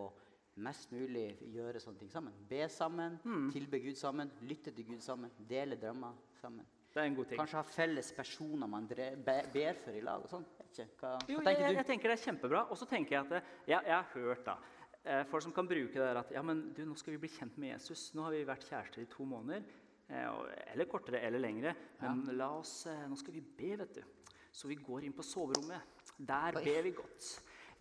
mest 0.64 0.92
mulig 0.92 1.28
gjøre 1.54 1.82
sånne 1.82 2.02
ting 2.02 2.12
sammen. 2.12 2.34
Be 2.50 2.66
sammen, 2.72 3.20
mm. 3.24 3.52
tilbe 3.54 3.80
Gud 3.84 4.00
sammen, 4.00 4.32
lytte 4.50 4.74
til 4.74 4.88
Gud 4.88 5.04
sammen, 5.06 5.34
dele 5.50 5.78
drømmer 5.80 6.18
sammen. 6.42 6.66
Det 6.94 7.04
er 7.04 7.12
en 7.12 7.18
god 7.18 7.28
ting. 7.30 7.38
Kanskje 7.38 7.60
ha 7.60 7.66
felles 7.70 8.08
personer 8.16 8.70
man 8.70 8.88
ber 8.90 9.82
for 9.84 9.94
i 9.94 10.02
lag 10.02 10.24
og 10.24 10.32
sånn. 10.32 10.46
Hva, 10.58 11.12
Jo, 11.30 11.42
hva 11.42 11.54
jeg, 11.54 11.58
tenker 11.58 11.62
jeg, 11.62 11.74
du? 11.74 11.78
jeg 11.78 11.88
tenker 11.92 12.12
det 12.12 12.16
er 12.18 12.24
kjempebra. 12.24 12.64
Og 12.72 12.80
så 12.80 12.88
tenker 12.90 13.16
jeg 13.16 13.28
at 13.28 13.36
jeg, 13.38 13.84
jeg 13.86 13.94
har 13.94 14.08
hørt 14.16 14.46
da, 14.48 14.56
eh, 15.04 15.24
folk 15.30 15.46
som 15.46 15.54
kan 15.54 15.70
bruke 15.70 15.94
det 15.94 16.08
der 16.08 16.22
at 16.24 16.34
ja, 16.34 16.42
men 16.46 16.68
du, 16.74 16.82
nå 16.90 16.98
skal 16.98 17.14
vi 17.14 17.22
bli 17.26 17.32
kjent 17.36 17.60
med 17.62 17.76
Jesus. 17.76 18.10
Nå 18.18 18.26
har 18.26 18.34
vi 18.34 18.42
vært 18.50 18.66
kjærester 18.66 19.04
i 19.04 19.10
to 19.14 19.28
måneder. 19.30 19.68
Eh, 20.08 20.28
eller 20.74 20.90
kortere 20.90 21.22
eller 21.28 21.44
lengre. 21.44 21.76
Men 22.02 22.24
la 22.40 22.50
oss, 22.58 22.80
eh, 22.90 23.06
nå 23.10 23.20
skal 23.20 23.38
vi 23.38 23.44
be, 23.46 23.76
vet 23.84 24.00
du. 24.00 24.34
Så 24.58 24.70
vi 24.72 24.80
går 24.82 25.06
inn 25.06 25.14
på 25.14 25.26
soverommet. 25.26 26.02
Der 26.18 26.58
Oi. 26.58 26.64
ber 26.66 26.82
vi 26.88 26.96
godt. 26.98 27.30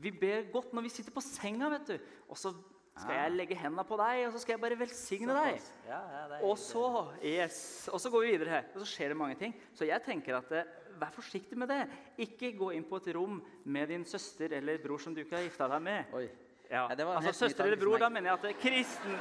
Vi 0.03 0.13
ber 0.13 0.49
godt 0.53 0.73
når 0.77 0.87
vi 0.87 0.93
sitter 0.93 1.15
på 1.15 1.23
senga, 1.25 1.69
vet 1.73 1.93
du. 1.93 2.09
Og 2.29 2.39
så 2.41 2.53
skal 2.97 3.13
jeg 3.19 3.33
legge 3.35 3.57
hendene 3.61 3.85
på 3.85 3.97
deg, 4.01 4.23
og 4.27 4.33
så 4.33 4.41
skal 4.41 4.57
jeg 4.57 4.63
bare 4.63 4.79
velsigne 4.81 5.37
deg. 5.37 5.61
Ja, 5.89 5.99
ja, 6.15 6.41
Og 6.49 6.57
så, 6.61 6.83
yes, 7.21 7.59
og 7.93 8.01
så 8.01 8.13
går 8.13 8.25
vi 8.25 8.33
videre 8.37 8.55
her, 8.55 8.71
og 8.73 8.81
så 8.81 8.89
skjer 8.89 9.13
det 9.13 9.19
mange 9.21 9.37
ting. 9.41 9.53
Så 9.77 9.89
jeg 9.89 10.01
tenker 10.07 10.39
at 10.39 10.53
eh, 10.57 10.71
vær 11.01 11.13
forsiktig 11.13 11.59
med 11.61 11.69
det. 11.73 11.83
Ikke 12.25 12.55
gå 12.57 12.71
inn 12.77 12.87
på 12.89 13.01
et 13.03 13.11
rom 13.17 13.43
med 13.65 13.93
din 13.93 14.05
søster 14.09 14.57
eller 14.57 14.81
bror 14.81 15.03
som 15.03 15.17
du 15.17 15.21
ikke 15.25 15.37
har 15.37 15.45
gifta 15.45 15.69
deg 15.75 15.85
med. 15.85 16.17
Ja. 16.17 16.33
Ja, 16.67 16.87
det 16.99 17.05
var 17.07 17.21
en 17.21 17.27
altså 17.27 17.47
søster 17.47 17.69
eller 17.69 17.79
bror, 17.79 18.01
da 18.03 18.09
mener 18.11 18.33
jeg 18.33 18.39
at 18.41 18.43
det 18.43 18.55
er 18.57 18.63
kristen 18.65 19.19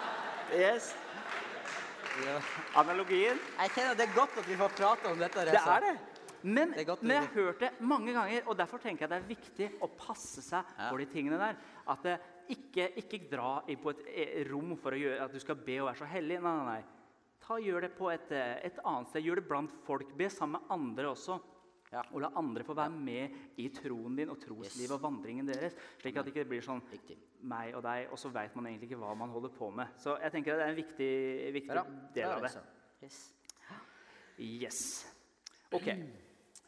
Yes. 0.54 0.92
Analogien. 2.78 3.40
Jeg 3.58 3.72
kjenner 3.74 3.96
det 3.98 4.04
er 4.06 4.12
godt 4.14 4.36
at 4.38 4.46
vi 4.46 4.58
får 4.60 4.76
prate 4.76 5.10
om 5.10 5.18
dette. 5.18 5.46
Det 5.48 5.56
er 5.58 5.86
det. 5.88 5.94
Men, 6.44 6.74
godt 6.84 7.02
men 7.02 7.14
jeg 7.16 7.24
har 7.24 7.34
hørt 7.34 7.60
det 7.64 7.70
mange 7.80 8.12
ganger, 8.12 8.42
og 8.50 8.56
derfor 8.58 8.78
tenker 8.82 9.06
jeg 9.06 9.10
det 9.14 9.16
er 9.22 9.28
viktig 9.30 9.68
å 9.80 9.88
passe 9.96 10.42
seg 10.44 10.64
Ja. 10.78 10.90
for 10.90 10.98
de 11.00 11.06
tingene 11.08 11.38
der. 11.40 11.56
At 11.88 12.02
det 12.04 12.18
ikke, 12.52 12.90
ikke 13.00 13.20
dra 13.30 13.62
inn 13.72 13.80
på 13.80 13.90
et 13.94 14.02
eh, 14.12 14.44
rom 14.50 14.76
for 14.76 14.92
å 14.92 14.98
gjøre 15.00 15.24
at 15.24 15.32
du 15.32 15.40
skal 15.40 15.56
be 15.56 15.78
og 15.80 15.88
være 15.88 16.02
så 16.02 16.10
hellig. 16.10 16.40
Nei, 16.44 16.52
nei, 16.58 16.66
nei. 16.74 16.84
Ta, 17.44 17.56
gjør 17.60 17.80
det 17.86 17.90
på 17.96 18.10
et, 18.12 18.30
eh, 18.32 18.58
et 18.68 18.78
annet 18.84 19.08
sted. 19.08 19.24
Gjør 19.24 19.40
det 19.40 19.48
blant 19.48 19.72
folk. 19.86 20.12
Be 20.16 20.28
sammen 20.32 20.60
med 20.60 20.70
andre 20.76 21.08
også. 21.14 21.38
Ja. 21.92 22.02
Og 22.12 22.20
la 22.24 22.30
andre 22.36 22.64
få 22.66 22.74
være 22.74 22.90
med 22.90 23.30
i 23.62 23.68
troen 23.70 24.16
din 24.16 24.28
og 24.32 24.40
troslivet 24.42 24.88
Yes. 24.88 24.90
og 24.96 25.00
vandringen 25.04 25.46
deres. 25.46 25.76
Slik 26.00 26.16
at 26.16 26.24
det 26.26 26.34
ikke 26.34 26.48
blir 26.48 26.60
sånn 26.64 26.82
Riktig. 26.90 27.16
meg 27.42 27.74
og 27.76 27.82
deg, 27.84 28.08
og 28.10 28.18
så 28.18 28.32
veit 28.32 28.54
man 28.56 28.66
egentlig 28.66 28.90
ikke 28.90 28.98
hva 29.00 29.14
man 29.16 29.30
holder 29.30 29.48
på 29.54 29.70
med. 29.72 29.86
Så 29.96 30.18
jeg 30.20 30.32
tenker 30.32 30.52
at 30.52 30.58
det 30.58 30.66
er 30.66 30.72
en 30.74 30.80
viktig, 30.82 31.52
viktig 31.54 31.74
ja, 31.76 31.84
del 32.14 32.30
av 32.32 32.42
det. 32.42 32.62
Yes. 33.02 33.32
Yes. 34.38 34.80
Ok. 35.72 35.88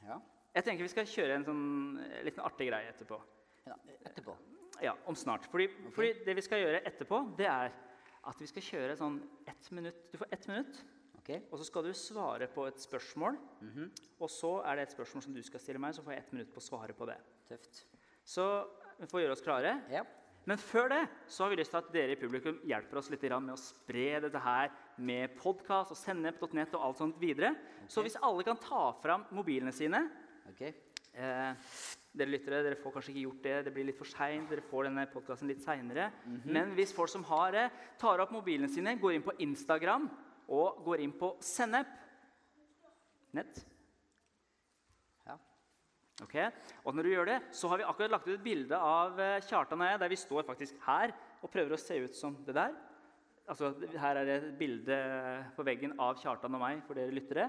Ja. 0.07 0.19
Jeg 0.57 0.65
tenker 0.65 0.87
vi 0.87 0.93
skal 0.93 1.09
kjøre 1.11 1.37
en 1.37 1.47
sånn 1.47 1.65
eh, 2.01 2.21
liten 2.25 2.45
artig 2.47 2.71
greie 2.71 2.93
etterpå. 2.93 3.19
ja. 3.67 3.77
Etterpå. 4.07 4.37
Ja, 4.85 4.93
om 5.09 5.17
snart. 5.17 5.47
Fordi, 5.49 5.71
fordi 5.97 6.13
det 6.27 6.35
vi 6.37 6.43
skal 6.45 6.61
gjøre 6.61 6.83
etterpå, 6.85 7.23
det 7.39 7.47
er 7.49 7.73
at 8.29 8.41
vi 8.43 8.49
skal 8.51 8.65
kjøre 8.67 8.97
sånn 8.99 9.17
ett 9.49 9.71
minutt. 9.73 10.03
Du 10.13 10.19
får 10.21 10.33
ett 10.37 10.47
minutt, 10.51 10.85
Okay. 11.27 11.41
og 11.51 11.59
så 11.59 11.65
skal 11.67 11.83
du 11.83 11.91
svare 11.91 12.47
på 12.47 12.69
et 12.69 12.79
spørsmål. 12.79 13.35
Og 14.23 14.29
så 14.31 14.61
er 14.63 14.77
det 14.79 14.83
et 14.87 14.93
spørsmål 14.95 15.25
som 15.25 15.35
du 15.35 15.41
skal 15.43 15.59
stille 15.59 15.81
meg, 15.83 15.95
så 15.97 16.05
får 16.07 16.13
jeg 16.15 16.23
ett 16.23 16.35
minutt 16.37 16.53
på 16.55 16.61
å 16.63 16.67
svare 16.69 16.95
på 16.95 17.09
det. 17.09 17.17
Tøft. 17.49 17.81
Så 18.23 18.45
vi 19.01 19.09
får 19.11 19.25
gjøre 19.25 19.35
oss 19.35 19.43
klare. 19.43 19.73
Ja. 19.91 20.05
Men 20.47 20.61
før 20.63 20.93
det 20.93 21.01
så 21.27 21.43
har 21.43 21.51
vi 21.51 21.59
lyst 21.59 21.75
til 21.75 21.81
at 21.81 21.91
dere 21.91 22.15
i 22.15 22.21
publikum 22.21 22.61
hjelper 22.63 23.01
oss 23.01 23.11
litt 23.11 23.27
med 23.27 23.57
å 23.57 23.59
spre 23.59 24.21
dette 24.23 24.39
her 24.39 24.71
med 24.99 25.35
podkast 25.39 25.93
og 25.95 25.99
sennep.nett 26.01 26.75
og 26.77 26.87
alt 26.87 27.01
sånt 27.01 27.21
videre. 27.21 27.53
Så 27.89 28.05
hvis 28.05 28.19
alle 28.23 28.45
kan 28.47 28.59
ta 28.61 28.89
fram 29.03 29.27
mobilene 29.37 29.75
sine 29.75 30.01
okay. 30.51 30.73
eh, 31.13 31.53
Dere 32.17 32.33
lyttere 32.33 32.63
dere 32.65 32.79
får 32.81 32.95
kanskje 32.95 33.13
ikke 33.13 33.25
gjort 33.27 33.43
det, 33.45 33.57
det 33.67 33.73
blir 33.77 33.85
litt 33.91 33.99
for 33.99 34.09
seint. 34.09 34.49
Dere 34.49 34.65
får 34.65 34.89
denne 34.89 35.05
podkasten 35.13 35.51
litt 35.51 35.61
seinere. 35.61 36.09
Men 36.49 36.73
hvis 36.79 36.95
folk 36.97 37.13
som 37.13 37.27
har 37.29 37.53
det, 37.53 37.67
tar 38.01 38.23
opp 38.25 38.33
mobilene 38.33 38.71
sine, 38.73 38.97
går 38.97 39.19
inn 39.19 39.27
på 39.27 39.37
Instagram 39.45 40.09
og 40.57 40.81
går 40.87 41.03
inn 41.05 41.13
på 41.19 41.35
Sennep 41.45 41.91
nett. 43.37 43.61
Ok, 46.25 46.33
Og 46.89 46.95
når 46.97 47.05
du 47.05 47.11
gjør 47.11 47.27
det, 47.29 47.41
så 47.53 47.69
har 47.69 47.77
vi 47.77 47.85
akkurat 47.85 48.15
lagt 48.15 48.29
ut 48.31 48.39
et 48.39 48.45
bilde 48.45 48.77
av 48.81 49.19
eh, 49.21 49.43
Kjartan 49.45 49.83
og 49.83 49.91
jeg 49.91 49.99
der 50.01 50.09
vi 50.09 50.17
står 50.17 50.47
faktisk 50.49 50.79
her 50.87 51.13
og 51.45 51.51
prøver 51.53 51.75
å 51.77 51.81
se 51.81 51.99
ut 52.01 52.17
som 52.17 52.39
det 52.47 52.55
der. 52.57 52.73
Altså, 53.49 53.73
Her 54.03 54.17
er 54.21 54.25
det 54.27 54.37
et 54.43 54.59
bilde 54.59 54.97
på 55.57 55.65
veggen 55.67 55.93
av 56.03 56.17
Kjartan 56.19 56.55
og 56.59 56.63
meg 56.65 56.81
for 56.87 56.99
dere 56.99 57.15
lyttere. 57.15 57.49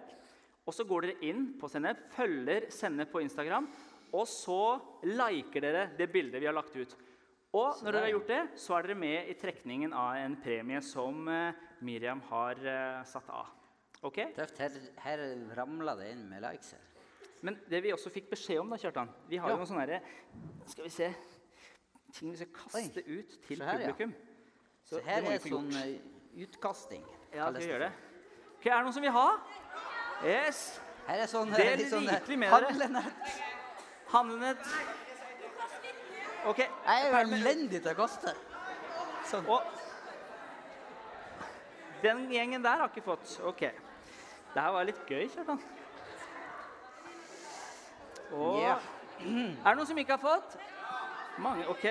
Og 0.67 0.75
så 0.75 0.85
går 0.85 1.07
dere 1.07 1.23
inn 1.29 1.45
på 1.59 1.69
Sennep, 1.71 2.03
følger 2.13 2.67
Sennep 2.73 3.09
på 3.13 3.21
Instagram, 3.23 3.69
og 4.13 4.25
så 4.29 4.57
liker 5.07 5.63
dere 5.63 5.85
det 5.97 6.09
bildet 6.11 6.41
vi 6.43 6.45
har 6.49 6.55
lagt 6.55 6.75
ut. 6.75 6.93
Og 7.55 7.79
når 7.81 7.95
dere 7.95 8.03
har 8.03 8.11
gjort 8.13 8.27
det, 8.33 8.41
så 8.59 8.75
er 8.77 8.87
dere 8.89 8.99
med 8.99 9.29
i 9.31 9.35
trekningen 9.39 9.93
av 9.95 10.17
en 10.19 10.35
premie 10.43 10.81
som 10.83 11.23
eh, 11.31 11.55
Miriam 11.87 12.19
har 12.29 12.59
eh, 12.59 12.99
satt 13.07 13.29
av. 13.31 13.47
Ok? 14.05 14.19
Tøft. 14.35 14.59
Her, 14.61 14.75
her 15.01 15.23
ramla 15.57 15.95
det 15.97 16.11
inn 16.13 16.27
med 16.29 16.43
likes 16.43 16.75
her. 16.75 16.83
Men 17.47 17.57
det 17.69 17.79
vi 17.85 17.93
også 17.95 18.11
fikk 18.13 18.29
beskjed 18.35 18.59
om, 18.61 18.69
da, 18.73 18.77
Kjartan 18.81 19.09
Vi 19.29 19.37
har 19.37 19.49
Ja. 19.49 19.55
jo 19.55 19.61
noen 19.61 19.69
sånne 19.69 19.87
her, 19.87 20.01
Skal 20.67 20.87
vi 20.87 20.89
se 20.89 21.09
Ting 22.17 22.31
vi 22.31 22.37
skal 22.39 22.53
kaste 22.55 23.03
ut 23.05 23.33
til 23.47 23.61
her, 23.61 23.81
publikum. 23.87 24.13
ja. 24.13 24.26
Så 24.87 25.01
her 25.03 25.25
er 25.27 25.41
sånn 25.43 25.71
eh, 25.75 25.95
utkasting. 26.45 27.03
Ja, 27.35 27.49
skal 27.49 27.59
vi 27.59 27.67
gjøre 27.67 27.89
det? 27.89 27.93
Ok, 28.57 28.65
Er 28.69 28.77
det 28.77 28.83
noen 28.85 28.95
som 28.95 29.03
vil 29.03 29.11
ha? 29.11 29.25
Yes. 30.23 30.61
Her 31.07 31.23
er 31.25 31.31
sånn 31.31 31.51
Del 31.51 31.73
eh, 31.73 31.75
litt 31.81 31.91
sånn 31.91 32.07
eh, 32.07 32.15
rikelig 32.15 32.37
med 32.39 32.53
handlenett. 32.53 33.35
Handlenett. 34.13 34.71
Ok. 36.47 36.61
Jeg 36.63 36.69
er 36.87 37.09
jo 37.09 37.19
elendig 37.35 37.81
til 37.81 37.91
å 37.91 37.97
kaste. 37.99 38.33
Sånn. 39.27 39.51
Og 39.51 39.75
Den 42.03 42.27
gjengen 42.31 42.63
der 42.63 42.79
har 42.85 42.87
ikke 42.87 43.03
fått. 43.09 43.39
Ok. 43.49 43.65
Det 44.53 44.63
her 44.63 44.71
var 44.71 44.87
litt 44.87 45.03
gøy, 45.09 45.25
Kjartan. 45.33 45.59
Og 48.37 48.61
Ja. 48.63 48.77
Er 49.17 49.73
det 49.73 49.75
noen 49.79 49.87
som 49.89 49.97
ikke 49.99 50.15
har 50.15 50.23
fått? 50.23 50.55
Mange. 51.43 51.67
Ok. 51.73 51.83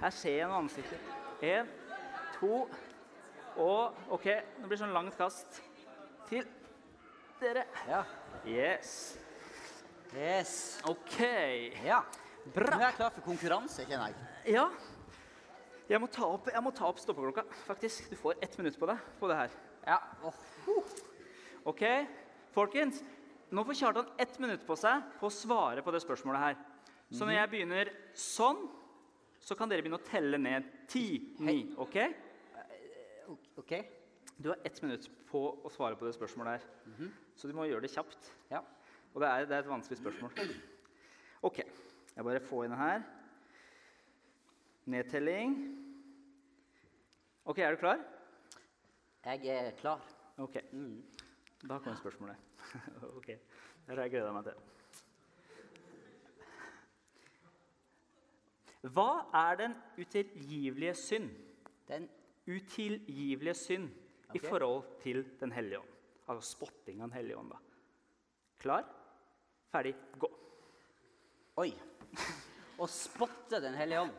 Her 0.00 0.10
ser 0.10 0.40
jeg 0.40 0.48
noen 0.48 0.64
ansikter. 0.66 0.98
Én, 1.44 1.68
to 2.38 2.62
og 3.58 4.12
OK. 4.14 4.28
nå 4.60 4.68
blir 4.68 4.76
det 4.76 4.82
sånn 4.84 4.94
langt 4.94 5.16
kast 5.18 5.58
til 6.28 6.46
dere. 7.40 7.64
Ja. 7.88 8.04
Yes. 8.46 8.92
Yes. 10.14 10.52
OK. 10.88 11.18
Ja. 11.84 12.02
Bra. 12.54 12.70
Nå 12.70 12.78
er 12.78 12.86
jeg 12.86 12.98
klar 13.00 13.12
for 13.16 13.26
konkurranse, 13.26 13.84
kjenner 13.88 14.12
jeg. 14.12 14.54
Ja. 14.54 14.68
Jeg 15.88 16.00
må 16.02 16.08
ta 16.12 16.26
opp, 16.28 16.48
jeg 16.52 16.62
må 16.64 16.72
ta 16.76 16.86
opp 16.88 17.00
stoppeklokka, 17.00 17.44
faktisk. 17.66 18.10
Du 18.12 18.16
får 18.20 18.38
ett 18.44 18.56
minutt 18.60 18.78
på 18.78 18.88
deg 18.88 19.04
på 19.20 19.30
det 19.30 19.38
her. 19.38 19.58
Ja. 19.88 19.98
Oh. 20.28 20.96
OK? 21.68 21.84
Folkens, 22.54 23.02
nå 23.50 23.64
får 23.64 23.78
Kjartan 23.80 24.10
ett 24.20 24.38
minutt 24.42 24.66
på 24.68 24.76
seg 24.76 25.04
på 25.20 25.28
å 25.28 25.32
svare 25.32 25.84
på 25.84 25.92
det 25.94 26.02
spørsmålet 26.04 26.44
her. 26.44 26.58
Så 27.08 27.24
når 27.24 27.38
jeg 27.38 27.50
begynner 27.54 27.90
sånn, 28.16 28.66
så 29.40 29.56
kan 29.56 29.70
dere 29.70 29.80
begynne 29.84 30.00
å 30.00 30.08
telle 30.08 30.40
ned 30.40 30.66
ti, 30.90 31.34
ni. 31.40 31.62
OK? 31.80 31.96
OK? 33.28 33.72
Du 34.38 34.48
har 34.48 34.58
ett 34.64 34.82
minutt 34.82 35.08
på 35.30 35.40
å 35.64 35.70
svare 35.72 35.98
på 35.98 36.06
det 36.06 36.14
spørsmålet 36.14 36.58
her. 36.58 37.12
Så 37.34 37.48
du 37.48 37.54
må 37.56 37.66
gjøre 37.66 37.84
det 37.84 37.92
kjapt. 37.92 38.30
Ja. 38.52 38.62
Og 39.14 39.22
det 39.22 39.28
er, 39.28 39.46
det 39.48 39.56
er 39.56 39.64
et 39.64 39.70
vanskelig 39.70 39.98
spørsmål. 39.98 40.30
OK. 41.42 41.58
Jeg 42.14 42.26
bare 42.26 42.42
får 42.42 42.64
inn 42.66 42.76
her. 42.78 43.02
Nedtelling. 44.88 45.58
OK, 47.44 47.58
er 47.58 47.74
du 47.74 47.80
klar? 47.80 48.00
Jeg 49.24 49.46
er 49.52 49.70
klar. 49.80 50.02
OK. 50.38 50.56
Da 51.62 51.78
kommer 51.78 51.96
spørsmålet. 51.98 52.36
ok, 53.18 53.26
Det 53.26 53.94
har 53.94 54.02
jeg 54.02 54.10
gleda 54.10 54.32
meg 54.32 54.44
til. 54.44 54.66
Hva 58.94 59.10
er 59.34 59.56
den 59.58 59.74
utilgivelige 59.98 60.94
synd? 60.94 61.30
Den 61.88 62.08
Utilgivelige 62.48 63.54
synd 63.54 63.88
i 64.34 64.40
forhold 64.40 64.84
til 65.02 65.24
Den 65.40 65.52
hellige 65.52 65.80
ånd. 65.82 65.94
Altså 66.28 66.50
spotting 66.56 67.02
av 67.02 67.08
Den 67.08 67.16
hellige 67.18 67.36
ånd. 67.36 67.50
da. 67.50 67.58
Klar? 68.58 68.86
Ferdig? 69.72 69.94
Gå. 70.18 70.30
Oi. 71.60 71.72
Å 72.78 72.86
spotte 72.86 73.60
Den 73.60 73.76
hellige 73.76 74.06
ånd. 74.06 74.16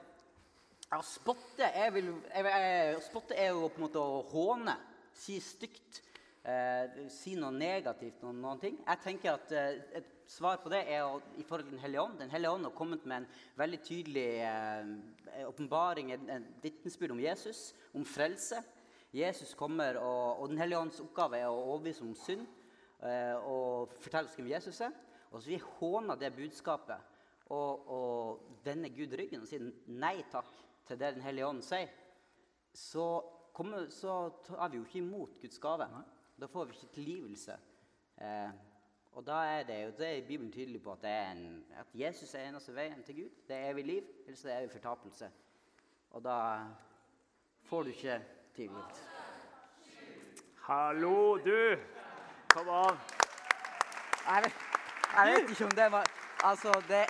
Ja, 0.89 1.01
spotte 1.05 1.67
er, 1.69 1.91
vel, 1.93 2.07
spotte 3.05 3.35
er 3.37 3.51
jo 3.53 3.67
på 3.69 3.77
en 3.77 3.85
måte 3.85 4.01
å 4.01 4.21
håne. 4.31 4.73
Si 5.13 5.37
stygt. 5.43 6.01
Eh, 6.49 7.09
si 7.11 7.35
noe 7.35 7.51
negativt 7.51 8.23
Noen, 8.23 8.39
noen 8.41 8.61
ting. 8.61 8.77
Jeg 8.85 9.03
tenker 9.03 9.35
at 9.35 9.51
eh, 9.51 9.81
Et 9.99 10.15
svar 10.29 10.59
på 10.61 10.69
det 10.71 10.83
er 10.93 11.05
å, 11.07 11.19
i 11.41 11.43
forhold 11.45 11.67
til 11.67 11.75
Den 11.75 11.83
hellige 11.83 12.03
ånd. 12.03 12.19
Den 12.21 12.33
hellige 12.33 12.51
ånd 12.53 12.67
har 12.67 12.75
kommet 12.77 13.05
med 13.09 13.23
en 13.23 13.29
veldig 13.57 13.79
tydelig 13.85 14.27
eh, 14.45 15.45
åpenbaring, 15.47 16.11
en, 16.13 16.29
et 16.35 16.63
vitnesbyrd 16.63 17.15
om 17.15 17.23
Jesus, 17.23 17.69
om 17.97 18.05
frelse. 18.05 18.61
Jesus 19.15 19.55
kommer, 19.57 19.97
og, 19.97 20.41
og 20.43 20.51
Den 20.51 20.61
hellige 20.61 20.81
ånds 20.83 21.01
oppgave 21.01 21.39
er 21.39 21.49
å 21.49 21.63
overbevise 21.73 22.05
om 22.05 22.13
synd 22.17 22.45
eh, 23.01 23.35
og 23.41 23.95
fortelle 24.03 24.29
oss 24.29 24.37
hvem 24.37 24.51
Jesus 24.53 24.81
er. 24.85 24.93
Og 25.31 25.41
så 25.41 25.53
vi 25.55 25.61
håner 25.79 26.19
det 26.21 26.35
budskapet 26.37 27.09
og, 27.49 27.89
og 27.89 28.61
vender 28.65 28.93
Gud 28.93 29.13
ryggen 29.17 29.41
og 29.41 29.49
sier 29.49 29.65
nei 29.89 30.19
takk 30.29 30.49
til 30.89 30.97
det 30.97 31.15
Den 31.17 31.25
hellige 31.25 31.49
ånd 31.49 31.65
sier, 31.65 31.89
så, 32.73 33.05
kommer, 33.53 33.89
så 33.93 34.29
tar 34.45 34.69
vi 34.69 34.77
jo 34.77 34.85
ikke 34.85 35.01
imot 35.01 35.41
Guds 35.41 35.61
gave. 35.61 35.89
Da 36.39 36.47
får 36.49 36.69
vi 36.69 36.77
ikke 36.77 36.95
tilgivelse. 36.95 37.57
Eh, 38.21 38.68
og 39.11 39.25
da 39.27 39.37
er 39.57 39.63
det 39.67 39.77
jo 39.83 39.91
det 39.97 40.09
er 40.17 40.27
Bibelen 40.27 40.51
tydelig 40.51 40.81
på 40.83 40.91
at, 40.91 41.01
det 41.01 41.09
er 41.09 41.31
en, 41.31 41.65
at 41.79 41.87
Jesus 41.93 42.33
er 42.33 42.49
eneste 42.49 42.75
veien 42.75 43.03
til 43.03 43.15
Gud. 43.15 43.29
Det 43.47 43.55
er 43.55 43.69
evig 43.69 43.85
liv, 43.85 44.03
ellers 44.25 44.45
er 44.45 44.49
det 44.49 44.57
evig 44.57 44.71
fortapelse. 44.71 45.31
Og 46.11 46.23
da 46.23 46.37
får 47.63 47.83
du 47.83 47.89
ikke 47.89 48.21
tilgitt. 48.55 49.09
Hallo, 50.61 51.37
du! 51.37 51.77
Kom 52.49 52.69
an. 52.69 52.97
Jeg 54.25 54.43
vet, 54.43 54.53
jeg 55.15 55.33
vet 55.33 55.49
ikke 55.49 55.65
om 55.65 55.71
det 55.71 55.91
var 55.91 56.05
Altså, 56.43 56.83
det, 56.87 57.05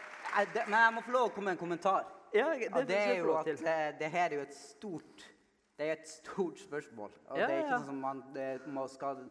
det 0.54 0.62
Men 0.66 0.80
jeg 0.80 0.94
må 0.94 1.02
få 1.02 1.12
lov 1.12 1.28
å 1.28 1.34
komme 1.34 1.52
med 1.52 1.58
en 1.58 1.60
kommentar. 1.60 2.08
Ja, 2.34 2.48
det, 2.54 2.88
det 2.88 2.98
er 2.98 3.18
jo 3.18 3.36
at 3.38 3.46
det, 4.00 4.10
her 4.12 4.30
er 4.30 4.36
jo 4.36 4.42
et 4.42 4.56
stort 4.56 5.26
Det 5.78 5.88
er 5.88 5.92
et 5.92 6.10
stort 6.10 6.60
spørsmål. 6.60 7.12
Og 7.28 7.38
Ja, 7.38 7.48
det 7.48 7.56
er 7.56 7.60
ikke 7.60 7.72
ja. 7.72 7.78
sånn 7.78 7.86
som 7.92 8.02
man 8.04 8.24
det 8.36 8.50
må 8.68 8.88
skal 8.88 9.22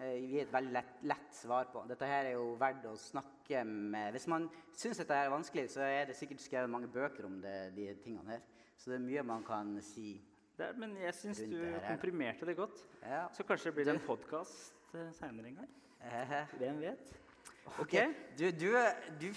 gi 0.00 0.40
et 0.40 0.52
veldig 0.52 0.72
lett, 0.72 0.96
lett 1.10 1.34
svar 1.36 1.68
på. 1.72 1.82
Dette 1.88 2.08
her 2.08 2.30
er 2.30 2.36
jo 2.36 2.54
verdt 2.60 2.86
å 2.88 2.94
snakke 2.98 3.64
med 3.66 4.14
Hvis 4.14 4.26
man 4.30 4.48
syns 4.76 5.00
dette 5.02 5.16
er 5.16 5.32
vanskelig, 5.32 5.66
så 5.72 5.84
er 5.84 6.08
det 6.08 6.16
sikkert 6.16 6.42
skrevet 6.44 6.70
mange 6.72 6.88
bøker 6.88 7.26
om 7.28 7.40
det, 7.42 7.74
de 7.76 7.88
tingene 8.04 8.36
her. 8.36 8.44
Så 8.76 8.92
det 8.92 9.00
er 9.00 9.06
mye 9.06 9.24
man 9.26 9.44
kan 9.44 9.74
si. 9.84 10.14
Er, 10.60 10.74
men 10.76 10.96
jeg 11.00 11.14
syns 11.16 11.40
du 11.44 11.56
det 11.56 11.80
komprimerte 11.86 12.48
det 12.48 12.56
godt. 12.56 12.82
Ja. 13.02 13.26
Så 13.36 13.44
kanskje 13.48 13.70
det 13.70 13.74
blir 13.78 13.88
det 13.88 13.96
en 13.96 14.04
podkast 14.06 14.74
seinere 15.18 15.52
en 15.52 15.62
gang. 15.62 15.70
Eh, 16.00 16.36
Hvem 16.58 16.80
vet? 16.80 17.16
ok. 17.78 17.94
Du, 18.38 18.50
du, 18.50 18.68
du, 19.20 19.30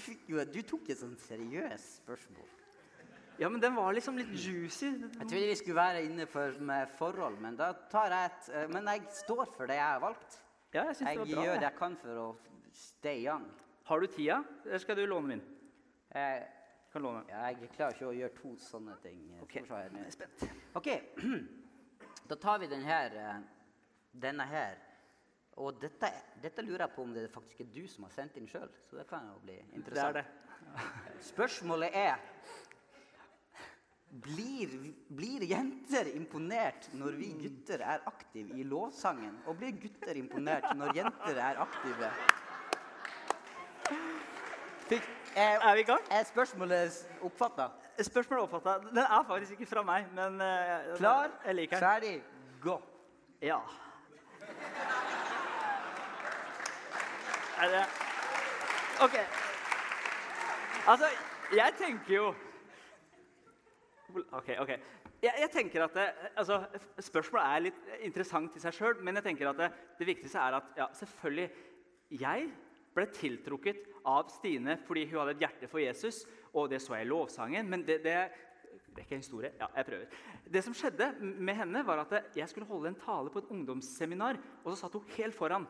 du 0.54 0.62
tok 0.68 0.90
et 0.90 1.00
sånt 1.00 1.22
seriøst 1.28 2.04
spørsmål. 2.04 2.50
Ja, 3.40 3.50
men 3.50 3.62
den 3.62 3.74
var 3.76 3.92
liksom 3.96 4.18
litt 4.20 4.30
juicy. 4.38 4.92
Jeg 4.94 5.26
trodde 5.26 5.48
vi 5.50 5.56
skulle 5.58 5.80
være 5.80 6.04
inne 6.06 6.28
for 6.30 6.54
med 6.62 6.92
forhold, 7.00 7.40
men 7.42 7.58
da 7.58 7.72
tar 7.92 8.14
jeg 8.14 8.30
et 8.30 8.50
eh, 8.54 8.68
Men 8.70 8.90
jeg 8.92 9.08
står 9.24 9.48
for 9.56 9.70
det 9.70 9.80
jeg 9.80 9.88
har 9.88 10.02
valgt. 10.04 10.43
Ja, 10.74 10.84
jeg 10.90 10.96
Jeg 11.00 11.18
bra. 11.18 11.44
gjør 11.44 11.54
det 11.60 11.62
jeg. 11.70 11.76
kan 11.78 11.96
for 12.02 12.10
å 12.18 12.36
stay 12.74 13.24
young. 13.26 13.46
Har 13.86 14.00
du 14.00 14.08
tida, 14.08 14.44
eller 14.66 14.78
skal 14.80 14.96
du 14.96 15.06
låne 15.06 15.28
min? 15.28 15.42
Jeg, 16.14 16.48
Kan 16.94 17.02
låne. 17.02 17.24
jeg 17.28 17.70
klarer 17.76 17.94
ikke 17.94 18.08
å 18.08 18.14
gjøre 18.14 18.36
to 18.38 18.56
sånne 18.58 18.96
ting. 19.02 19.34
eh, 19.36 19.42
Ok, 19.42 19.54
jeg 19.56 19.70
er 19.70 20.10
spent. 20.12 20.50
OK. 20.76 20.90
Da 22.30 22.36
tar 22.36 22.58
vi 22.60 22.68
den 22.68 22.82
her, 22.88 23.12
eh, 23.14 23.42
denne 24.14 24.46
her. 24.48 24.78
Og 25.58 25.76
dette, 25.82 26.08
dette 26.42 26.62
lurer 26.64 26.86
jeg 26.88 26.96
på 26.96 27.02
om 27.04 27.14
det 27.14 27.30
faktisk 27.32 27.60
er 27.62 27.66
du 27.66 27.88
som 27.88 28.04
har 28.06 28.12
sendt 28.12 28.38
inn 28.38 28.48
sjøl. 28.48 28.70
Så 28.90 28.96
det 28.98 29.08
kan 29.10 29.28
jo 29.28 29.40
bli 29.44 29.58
Det 29.58 29.74
er 29.74 29.76
interessant. 29.76 30.14
det. 30.16 30.26
Spørsmålet 31.20 31.92
er 31.94 32.16
blir, 34.22 34.70
blir 35.10 35.42
jenter 35.50 36.06
imponert 36.16 36.90
når 36.94 37.16
vi 37.18 37.32
gutter 37.42 37.82
er 37.82 38.04
aktive 38.10 38.54
i 38.60 38.64
lovsangen? 38.64 39.40
Og 39.48 39.58
blir 39.58 39.72
gutter 39.82 40.20
imponert 40.20 40.68
når 40.78 40.94
jenter 41.00 41.40
er 41.42 41.62
aktive? 41.64 42.12
Fikk, 44.90 45.08
eh, 45.36 45.58
Er 45.58 45.74
vi 45.76 45.80
i 45.82 45.84
gang? 45.84 46.00
er 46.12 46.24
spørsmålet 46.24 47.00
oppfatta? 47.24 47.70
Spørsmålet 48.02 48.44
oppfatta. 48.44 48.78
Den 48.90 48.98
er 48.98 49.24
faktisk 49.28 49.52
ikke 49.52 49.66
fra 49.66 49.84
meg, 49.84 50.06
men 50.14 50.42
eh, 50.42 50.96
Klar, 50.98 51.30
jeg 51.46 51.56
liker 51.56 51.78
den. 51.80 51.88
ferdig, 51.88 52.24
gå. 52.62 52.82
Ja. 53.42 53.60
Er 57.62 57.70
det 57.70 57.84
OK. 59.02 59.16
Altså, 60.88 61.06
jeg 61.56 61.74
tenker 61.78 62.14
jo 62.16 62.34
OK. 64.22 64.50
ok. 64.62 64.72
Jeg, 65.24 65.34
jeg 65.40 65.50
tenker 65.54 65.86
at 65.86 65.96
det, 65.98 66.06
altså, 66.38 66.60
Spørsmålet 67.00 67.46
er 67.48 67.66
litt 67.68 67.90
interessant 68.10 68.56
i 68.58 68.62
seg 68.64 68.76
sjøl, 68.78 69.00
men 69.02 69.20
jeg 69.20 69.28
tenker 69.30 69.50
at 69.52 69.62
det, 69.62 69.70
det 70.00 70.10
viktigste 70.10 70.42
er 70.42 70.60
at 70.60 70.78
ja, 70.78 70.90
selvfølgelig 71.00 71.50
Jeg 72.20 72.48
ble 72.94 73.08
tiltrukket 73.10 73.88
av 74.06 74.30
Stine 74.30 74.78
fordi 74.86 75.08
hun 75.10 75.22
hadde 75.22 75.38
et 75.38 75.46
hjerte 75.46 75.70
for 75.72 75.82
Jesus, 75.82 76.24
og 76.54 76.70
det 76.70 76.82
så 76.84 76.98
jeg 76.98 77.08
i 77.08 77.10
lovsangen. 77.10 77.70
Men 77.70 77.86
det, 77.88 78.02
det, 78.04 78.18
det 78.94 79.02
er 79.02 79.08
ikke 79.08 79.18
en 79.18 79.26
historie. 79.26 79.54
Ja, 79.60 79.70
jeg 79.80 79.88
prøver. 79.88 80.20
Det 80.54 80.64
som 80.66 80.76
skjedde 80.78 81.10
med 81.22 81.58
henne, 81.58 81.86
var 81.88 82.04
at 82.04 82.36
jeg 82.38 82.50
skulle 82.52 82.70
holde 82.70 82.92
en 82.92 83.00
tale 83.00 83.34
på 83.34 83.42
et 83.42 83.50
ungdomsseminar, 83.56 84.38
og 84.64 84.74
så 84.74 84.84
satt 84.84 85.00
hun 85.00 85.16
helt 85.18 85.38
foran. 85.38 85.66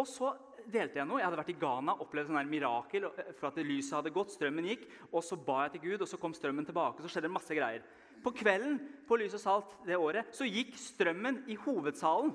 Og 0.00 0.08
så 0.08 0.32
delte 0.70 1.00
jeg 1.00 1.08
noe. 1.08 1.20
Jeg 1.20 1.28
hadde 1.28 1.40
vært 1.40 1.52
i 1.52 1.58
Ghana, 1.60 1.96
opplevd 2.04 2.30
sånn 2.30 2.50
mirakel 2.50 3.08
eh, 3.10 3.30
for 3.38 3.50
at 3.50 3.60
lyset 3.60 3.98
hadde 3.98 4.14
gått, 4.14 4.34
strømmen 4.34 4.70
gikk. 4.70 4.88
Og 5.12 5.24
så 5.26 5.38
ba 5.38 5.64
jeg 5.66 5.76
til 5.76 5.84
Gud, 5.88 6.04
og 6.06 6.10
så 6.10 6.20
kom 6.20 6.34
strømmen 6.36 6.66
tilbake. 6.68 6.98
og 6.98 7.06
Så 7.06 7.12
skjedde 7.14 7.28
det 7.28 7.36
masse 7.36 7.56
greier. 7.56 7.86
På 8.24 8.32
kvelden 8.32 8.78
på 9.08 9.18
Lys 9.20 9.36
og 9.36 9.42
Salt 9.42 9.78
det 9.84 10.00
året 10.00 10.30
så 10.32 10.48
gikk 10.48 10.76
strømmen 10.80 11.42
i 11.52 11.58
hovedsalen. 11.60 12.32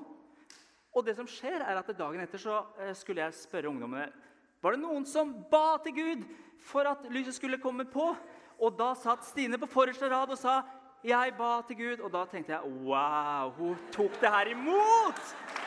Og 0.90 1.06
det 1.06 1.16
som 1.18 1.30
skjer 1.30 1.62
er 1.62 1.78
at 1.80 1.94
dagen 1.98 2.22
etter 2.22 2.42
så 2.42 2.64
eh, 2.82 2.96
skulle 2.98 3.26
jeg 3.26 3.38
spørre 3.38 3.72
ungdommene 3.72 4.10
var 4.60 4.76
det 4.76 4.82
noen 4.82 5.06
som 5.08 5.32
ba 5.52 5.78
til 5.84 5.96
Gud 5.96 6.26
for 6.68 6.88
at 6.90 7.06
lyset 7.14 7.38
skulle 7.38 7.62
komme 7.64 7.86
på. 7.88 8.12
Og 8.60 8.76
da 8.76 8.92
satt 9.00 9.24
Stine 9.24 9.60
på 9.60 9.70
forreste 9.72 10.10
rad 10.12 10.30
og 10.30 10.38
sa 10.38 10.64
'Jeg 11.04 11.38
ba 11.38 11.62
til 11.68 11.78
Gud'. 11.78 12.04
Og 12.04 12.12
da 12.12 12.26
tenkte 12.26 12.52
jeg 12.52 12.62
wow, 12.84 13.50
hun 13.50 13.78
tok 13.92 14.20
det 14.22 14.30
her 14.30 14.52
imot! 14.52 15.59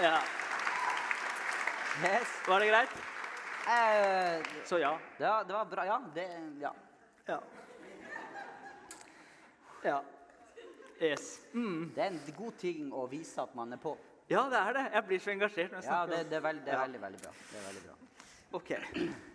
Ja. 0.00 0.18
Yes. 2.04 2.28
Var 2.48 2.60
det 2.60 2.66
greit? 2.66 2.90
Eh, 3.68 4.46
Så 4.64 4.78
ja. 4.78 4.98
det, 5.18 5.28
var, 5.28 5.44
det 5.44 5.52
var 5.52 5.64
bra. 5.64 5.84
Ja. 5.86 6.02
Det, 6.14 6.28
ja. 6.60 6.72
Ja. 7.26 7.40
ja. 9.82 10.02
Yes. 11.00 11.40
Mm. 11.52 11.92
Det 11.94 12.02
er 12.02 12.06
en 12.14 12.20
god 12.38 12.52
ting 12.58 12.92
å 12.94 13.06
vise 13.10 13.42
at 13.42 13.54
man 13.58 13.72
er 13.72 13.80
på. 13.82 13.96
Ja, 14.30 14.46
det 14.50 14.58
er 14.58 14.72
det. 14.78 14.86
Jeg 14.94 15.04
blir 15.10 15.18
så 15.20 15.30
engasjert 15.34 15.72
når 15.74 15.82
jeg 15.82 15.84
Ja, 15.84 15.90
snakker 15.90 16.14
det, 16.14 16.22
om 16.24 16.30
det 16.30 16.36
er, 16.36 16.40
veld, 16.46 16.64
det 16.64 16.72
er 16.72 16.78
Ja. 16.78 16.82
veldig, 16.86 17.02
veldig 17.02 17.20
bra. 17.22 17.32
Det 17.50 17.58
er 17.58 17.66
veldig 17.68 17.84
bra. 17.88 17.96
Ok. 18.52 19.31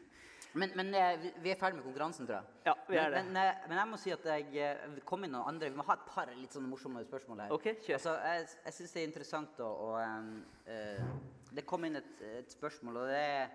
Men, 0.54 0.72
men 0.76 0.94
eh, 0.96 1.18
vi- 1.44 1.52
er 1.52 1.60
ferdig 1.60 1.76
med 1.78 1.86
konkurransen, 1.86 2.26
tror 2.28 2.38
jeg. 2.40 2.46
Ja, 2.66 2.74
vi 2.88 2.96
er 2.98 3.10
men, 3.10 3.14
det. 3.14 3.34
Men, 3.34 3.38
eh, 3.44 3.68
men 3.68 3.78
jeg 3.78 3.88
må 3.92 3.98
si 4.02 4.12
at 4.12 4.26
jeg 4.26 4.56
eh, 4.64 5.00
kom 5.06 5.24
inn 5.24 5.32
noen 5.36 5.48
andre 5.52 5.70
Vi 5.70 5.78
må 5.78 5.86
ha 5.86 5.94
et 5.94 6.06
par 6.08 6.32
litt 6.34 6.54
sånne 6.56 6.70
morsomme 6.72 7.04
spørsmål 7.06 7.44
her. 7.46 7.52
Ok, 7.54 7.68
kjør. 7.84 7.94
Altså, 8.00 8.16
jeg 8.24 8.48
jeg 8.66 8.74
syns 8.80 8.94
det 8.96 9.02
er 9.02 9.08
interessant 9.08 9.60
å, 9.60 9.70
å 9.88 9.90
em, 10.02 10.32
eh, 10.66 11.04
Det 11.52 11.66
kom 11.66 11.86
inn 11.86 11.96
et, 12.00 12.12
et 12.40 12.52
spørsmål, 12.52 12.98
og 13.04 13.08
det 13.12 13.22
er, 13.22 13.50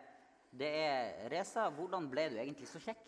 det 0.62 0.70
er 0.85 1.28
Reza, 1.33 1.68
hvordan 1.70 2.09
ble 2.11 2.28
du 2.31 2.38
egentlig 2.38 2.68
så 2.68 2.81
kjekk? 2.83 3.02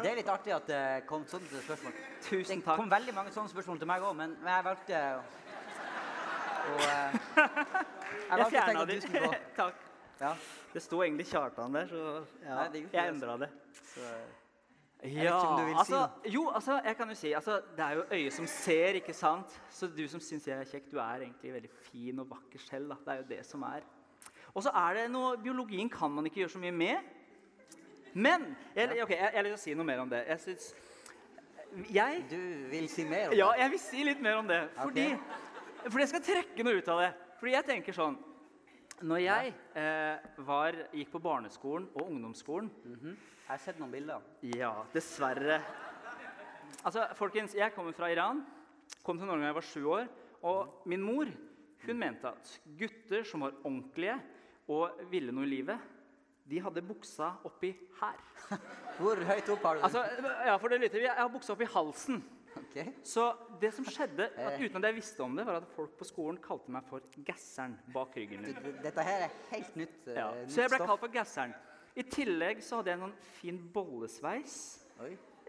Det 0.00 0.06
er 0.10 0.16
litt 0.16 0.28
artig 0.30 0.52
at 0.54 0.66
det 0.70 0.82
kom 1.06 1.24
sånne 1.28 1.60
spørsmål. 1.64 1.92
Tusen 2.22 2.62
takk. 2.62 2.76
det 2.76 2.82
kom 2.82 2.90
veldig 2.90 3.14
mange 3.14 3.32
sånne 3.34 3.50
spørsmål 3.52 3.78
til 3.82 3.90
meg 3.90 4.02
òg, 4.06 4.14
men, 4.16 4.36
jeg 4.46 4.64
valgte 4.64 5.00
å, 5.18 5.22
å 6.70 6.80
eh, 6.86 7.20
Jeg 8.30 8.44
å 8.44 8.50
fjerna 8.50 8.66
tenke 8.66 8.82
at 8.82 8.88
de. 8.88 8.94
du 8.94 9.06
skulle 9.06 9.24
gå. 9.26 9.40
Takk. 9.60 9.86
Ja. 10.20 10.34
Det 10.74 10.82
sto 10.84 11.00
egentlig 11.02 11.26
Kjartan 11.30 11.74
der, 11.74 11.88
så 11.88 12.02
ja, 12.44 12.54
Nei, 12.54 12.68
det 12.74 12.82
jeg 12.92 13.08
endra 13.08 13.36
det. 13.40 13.48
Så, 13.72 14.00
vet 15.00 15.14
Ja, 15.24 15.38
vil 15.56 15.70
si 15.70 15.78
altså, 15.80 16.00
jo, 16.28 16.42
altså, 16.50 16.80
jeg 16.84 16.96
kan 16.96 17.08
jo 17.08 17.14
si 17.14 17.32
altså, 17.32 17.60
Det 17.76 17.84
er 17.84 17.94
jo 17.96 18.02
øyet 18.12 18.32
som 18.32 18.46
ser, 18.46 18.98
ikke 19.00 19.14
sant? 19.16 19.62
Så 19.70 19.88
du 19.88 20.02
som 20.08 20.20
syns 20.20 20.48
jeg 20.48 20.58
er 20.58 20.68
kjekk, 20.68 20.90
du 20.92 20.98
er 20.98 21.24
egentlig 21.24 21.52
veldig 21.54 21.70
fin 21.88 22.18
og 22.18 22.28
vakker 22.30 22.60
selv. 22.60 22.92
Da. 22.92 22.98
Det 23.06 23.14
er 23.14 23.22
jo 23.22 23.28
det 23.28 23.46
som 23.46 23.62
er. 23.62 23.86
Og 24.54 24.62
så 24.62 24.70
er 24.74 24.94
det 24.94 25.08
noe 25.10 25.38
Biologien 25.40 25.88
kan 25.90 26.10
man 26.10 26.26
ikke 26.26 26.42
gjøre 26.42 26.52
så 26.52 26.58
mye 26.58 26.72
med. 26.72 27.10
Men 28.12 28.56
jeg, 28.76 29.02
okay, 29.02 29.16
jeg, 29.16 29.30
jeg 29.34 29.44
lyst 29.46 29.64
si 29.64 29.74
noe 29.74 29.86
mer 29.86 30.04
om 30.04 30.10
det. 30.10 30.24
Jeg 30.28 30.40
syns 30.40 30.74
Jeg 31.94 32.24
du 32.30 32.40
vil 32.70 32.88
si 32.90 33.04
mer 33.04 33.28
om 33.28 33.30
det? 33.30 33.38
Ja, 33.38 33.52
jeg 33.56 33.70
vil 33.70 33.80
si 33.80 34.04
litt 34.04 34.20
mer 34.20 34.42
om 34.42 34.48
det. 34.48 34.64
Fordi, 34.82 35.06
fordi 35.86 36.02
jeg 36.02 36.12
skal 36.12 36.26
trekke 36.28 36.66
noe 36.66 36.76
ut 36.76 36.88
av 36.92 37.06
det. 37.06 37.12
Fordi 37.40 37.54
jeg 37.56 37.64
tenker 37.72 37.96
sånn 37.96 38.18
Når 39.00 39.20
jeg 39.22 39.52
eh, 39.80 40.24
var, 40.44 40.76
gikk 40.92 41.12
på 41.14 41.20
barneskolen 41.24 41.86
og 41.96 42.10
ungdomsskolen 42.10 42.68
Jeg 42.84 43.48
har 43.48 43.60
sett 43.62 43.78
noen 43.80 43.92
bilder. 43.94 44.26
Ja, 44.44 44.74
dessverre. 44.92 45.56
Altså, 46.84 47.06
folkens, 47.16 47.56
jeg 47.56 47.72
kommer 47.72 47.96
fra 47.96 48.10
Iran. 48.12 48.42
Kom 49.02 49.16
til 49.16 49.26
Norge 49.28 49.40
da 49.40 49.48
jeg 49.48 49.56
var 49.56 49.66
sju 49.70 49.80
år. 49.88 50.10
Og 50.44 50.84
min 50.90 51.00
mor 51.04 51.30
hun 51.86 51.96
mente 51.96 52.28
at 52.28 52.52
gutter 52.76 53.24
som 53.24 53.46
var 53.46 53.56
ordentlige 53.64 54.18
og 54.70 55.00
ville 55.10 55.32
noe 55.32 55.48
i 55.48 55.52
livet, 55.54 55.88
de 56.50 56.60
hadde 56.60 56.82
buksa 56.84 57.32
oppi 57.48 57.72
her. 58.02 58.20
Hvor 59.00 59.16
høyt 59.16 59.48
opp 59.54 59.64
har 59.64 59.78
du 59.78 59.80
den? 59.80 59.86
Altså, 59.88 60.04
ja, 60.44 60.58
for 60.60 60.68
det 60.68 60.82
lytter, 60.82 61.06
Jeg 61.08 61.16
har 61.16 61.32
buksa 61.32 61.54
oppi 61.56 61.68
halsen. 61.72 62.20
Ok. 62.58 62.76
Så 63.06 63.24
det 63.62 63.70
som 63.76 63.86
skjedde, 63.86 64.26
at 64.46 64.58
uten 64.58 64.80
at 64.80 64.88
jeg 64.90 64.98
visste 64.98 65.24
om 65.24 65.36
det, 65.38 65.46
var 65.46 65.60
at 65.60 65.72
folk 65.76 65.96
på 65.98 66.08
skolen 66.08 66.40
kalte 66.42 66.72
meg 66.74 66.86
for 66.90 67.04
gasseren 67.26 67.76
bak 67.94 68.16
ryggen. 68.18 68.46
Min. 68.46 68.78
dette 68.82 69.06
her 69.06 69.26
er 69.26 69.36
helt 69.52 69.76
nytt, 69.78 69.98
stoff. 70.02 70.16
Ja. 70.16 70.30
nytt 70.40 70.54
Så 70.54 70.64
jeg 70.64 70.72
ble 70.74 70.80
kalt 70.84 71.04
for 71.04 71.14
gasseren. 71.14 71.56
I 71.98 72.06
tillegg 72.06 72.62
så 72.62 72.80
hadde 72.80 72.92
jeg 72.92 73.00
en 73.00 73.06
sånn 73.08 73.16
fin 73.40 73.62
bollesveis. 73.74 74.58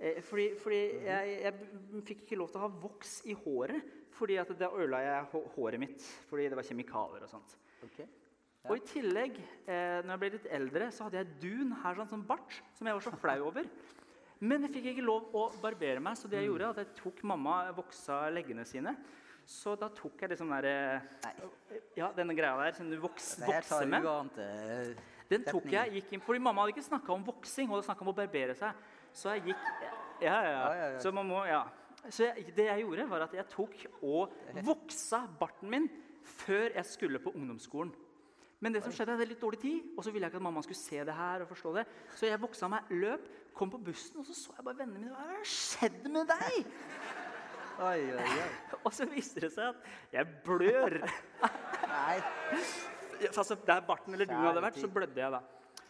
Eh, 0.01 0.21
fordi 0.25 0.47
fordi 0.57 0.79
jeg, 1.05 1.35
jeg 1.45 2.01
fikk 2.07 2.23
ikke 2.25 2.39
lov 2.39 2.49
til 2.49 2.61
å 2.61 2.65
ha 2.65 2.71
voks 2.81 3.19
i 3.29 3.35
håret. 3.37 3.97
Fordi 4.21 4.35
at 4.41 4.49
da 4.59 4.67
ødela 4.75 4.99
jeg 5.01 5.43
håret 5.55 5.81
mitt. 5.81 6.09
Fordi 6.29 6.49
det 6.49 6.57
var 6.57 6.67
kjemikalier 6.67 7.23
og 7.25 7.31
sånt. 7.31 7.55
ok. 7.85 8.01
Og 8.69 8.75
i 8.77 8.83
tillegg, 8.85 9.39
eh, 9.65 10.01
når 10.05 10.11
jeg 10.11 10.21
ble 10.21 10.29
litt 10.35 10.51
eldre, 10.53 10.91
så 10.93 11.07
hadde 11.07 11.17
jeg 11.17 11.37
dun 11.41 11.71
her, 11.81 11.95
sånn, 11.97 12.11
sånn 12.11 12.25
bart, 12.29 12.59
som 12.77 12.85
jeg 12.85 12.97
var 12.97 13.05
så 13.07 13.13
flau 13.17 13.39
over. 13.47 13.65
Men 14.41 14.65
jeg 14.65 14.73
fikk 14.73 14.87
ikke 14.95 15.03
lov 15.05 15.33
å 15.37 15.47
barbere 15.61 16.01
meg, 16.01 16.17
så 16.17 16.29
det 16.29 16.39
jeg 16.41 16.49
gjorde, 16.49 16.69
at 16.73 16.79
jeg 16.81 16.95
tok 16.97 17.19
mamma 17.29 17.59
voksa 17.77 18.23
leggene 18.33 18.65
sine. 18.65 18.95
Så 19.45 19.73
da 19.77 19.89
tok 19.93 20.21
jeg 20.21 20.31
liksom 20.31 20.49
der, 20.53 21.01
ja, 21.97 22.11
denne 22.15 22.33
greia 22.37 22.55
der 22.61 22.75
som 22.77 22.89
du 22.89 22.95
voks, 23.01 23.35
vokser 23.41 23.87
med. 23.89 24.05
eh, 24.41 24.91
Den 25.31 25.45
tok 25.47 25.67
jeg, 25.71 25.93
gikk 25.97 26.13
inn, 26.15 26.23
fordi 26.25 26.41
Mamma 26.43 26.63
hadde 26.65 26.73
ikke 26.75 26.87
snakka 26.89 27.13
om 27.13 27.23
voksing, 27.25 27.67
hun 27.69 27.77
hadde 27.77 27.87
snakka 27.87 28.05
om 28.05 28.11
å 28.11 28.15
barbere 28.17 28.55
seg. 28.57 28.81
Så 29.15 29.33
jeg 29.35 29.51
gikk 29.51 29.65
ja. 30.21 30.35
ja. 30.45 30.99
Så 31.03 31.11
man 31.15 31.27
må, 31.27 31.41
ja. 31.47 31.63
Så 32.09 32.25
jeg, 32.29 32.53
det 32.57 32.65
jeg 32.69 32.83
gjorde, 32.85 33.07
var 33.11 33.25
at 33.27 33.33
jeg 33.37 33.47
tok 33.51 33.75
og 34.01 34.33
voksa 34.65 35.23
barten 35.39 35.69
min 35.71 35.89
før 36.41 36.69
jeg 36.75 36.85
skulle 36.89 37.21
på 37.23 37.33
ungdomsskolen. 37.37 37.91
Men 38.61 38.75
det 38.75 38.83
som 38.85 38.93
skjedde, 38.93 39.09
jeg 39.15 39.17
hadde 39.17 39.29
litt 39.31 39.41
dårlig 39.41 39.59
tid, 39.61 39.85
og 39.97 40.05
så 40.05 40.11
ville 40.13 40.27
jeg 40.27 40.31
ikke 40.33 40.37
at 40.41 40.45
mamma 40.45 40.61
skulle 40.61 40.77
se 40.77 40.99
det 41.07 41.15
her. 41.17 41.41
og 41.41 41.49
forstå 41.49 41.71
det. 41.79 41.85
Så 42.15 42.27
jeg 42.29 42.41
voksa 42.41 42.69
meg, 42.69 42.91
løp, 42.93 43.23
kom 43.57 43.71
på 43.73 43.79
bussen, 43.81 44.19
og 44.21 44.27
så 44.27 44.35
så 44.37 44.53
jeg 44.57 44.65
bare 44.67 44.77
vennene 44.83 44.99
mine. 45.01 45.15
Hva 45.15 45.31
har 45.31 45.47
skjedd 45.49 46.05
med 46.13 46.29
deg? 46.29 46.59
Oi, 47.81 48.01
oi, 48.13 48.27
oi. 48.27 48.49
Og 48.83 48.93
så 48.93 49.07
viste 49.09 49.41
det 49.41 49.49
seg 49.55 49.71
at 49.71 50.13
jeg 50.13 50.27
blør. 50.45 50.99
Nei. 51.89 52.19
altså, 53.31 53.57
Der 53.65 53.81
barten 53.87 54.13
eller 54.13 54.29
duen 54.29 54.45
hadde 54.45 54.61
vært, 54.67 54.77
så 54.77 54.91
blødde 54.91 55.23
jeg 55.23 55.33
da. 55.33 55.41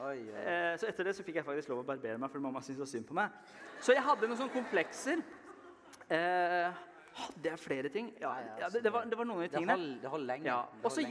Oi, 0.02 0.16
oi. 0.32 0.46
Eh, 0.46 0.78
så 0.80 0.88
etter 0.88 1.10
det 1.10 1.16
så 1.18 1.26
fikk 1.28 1.42
jeg 1.42 1.46
faktisk 1.46 1.74
lov 1.74 1.84
å 1.84 1.90
barbere 1.92 2.18
meg, 2.18 2.32
fordi 2.32 2.46
mamma 2.48 2.64
syntes 2.64 2.80
så 2.86 2.88
synd 2.96 3.10
på 3.10 3.18
meg. 3.20 3.36
Så 3.84 3.94
jeg 3.94 4.06
hadde 4.06 4.30
noen 4.32 4.40
sånne 4.40 4.56
komplekser. 4.56 5.20
Eh, 6.08 6.80
hadde 7.14 7.50
jeg 7.50 7.60
flere 7.60 7.90
ting? 7.92 8.10
Ja, 8.22 8.32
ja 8.60 8.70
det, 8.72 8.84
det, 8.86 8.92
var, 8.94 9.06
det 9.10 9.18
var 9.20 9.28
noen 9.28 9.44
av 9.44 9.48
de 9.48 9.58
tingene. 9.58 9.76
det 10.02 10.12
holdt, 10.12 10.28
lenge. 10.30 10.48
Ja. 10.48 10.62
Og 10.84 10.92
så- 10.92 11.04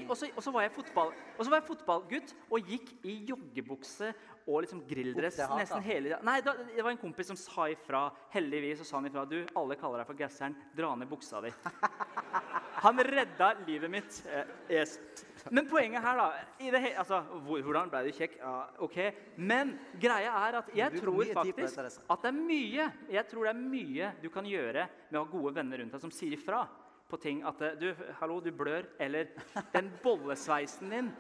var 0.55 0.63
jeg 0.65 0.73
fotball 0.73 1.13
Og 1.13 1.45
fotballgutt 1.69 2.35
gikk 2.67 2.93
i 3.05 3.17
joggebukse 3.29 4.13
og 4.47 4.63
liksom 4.65 4.81
grilldress 4.89 5.39
nesten 5.39 5.83
hele. 5.85 6.19
Nei, 6.27 6.41
da, 6.45 6.55
det 6.55 6.83
var 6.83 6.91
en 6.95 7.01
kompis 7.01 7.29
som 7.31 7.39
sa 7.39 7.69
ifra. 7.71 8.07
Heldigvis 8.33 8.81
så 8.81 8.89
sa 8.89 8.97
han 8.97 9.11
ifra. 9.11 9.27
Du, 9.29 9.39
alle 9.57 9.77
kaller 9.77 10.03
deg 10.03 10.09
for 10.09 10.19
gasseren. 10.19 10.57
Dra 10.77 10.95
ned 10.97 11.11
buksa 11.11 11.43
di. 11.45 11.53
Han 12.81 12.97
redda 13.05 13.55
livet 13.67 13.91
mitt. 13.93 14.23
Eh, 14.27 14.45
yes. 14.73 14.99
Men 15.57 15.69
poenget 15.71 16.03
her, 16.05 16.19
da 16.21 16.65
i 16.65 16.71
det 16.73 16.83
altså, 16.99 17.21
Hvordan 17.47 17.91
ble 17.93 18.03
du 18.07 18.11
kjekk? 18.17 18.37
Ja, 18.41 18.55
ok. 18.87 18.99
Men 19.37 19.73
greia 20.01 20.35
er 20.49 20.59
at 20.61 20.71
jeg 20.77 21.01
tror 21.01 21.33
faktisk 21.41 21.81
at 21.81 22.23
det 22.25 22.31
er 22.33 22.37
mye 22.37 22.91
Jeg 23.11 23.27
tror 23.31 23.49
det 23.49 23.55
er 23.55 23.63
mye 23.63 24.13
du 24.23 24.29
kan 24.33 24.47
gjøre 24.47 24.87
med 25.09 25.21
å 25.21 25.25
ha 25.25 25.31
gode 25.31 25.55
venner 25.57 25.83
rundt 25.83 25.97
deg 25.97 26.05
som 26.05 26.15
sier 26.15 26.37
ifra 26.37 26.65
på 27.11 27.19
ting 27.19 27.43
at 27.47 27.63
eh, 27.67 27.79
du, 27.79 27.89
hallo, 28.21 28.39
du 28.41 28.53
blør. 28.55 28.87
Eller 29.03 29.33
den 29.75 29.91
bollesveisen 30.03 30.93
din, 30.95 31.11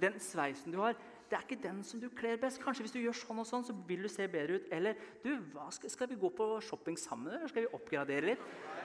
den 0.00 0.18
sveisen 0.20 0.74
du 0.74 0.80
har, 0.82 0.96
det 1.26 1.36
er 1.36 1.42
ikke 1.42 1.58
den 1.62 1.82
som 1.82 2.00
du 2.00 2.06
kler 2.14 2.38
best. 2.38 2.60
Kanskje 2.62 2.84
hvis 2.86 2.94
du 2.94 3.00
gjør 3.00 3.16
sånn 3.18 3.42
og 3.42 3.46
sånn, 3.48 3.64
så 3.66 3.74
vil 3.88 4.04
du 4.06 4.10
se 4.12 4.28
bedre 4.30 4.60
ut. 4.60 4.66
Eller 4.74 4.98
du, 5.24 5.32
skal, 5.74 5.90
skal 5.90 6.10
vi 6.10 6.18
gå 6.20 6.30
på 6.38 6.46
shopping 6.62 6.98
sammen, 7.00 7.34
eller 7.34 7.50
skal 7.50 7.66
vi 7.66 7.72
oppgradere 7.74 8.30
litt? 8.30 8.44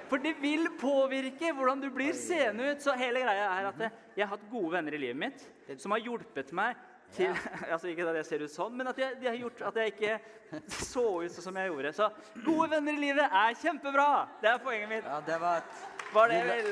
For 0.09 0.21
det 0.21 0.33
vil 0.41 0.65
påvirke 0.81 1.53
hvordan 1.55 1.83
du 1.83 1.91
blir 1.93 2.17
seende 2.17 2.71
ut. 2.71 2.81
Så 2.83 2.95
hele 2.97 3.21
greia 3.23 3.45
er 3.59 3.69
at 3.69 3.83
eh, 3.85 3.99
jeg 4.17 4.25
har 4.25 4.33
hatt 4.33 4.49
gode 4.51 4.73
venner 4.73 4.97
i 4.97 5.03
livet 5.05 5.21
mitt 5.21 5.45
som 5.79 5.93
har 5.95 6.01
hjulpet 6.03 6.49
meg 6.57 6.79
til 7.15 7.31
altså 7.71 7.91
Ikke 7.91 8.07
at 8.09 8.17
jeg 8.21 8.27
ser 8.27 8.43
ut 8.43 8.53
sånn, 8.53 8.75
men 8.79 8.89
at 8.91 8.99
jeg, 8.99 9.19
de 9.21 9.29
har 9.29 9.37
gjort 9.39 9.63
at 9.69 9.79
jeg 9.81 9.93
ikke 9.93 10.17
så 10.91 11.05
ut 11.21 11.35
sånn 11.35 11.47
som 11.47 11.59
jeg 11.61 11.71
gjorde. 11.71 11.93
Så 11.95 12.09
gode 12.45 12.69
venner 12.73 12.97
i 12.97 13.05
livet 13.05 13.41
er 13.43 13.57
kjempebra! 13.61 14.11
Det 14.41 14.51
er 14.51 14.63
poenget 14.63 14.95
mitt. 14.97 15.07
Ja, 15.07 15.21
det 15.27 15.41
var 15.43 15.61
et 15.61 15.89
Var 16.11 16.33
det 16.33 16.41
vel 16.49 16.71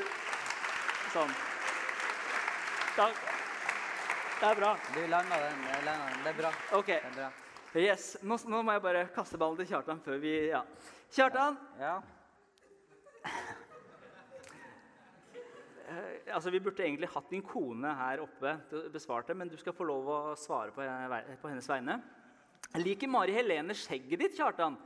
sånn? 1.14 1.36
Takk. 2.96 3.39
Det 4.40 4.48
er 4.48 4.56
bra. 4.56 4.70
Du 4.94 5.00
landa 5.06 5.36
den. 5.42 5.58
jeg 5.68 5.82
den. 5.84 6.22
Det 6.24 6.30
er 6.30 6.36
bra. 6.38 6.50
OK. 6.78 6.86
Det 6.86 6.96
er 7.04 7.16
bra. 7.16 7.30
Yes. 7.76 8.16
Nå, 8.22 8.38
nå 8.48 8.62
må 8.64 8.72
jeg 8.72 8.82
bare 8.82 9.02
kaste 9.14 9.38
ballen 9.38 9.58
til 9.60 9.68
Kjartan 9.68 10.00
før 10.02 10.16
vi 10.22 10.32
Ja. 10.48 10.62
Kjartan, 11.12 11.58
Ja. 11.78 12.00
eh, 15.88 16.34
altså 16.34 16.50
vi 16.50 16.60
burde 16.60 16.82
egentlig 16.84 17.08
hatt 17.10 17.30
din 17.30 17.42
kone 17.42 17.92
her 17.98 18.22
oppe 18.22 18.56
til 18.70 18.78
å 18.86 18.90
besvare 18.94 19.26
det, 19.26 19.36
men 19.36 19.48
du 19.48 19.56
skal 19.58 19.72
få 19.74 19.84
lov 19.84 20.08
å 20.08 20.18
svare 20.38 20.70
på, 20.72 20.86
på 21.42 21.48
hennes 21.50 21.68
vegne. 21.68 22.00
Liker 22.78 23.08
Mari 23.10 23.32
Helene 23.34 23.74
skjegget 23.74 24.18
ditt, 24.18 24.36
Kjartan? 24.38 24.76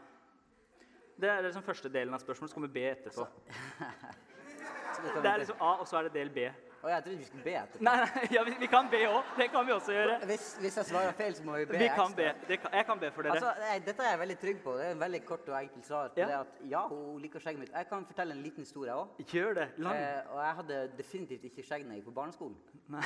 Det 1.21 1.29
er 1.31 1.43
liksom 1.47 1.63
første 1.63 1.89
delen 1.93 2.15
av 2.15 2.21
spørsmålet, 2.25 2.51
så 2.51 2.55
kommer 2.59 2.73
B 2.75 2.89
etterpå. 2.91 3.27
Det 5.23 5.29
er 5.29 5.39
liksom 5.43 5.61
A, 5.61 5.75
og 5.83 5.87
så 5.87 5.99
er 5.99 6.03
det 6.09 6.15
del 6.15 6.31
B. 6.31 6.49
Å, 6.85 6.89
jeg 6.93 7.03
trodde 7.05 7.17
vi 7.17 7.25
skulle 7.25 7.45
be 7.47 7.53
etterpå. 7.57 7.85
Nei, 7.87 7.93
nei 8.05 8.25
ja, 8.35 8.43
vi, 8.45 8.53
vi 8.61 8.67
kan 8.69 8.89
be 8.93 8.99
òg. 9.09 9.29
Det 9.39 9.47
kan 9.55 9.65
vi 9.65 9.73
også 9.73 9.95
gjøre. 9.95 10.17
Hvis, 10.29 10.43
hvis 10.61 10.75
jeg 10.77 10.89
svarer 10.91 11.15
feil, 11.17 11.33
så 11.39 11.45
må 11.47 11.55
vi 11.57 11.65
be 11.71 11.79
Vi 11.81 11.87
kan 11.97 12.13
be. 12.19 12.27
ekstra. 12.29 12.49
Det 12.51 12.59
kan, 12.61 12.75
jeg 12.77 12.87
kan 12.91 13.01
be 13.01 13.11
for 13.17 13.25
dere. 13.25 13.39
Altså, 13.39 13.53
jeg, 13.71 13.85
dette 13.87 14.05
er 14.05 14.11
jeg 14.13 14.21
veldig 14.21 14.37
trygg 14.43 14.59
på. 14.67 14.75
Det 14.77 14.85
er 14.85 14.93
en 14.99 15.01
veldig 15.01 15.21
kort 15.25 15.49
og 15.49 15.57
enkelt 15.63 15.89
svar. 15.89 16.11
Ja. 16.21 16.27
det 16.29 16.37
at 16.43 16.59
ja, 16.75 16.83
hun 16.91 17.23
liker 17.25 17.41
skjegget 17.41 17.63
mitt. 17.65 17.73
Jeg 17.73 17.89
kan 17.89 18.05
fortelle 18.11 18.37
en 18.37 18.43
liten 18.45 18.67
historie 18.69 18.93
òg. 19.01 19.17
Gjør 19.33 19.57
det. 19.63 19.67
Lang. 19.87 19.97
Eh, 19.97 20.29
og 20.35 20.43
jeg 20.45 20.59
hadde 20.61 20.83
definitivt 21.01 21.49
ikke 21.49 21.65
skjegg 21.71 21.87
da 21.89 21.97
jeg 21.97 22.03
gikk 22.05 22.11
på 22.13 22.17
barneskolen. 22.21 22.61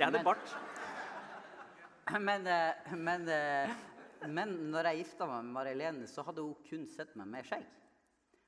Jeg 0.00 0.02
hadde 0.08 0.18
men- 0.18 0.26
bart. 0.26 0.56
Men, 2.20 2.46
eh, 2.46 2.94
men, 2.98 3.28
eh, 3.30 3.70
men 4.28 4.50
når 4.72 4.88
jeg 4.90 5.04
gifta 5.04 5.26
meg 5.30 5.44
med 5.46 5.52
Mari 5.54 5.70
Helene, 5.76 6.06
så 6.10 6.24
hadde 6.26 6.42
hun 6.42 6.56
kun 6.66 6.82
sett 6.90 7.14
meg 7.16 7.28
med 7.30 7.46
skjegg. 7.46 7.62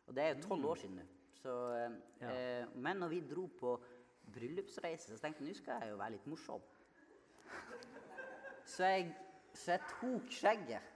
Og 0.08 0.16
det 0.16 0.24
er 0.24 0.34
jo 0.34 0.48
tolv 0.48 0.66
år 0.72 0.80
siden 0.82 0.98
nå. 0.98 1.04
Så, 1.38 1.54
eh, 1.78 1.88
Mm. 1.88 1.96
Ja. 2.20 2.28
eh, 2.34 2.66
men 2.74 2.96
når 2.98 3.08
vi 3.14 3.20
dro 3.20 3.46
på 3.60 3.76
bryllupsreise, 4.34 5.14
så 5.14 5.20
tenkte 5.22 5.44
jeg 5.44 5.52
nå 5.52 5.58
skal 5.58 5.82
jeg 5.82 5.92
jo 5.92 5.98
være 6.00 6.14
litt 6.16 6.26
morsom. 6.30 6.62
Så 8.64 8.88
jeg, 8.88 9.10
så 9.54 9.74
jeg 9.74 9.82
tok 9.92 10.32
skjegget 10.32 10.90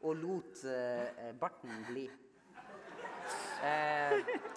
og 0.00 0.16
lot 0.16 0.64
eh, 0.64 1.06
eh, 1.26 1.32
barten 1.40 1.84
bli. 1.88 2.06
Eh, 3.64 4.14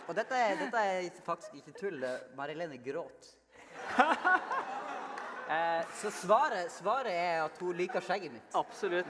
og 0.07 0.13
dette 0.15 0.39
er, 0.39 0.55
dette 0.61 0.83
er 0.89 1.09
faktisk 1.25 1.59
ikke 1.59 1.75
tull. 1.79 2.05
Marilene 2.39 2.79
gråt. 2.83 3.33
Eh, 5.53 5.81
så 5.99 6.07
svaret, 6.09 6.71
svaret 6.71 7.11
er 7.11 7.41
at 7.43 7.57
hun 7.59 7.75
liker 7.75 8.01
skjegget 8.01 8.31
mitt. 8.31 8.55
Absolutt. 8.55 9.09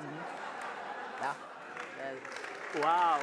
Ja. 1.22 1.36
Eh, 2.02 2.42
Wow. 2.74 3.20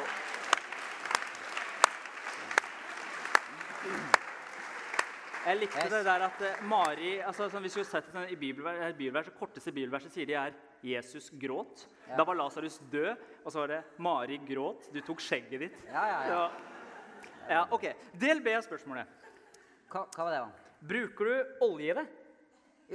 Jeg 5.46 5.56
likte 5.56 5.78
Yes. 5.80 5.90
det 5.92 6.04
der 6.04 6.22
at 6.26 6.42
eh, 6.44 6.62
Mari 6.68 7.12
altså, 7.24 7.46
sånn, 7.48 7.62
Hvis 7.64 7.76
vi 7.78 7.80
har 7.80 7.88
sett 7.88 8.06
det 8.10 8.12
sånn, 8.12 8.26
i 8.28 8.36
bibelvers, 8.36 8.80
eh, 8.84 8.92
bibelvers, 8.96 9.30
korteste 9.38 9.72
bibelverset 9.72 10.12
sier 10.12 10.26
de 10.26 10.34
er 10.36 10.52
'Jesus 10.82 11.30
gråt'. 11.30 11.86
Ja. 12.08 12.16
Da 12.16 12.24
var 12.24 12.34
Lasarus 12.34 12.78
død, 12.92 13.16
og 13.44 13.52
så 13.52 13.58
var 13.60 13.66
det 13.68 13.84
'Mari 13.98 14.38
gråt'. 14.48 14.92
Du 14.92 15.00
tok 15.00 15.18
skjegget 15.20 15.60
ditt. 15.60 15.76
Ja, 15.88 16.06
ja, 16.06 16.20
ja. 16.28 16.50
ja, 17.48 17.64
ok. 17.70 17.84
Del 18.20 18.40
B 18.42 18.54
av 18.56 18.62
spørsmålet. 18.62 19.06
hva, 19.90 20.06
hva 20.16 20.24
var 20.24 20.30
det? 20.30 20.40
da? 20.40 20.50
Bruker 20.88 21.24
du 21.24 21.44
olje 21.64 21.90
i 21.90 21.94
det? 21.94 22.06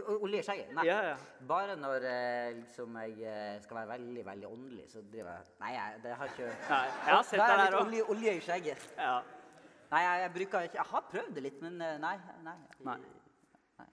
Olje 0.07 0.39
i 0.39 0.43
skjegget? 0.43 0.73
Nei. 0.75 0.85
Ja, 0.85 1.01
ja. 1.03 1.15
Bare 1.47 1.75
når 1.75 2.03
eh, 2.03 2.53
liksom, 2.59 2.97
jeg 3.17 3.61
skal 3.63 3.77
være 3.77 3.87
veldig 3.87 4.25
veldig 4.25 4.47
åndelig, 4.47 4.89
så 4.91 5.01
driver 5.11 5.31
jeg 5.31 5.45
Nei, 5.59 5.71
jeg, 5.73 5.99
det 6.03 6.15
har 6.15 6.25
ikke 6.25 6.47
Nei, 6.69 6.85
jeg 6.85 7.15
har 7.15 7.23
sett 7.23 7.39
det 7.39 7.47
der 7.47 7.63
litt 7.63 7.73
òg. 7.73 7.85
olje, 7.85 8.03
olje 8.09 8.33
i 8.35 8.39
skjegget. 8.39 8.87
Ja. 8.97 9.21
Nei, 9.91 10.01
jeg, 10.01 10.21
jeg 10.25 10.31
bruker 10.35 10.65
ikke 10.67 10.77
Jeg 10.79 10.87
har 10.91 11.03
prøvd 11.11 11.33
det 11.35 11.43
litt, 11.45 11.61
men 11.61 11.77
nei, 11.77 11.93
nei. 12.01 12.15
nei, 12.43 12.55
Nei. 12.87 12.97
nei 13.79 13.87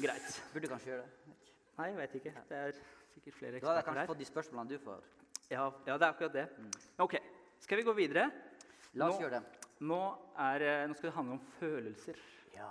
Greit. 0.00 0.40
burde 0.52 0.68
kanskje 0.72 0.90
gjøre 0.90 1.02
det. 1.04 1.34
Nei, 1.78 1.86
jeg 1.90 1.96
vet 2.00 2.14
ikke. 2.20 2.32
Det 2.48 2.56
er 2.58 2.72
sikkert 3.14 3.34
flere 3.38 3.60
Da 3.60 3.66
hadde 3.66 3.74
jeg 3.74 3.84
eksperter 3.84 3.92
kanskje 3.92 4.06
fått 4.10 4.22
de 4.22 4.28
spørsmålene 4.30 4.70
du 4.74 4.78
får. 4.84 5.04
Ja, 5.50 5.66
ja, 5.86 5.96
det 5.98 6.06
er 6.06 6.08
akkurat 6.08 6.32
det. 6.34 6.46
Ok, 7.04 7.14
skal 7.62 7.78
vi 7.78 7.84
gå 7.86 7.92
videre? 7.96 8.24
La 8.94 9.08
oss 9.08 9.14
Nå- 9.18 9.20
gjøre 9.26 9.38
det. 9.40 9.60
Nå, 9.84 10.00
er, 10.38 10.62
eh, 10.62 10.86
nå 10.88 10.94
skal 10.94 11.08
det 11.10 11.14
handle 11.16 11.32
om 11.38 11.40
følelser. 11.58 12.18
Ja. 12.54 12.70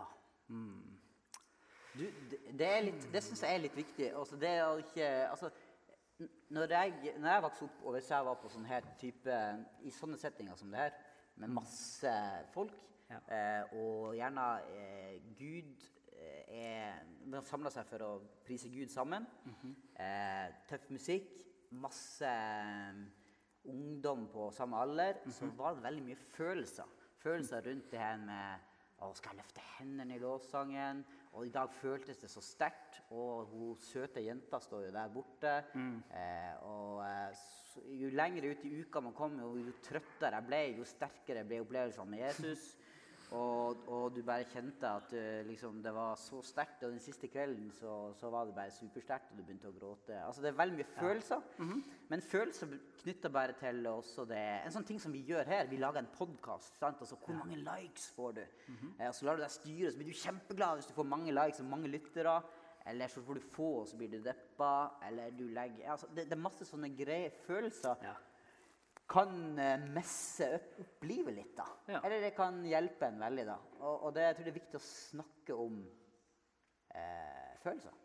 Du, 1.94 2.04
det, 2.30 2.40
det, 2.58 2.68
er 2.68 2.82
litt, 2.88 3.08
det 3.14 3.22
syns 3.24 3.44
jeg 3.44 3.56
er 3.56 3.64
litt 3.68 3.76
viktig. 3.78 4.08
Altså, 4.18 4.36
det 4.42 4.54
å 4.66 4.78
ikke 4.82 5.10
altså, 5.30 5.52
når, 6.50 6.72
jeg, 6.74 7.14
når 7.20 7.30
jeg 7.36 7.44
vokste 7.46 7.68
opp, 7.68 7.82
og 7.84 7.96
hvis 7.98 8.10
jeg 8.10 8.26
var 8.26 8.40
på 8.42 8.50
sånn 8.54 8.66
her 8.70 8.88
type 9.02 9.36
I 9.84 9.92
sånne 9.94 10.18
settinger 10.22 10.58
som 10.58 10.72
det 10.74 10.80
her, 10.88 10.96
med 11.36 11.50
masse 11.50 12.14
folk, 12.54 12.74
Ja. 13.10 13.18
eh, 13.28 13.74
og 13.78 14.14
gjerne 14.16 14.46
eh, 14.74 15.22
Gud 15.38 15.84
eh, 16.14 16.44
er 16.50 17.42
samler 17.46 17.70
seg 17.74 17.86
for 17.86 18.06
å 18.06 18.12
prise 18.46 18.70
Gud 18.70 18.90
sammen. 18.90 19.26
eh, 20.00 20.50
tøff 20.68 20.90
musikk, 20.90 21.30
masse 21.72 22.26
eh, 22.26 23.04
ungdom 23.66 24.28
på 24.32 24.52
samme 24.52 24.78
alder, 24.78 25.20
så 25.32 25.48
var 25.58 25.74
det 25.76 25.84
veldig 25.84 26.04
mye 26.04 26.16
følelser. 26.36 26.86
Følelser 27.24 27.62
rundt 27.66 27.92
det 27.92 28.00
her 28.00 28.18
med 28.18 28.60
å, 29.00 29.14
skal 29.16 29.32
jeg 29.34 29.38
løfte 29.44 29.62
hendene 29.80 30.16
i 30.16 30.20
lovsangen? 30.20 31.04
Og 31.34 31.46
i 31.48 31.50
dag 31.54 31.72
føltes 31.74 32.18
det 32.22 32.30
så 32.32 32.42
sterkt. 32.44 33.02
Og 33.12 33.46
hun 33.52 33.76
søte 33.82 34.22
jenta 34.24 34.60
står 34.62 34.86
jo 34.88 34.92
der 34.96 35.10
borte. 35.10 35.54
Eh, 36.14 36.54
og 36.68 37.02
eh, 37.06 37.30
s- 37.32 37.63
jo 38.00 38.10
lenger 38.14 38.50
ut 38.52 38.66
i 38.66 38.74
uka 38.84 39.02
man 39.02 39.14
kom, 39.18 39.40
jo, 39.42 39.56
jo 39.58 39.74
trøttere 39.86 40.40
jeg 40.40 40.48
ble, 40.50 40.64
jo 40.78 40.88
sterkere 40.88 41.46
ble 41.48 41.62
opplevelsene 41.66 42.10
med 42.14 42.26
Jesus. 42.28 42.74
Og, 43.34 43.80
og 43.90 44.12
du 44.14 44.20
bare 44.22 44.46
kjente 44.46 44.86
at 44.86 45.14
eh, 45.18 45.40
liksom, 45.48 45.80
det 45.82 45.90
var 45.96 46.14
så 46.22 46.38
sterkt. 46.46 46.84
Og 46.86 46.92
den 46.94 47.00
siste 47.02 47.26
kvelden 47.34 47.72
så, 47.74 48.12
så 48.20 48.30
var 48.30 48.46
det 48.46 48.54
bare 48.54 48.70
supersterkt, 48.76 49.32
og 49.32 49.40
du 49.40 49.44
begynte 49.48 49.72
å 49.72 49.74
gråte. 49.74 50.20
Altså 50.22 50.44
Det 50.44 50.52
er 50.52 50.60
veldig 50.60 50.78
mye 50.78 50.90
følelser. 51.00 51.42
Men 52.12 52.22
følelser 52.22 52.76
knytter 53.02 53.34
bare 53.34 53.56
til 53.58 53.88
også 53.90 54.28
det 54.30 54.38
En 54.68 54.76
sånn 54.76 54.86
ting 54.86 55.00
som 55.02 55.16
vi 55.16 55.24
gjør 55.26 55.50
her, 55.50 55.66
vi 55.72 55.80
lager 55.82 56.04
en 56.04 56.12
podkast. 56.14 56.78
Altså, 56.84 57.18
hvor 57.18 57.34
mange 57.40 57.58
likes 57.58 58.12
får 58.14 58.36
du? 58.38 58.44
eh, 59.00 59.08
og 59.08 59.16
så 59.18 59.26
lar 59.26 59.40
du 59.40 59.42
deg 59.48 59.56
styre, 59.56 59.90
så 59.92 59.98
blir 60.04 60.12
du 60.14 60.22
kjempeglad 60.22 60.78
hvis 60.78 60.92
du 60.92 60.94
får 61.00 61.10
mange 61.16 61.34
likes 61.34 61.64
og 61.66 61.72
mange 61.74 61.90
lyttere. 61.90 62.38
Eller 62.86 63.08
så 63.08 63.22
får 63.24 63.40
du 63.40 63.46
få, 63.54 63.68
og 63.82 63.88
så 63.88 63.98
blir 63.98 64.10
du 64.12 64.20
deppa. 64.26 64.72
Eller 65.08 65.32
du 65.32 65.46
legger 65.56 65.92
altså, 65.94 66.08
det, 66.12 66.26
det 66.28 66.36
er 66.38 66.42
masse 66.44 66.66
sånne 66.68 66.90
greie 66.98 67.30
følelser 67.46 68.02
Ja. 68.04 68.14
kan 69.14 69.60
eh, 69.60 69.86
messe 69.96 70.48
opp, 70.58 70.74
opp 70.84 71.08
livet 71.08 71.36
litt, 71.38 71.56
da. 71.58 71.66
Ja. 71.88 72.02
Eller 72.04 72.22
det 72.24 72.34
kan 72.38 72.62
hjelpe 72.68 73.08
en 73.08 73.20
veldig, 73.24 73.46
da. 73.50 73.58
Og, 73.82 74.08
og 74.08 74.14
det, 74.16 74.28
jeg 74.28 74.36
tror 74.38 74.48
det 74.48 74.54
er 74.54 74.60
viktig 74.60 74.80
å 74.80 74.86
snakke 74.88 75.58
om 75.66 75.82
eh, 76.96 77.56
følelser. 77.64 77.98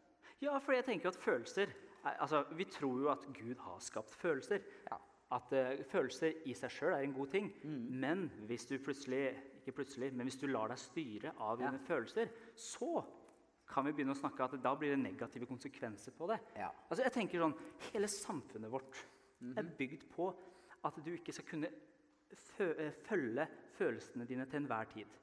Ja, 0.42 0.54
for 0.62 0.76
jeg 0.76 0.86
tenker 0.86 1.10
at 1.10 1.18
følelser 1.22 1.72
er- 2.06 2.18
altså, 2.22 2.44
Vi 2.54 2.64
tror 2.70 3.00
jo 3.02 3.08
at 3.10 3.24
Gud 3.34 3.58
har 3.64 3.78
skapt 3.82 4.14
følelser. 4.14 4.62
Ja. 4.90 4.98
At 5.34 5.50
uh, 5.52 5.74
følelser 5.90 6.38
i 6.48 6.54
seg 6.56 6.70
sjøl 6.72 6.94
er 6.96 7.02
en 7.04 7.12
god 7.12 7.28
ting. 7.34 7.50
Men 8.00 8.28
hvis 8.48 8.64
du 8.70 8.78
plutselig 8.80 9.34
ikke 9.58 9.74
plutselig, 9.82 10.08
men 10.16 10.24
hvis 10.24 10.38
du 10.40 10.46
lar 10.48 10.70
deg 10.72 10.80
styre 10.80 11.34
av 11.44 11.58
dine 11.60 11.76
følelser, 11.84 12.30
så 12.56 13.02
kan 13.68 13.86
vi 13.86 13.92
begynne 13.92 14.14
å 14.14 14.18
snakke 14.18 14.46
at 14.46 14.56
da 14.62 14.72
blir 14.78 14.94
det 14.94 15.00
negative 15.02 15.46
konsekvenser 15.48 16.14
på 16.16 16.28
det. 16.30 16.38
Ja. 16.56 16.70
Altså 16.88 17.04
jeg 17.04 17.14
tenker 17.14 17.44
sånn, 17.44 17.56
Hele 17.90 18.08
samfunnet 18.10 18.72
vårt 18.72 19.02
er 19.54 19.68
bygd 19.78 20.08
på 20.14 20.30
at 20.88 20.98
du 21.04 21.12
ikke 21.14 21.34
skal 21.34 21.46
kunne 21.48 21.70
eh, 21.70 22.92
følge 23.06 23.46
følelsene 23.76 24.26
dine 24.28 24.46
til 24.48 24.62
enhver 24.62 24.88
tid. 24.92 25.18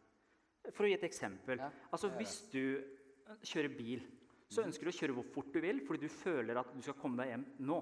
For 0.71 0.85
å 0.85 0.89
gi 0.89 0.97
et 0.97 1.07
eksempel. 1.07 1.61
Ja, 1.61 1.71
altså. 1.91 2.11
Hvis 2.17 2.37
du 2.53 2.77
eh, 2.77 3.41
kjører 3.43 3.73
bil, 3.75 4.05
så 4.51 4.63
ønsker 4.65 4.87
du 4.87 4.93
å 4.93 4.97
kjøre 4.99 5.17
hvor 5.17 5.29
fort 5.33 5.53
du 5.53 5.59
vil 5.63 5.81
fordi 5.85 6.05
du 6.05 6.11
føler 6.13 6.57
at 6.59 6.71
du 6.73 6.81
skal 6.85 6.97
komme 6.99 7.21
deg 7.21 7.33
hjem 7.33 7.45
nå. 7.67 7.79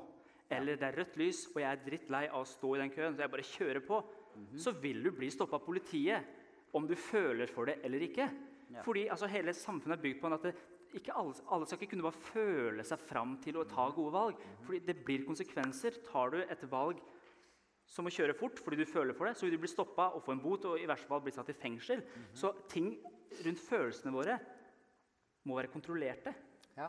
Eller 0.53 0.77
det 0.77 0.89
er 0.89 0.97
rødt 0.99 1.17
lys, 1.17 1.45
og 1.53 1.59
jeg 1.61 1.69
er 1.69 1.83
drittlei 1.85 2.23
av 2.27 2.43
å 2.43 2.47
stå 2.47 2.75
i 2.75 2.81
den 2.83 2.91
køen, 2.93 3.15
så 3.15 3.23
jeg 3.23 3.33
bare 3.33 3.47
kjører 3.47 3.85
på. 3.87 3.99
Så 4.59 4.73
vil 4.81 4.99
du 5.05 5.11
bli 5.15 5.29
stoppa 5.33 5.57
av 5.59 5.65
politiet 5.65 6.73
om 6.77 6.87
du 6.89 6.95
føler 6.97 7.49
for 7.49 7.69
det 7.69 7.79
eller 7.85 8.05
ikke. 8.05 8.27
Ja. 8.73 8.83
Fordi 8.85 9.07
altså, 9.13 9.29
hele 9.29 9.53
samfunnet 9.53 9.97
er 9.99 10.03
bygd 10.03 10.21
på 10.21 10.31
at 10.33 10.47
det, 10.47 10.53
ikke 10.93 11.15
alle, 11.17 11.33
alle 11.49 11.65
skal 11.65 11.79
ikke 11.81 11.91
kunne 11.95 12.05
bare 12.05 12.25
føle 12.29 12.85
seg 12.85 13.01
fram 13.01 13.35
til 13.41 13.57
å 13.57 13.65
ta 13.69 13.87
gode 13.95 14.13
valg. 14.13 14.41
Fordi 14.65 14.81
det 14.85 14.99
blir 15.05 15.25
konsekvenser. 15.25 16.01
Tar 16.05 16.33
du 16.33 16.39
et 16.43 16.65
valg 16.71 17.01
som 17.89 18.07
å 18.07 18.13
kjøre 18.13 18.35
fort 18.37 18.61
fordi 18.63 18.79
du 18.79 18.85
føler 18.87 19.15
for 19.17 19.27
det, 19.27 19.35
så 19.37 19.45
vil 19.45 19.57
du 19.57 19.63
bli 19.65 19.69
stoppa 19.71 20.11
og 20.15 20.23
få 20.23 20.35
en 20.35 20.41
bot 20.43 20.65
og 20.69 20.79
i 20.79 20.87
verste 20.89 21.09
fall 21.09 21.21
bli 21.25 21.33
satt 21.35 21.49
i 21.51 21.57
fengsel. 21.57 22.03
Så 22.33 22.53
ting 22.71 22.93
rundt 23.43 23.59
følelsene 23.61 24.13
våre 24.13 24.37
må 25.49 25.57
være 25.59 25.71
kontrollerte. 25.73 26.33
Ja. 26.77 26.87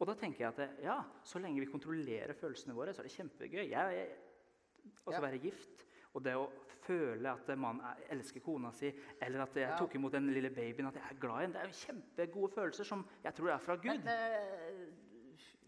Og 0.00 0.08
da 0.10 0.16
tenker 0.18 0.42
jeg 0.44 0.50
at 0.50 0.80
ja, 0.82 0.96
så 1.24 1.38
lenge 1.38 1.62
vi 1.62 1.70
kontrollerer 1.70 2.34
følelsene 2.36 2.74
våre, 2.76 2.92
så 2.92 3.04
er 3.04 3.08
det 3.08 3.14
kjempegøy. 3.14 3.62
Jeg, 3.70 3.98
jeg, 4.00 4.94
også 5.04 5.18
Ja. 5.20 5.22
være 5.22 5.38
gift 5.40 5.84
og 6.14 6.22
det 6.24 6.34
å 6.38 6.48
føle 6.84 7.26
at 7.32 7.58
mannen 7.58 7.80
er- 7.84 8.02
elsker 8.14 8.40
kona 8.44 8.70
si, 8.72 8.92
eller 9.22 9.42
at 9.42 9.54
jeg 9.56 9.68
Ja. 9.68 9.76
tok 9.76 9.94
imot 9.94 10.12
den 10.12 10.32
lille 10.32 10.50
babyen, 10.50 10.86
at 10.86 10.94
jeg 10.94 11.02
er 11.10 11.14
glad 11.20 11.38
i 11.38 11.40
henne, 11.46 11.52
det 11.54 11.62
er 11.62 11.66
jo 11.66 11.92
kjempegode 11.92 12.52
følelser 12.54 12.84
som 12.84 13.06
jeg 13.24 13.34
tror 13.34 13.50
er 13.54 13.58
fra 13.58 13.76
Gud. 13.76 14.04
Men, 14.04 14.08
uh, 14.08 14.92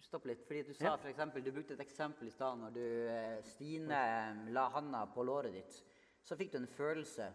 stopp 0.00 0.24
litt. 0.26 0.44
fordi 0.46 0.62
Du 0.62 0.72
sa 0.74 0.84
Ja. 0.84 0.96
for 0.96 1.08
eksempel, 1.08 1.42
du 1.44 1.50
brukte 1.52 1.72
et 1.72 1.80
eksempel 1.80 2.26
i 2.26 2.30
stad 2.30 2.58
når 2.58 2.70
du, 2.74 3.08
eh, 3.08 3.42
Stine 3.42 4.46
la 4.52 4.68
handa 4.68 5.06
på 5.06 5.24
låret 5.24 5.52
ditt. 5.52 5.82
Så 6.22 6.36
fikk 6.36 6.52
du 6.52 6.58
en 6.58 6.66
følelse 6.66 7.32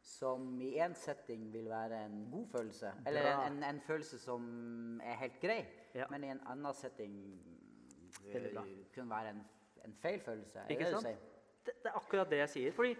som 0.00 0.60
i 0.60 0.74
én 0.78 0.94
setting 0.94 1.50
vil 1.52 1.64
være 1.68 2.04
en 2.06 2.30
god 2.30 2.46
følelse. 2.48 2.92
Eller 3.06 3.46
en, 3.46 3.52
en, 3.52 3.62
en 3.62 3.80
følelse 3.80 4.18
som 4.18 5.00
er 5.00 5.14
helt 5.16 5.40
grei. 5.40 5.66
Ja. 5.94 6.06
Men 6.10 6.24
i 6.24 6.28
en 6.30 6.40
annen 6.46 6.74
setting 6.74 7.40
eh, 8.26 8.52
kunne 8.94 9.10
være 9.10 9.28
en, 9.30 9.44
en 9.84 9.94
feil 9.94 10.20
følelse. 10.20 10.66
Ikke 10.70 10.90
sant? 10.90 11.02
sier? 11.02 11.16
Det, 11.64 11.74
det 11.82 11.90
er 11.90 11.96
akkurat 11.98 12.30
det 12.30 12.38
jeg 12.38 12.48
sier. 12.54 12.72
Fordi 12.76 12.94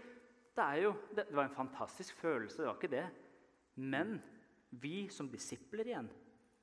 det 0.56 0.64
er 0.64 0.82
jo 0.82 0.92
Det, 1.14 1.26
det 1.28 1.36
var 1.36 1.44
en 1.48 1.54
fantastisk 1.56 2.16
følelse, 2.16 2.58
det 2.62 2.66
var 2.66 2.74
ikke 2.78 2.90
det. 2.96 3.06
Men 3.76 4.22
vi 4.70 5.08
som 5.10 5.28
disipler 5.28 5.84
igjen, 5.90 6.08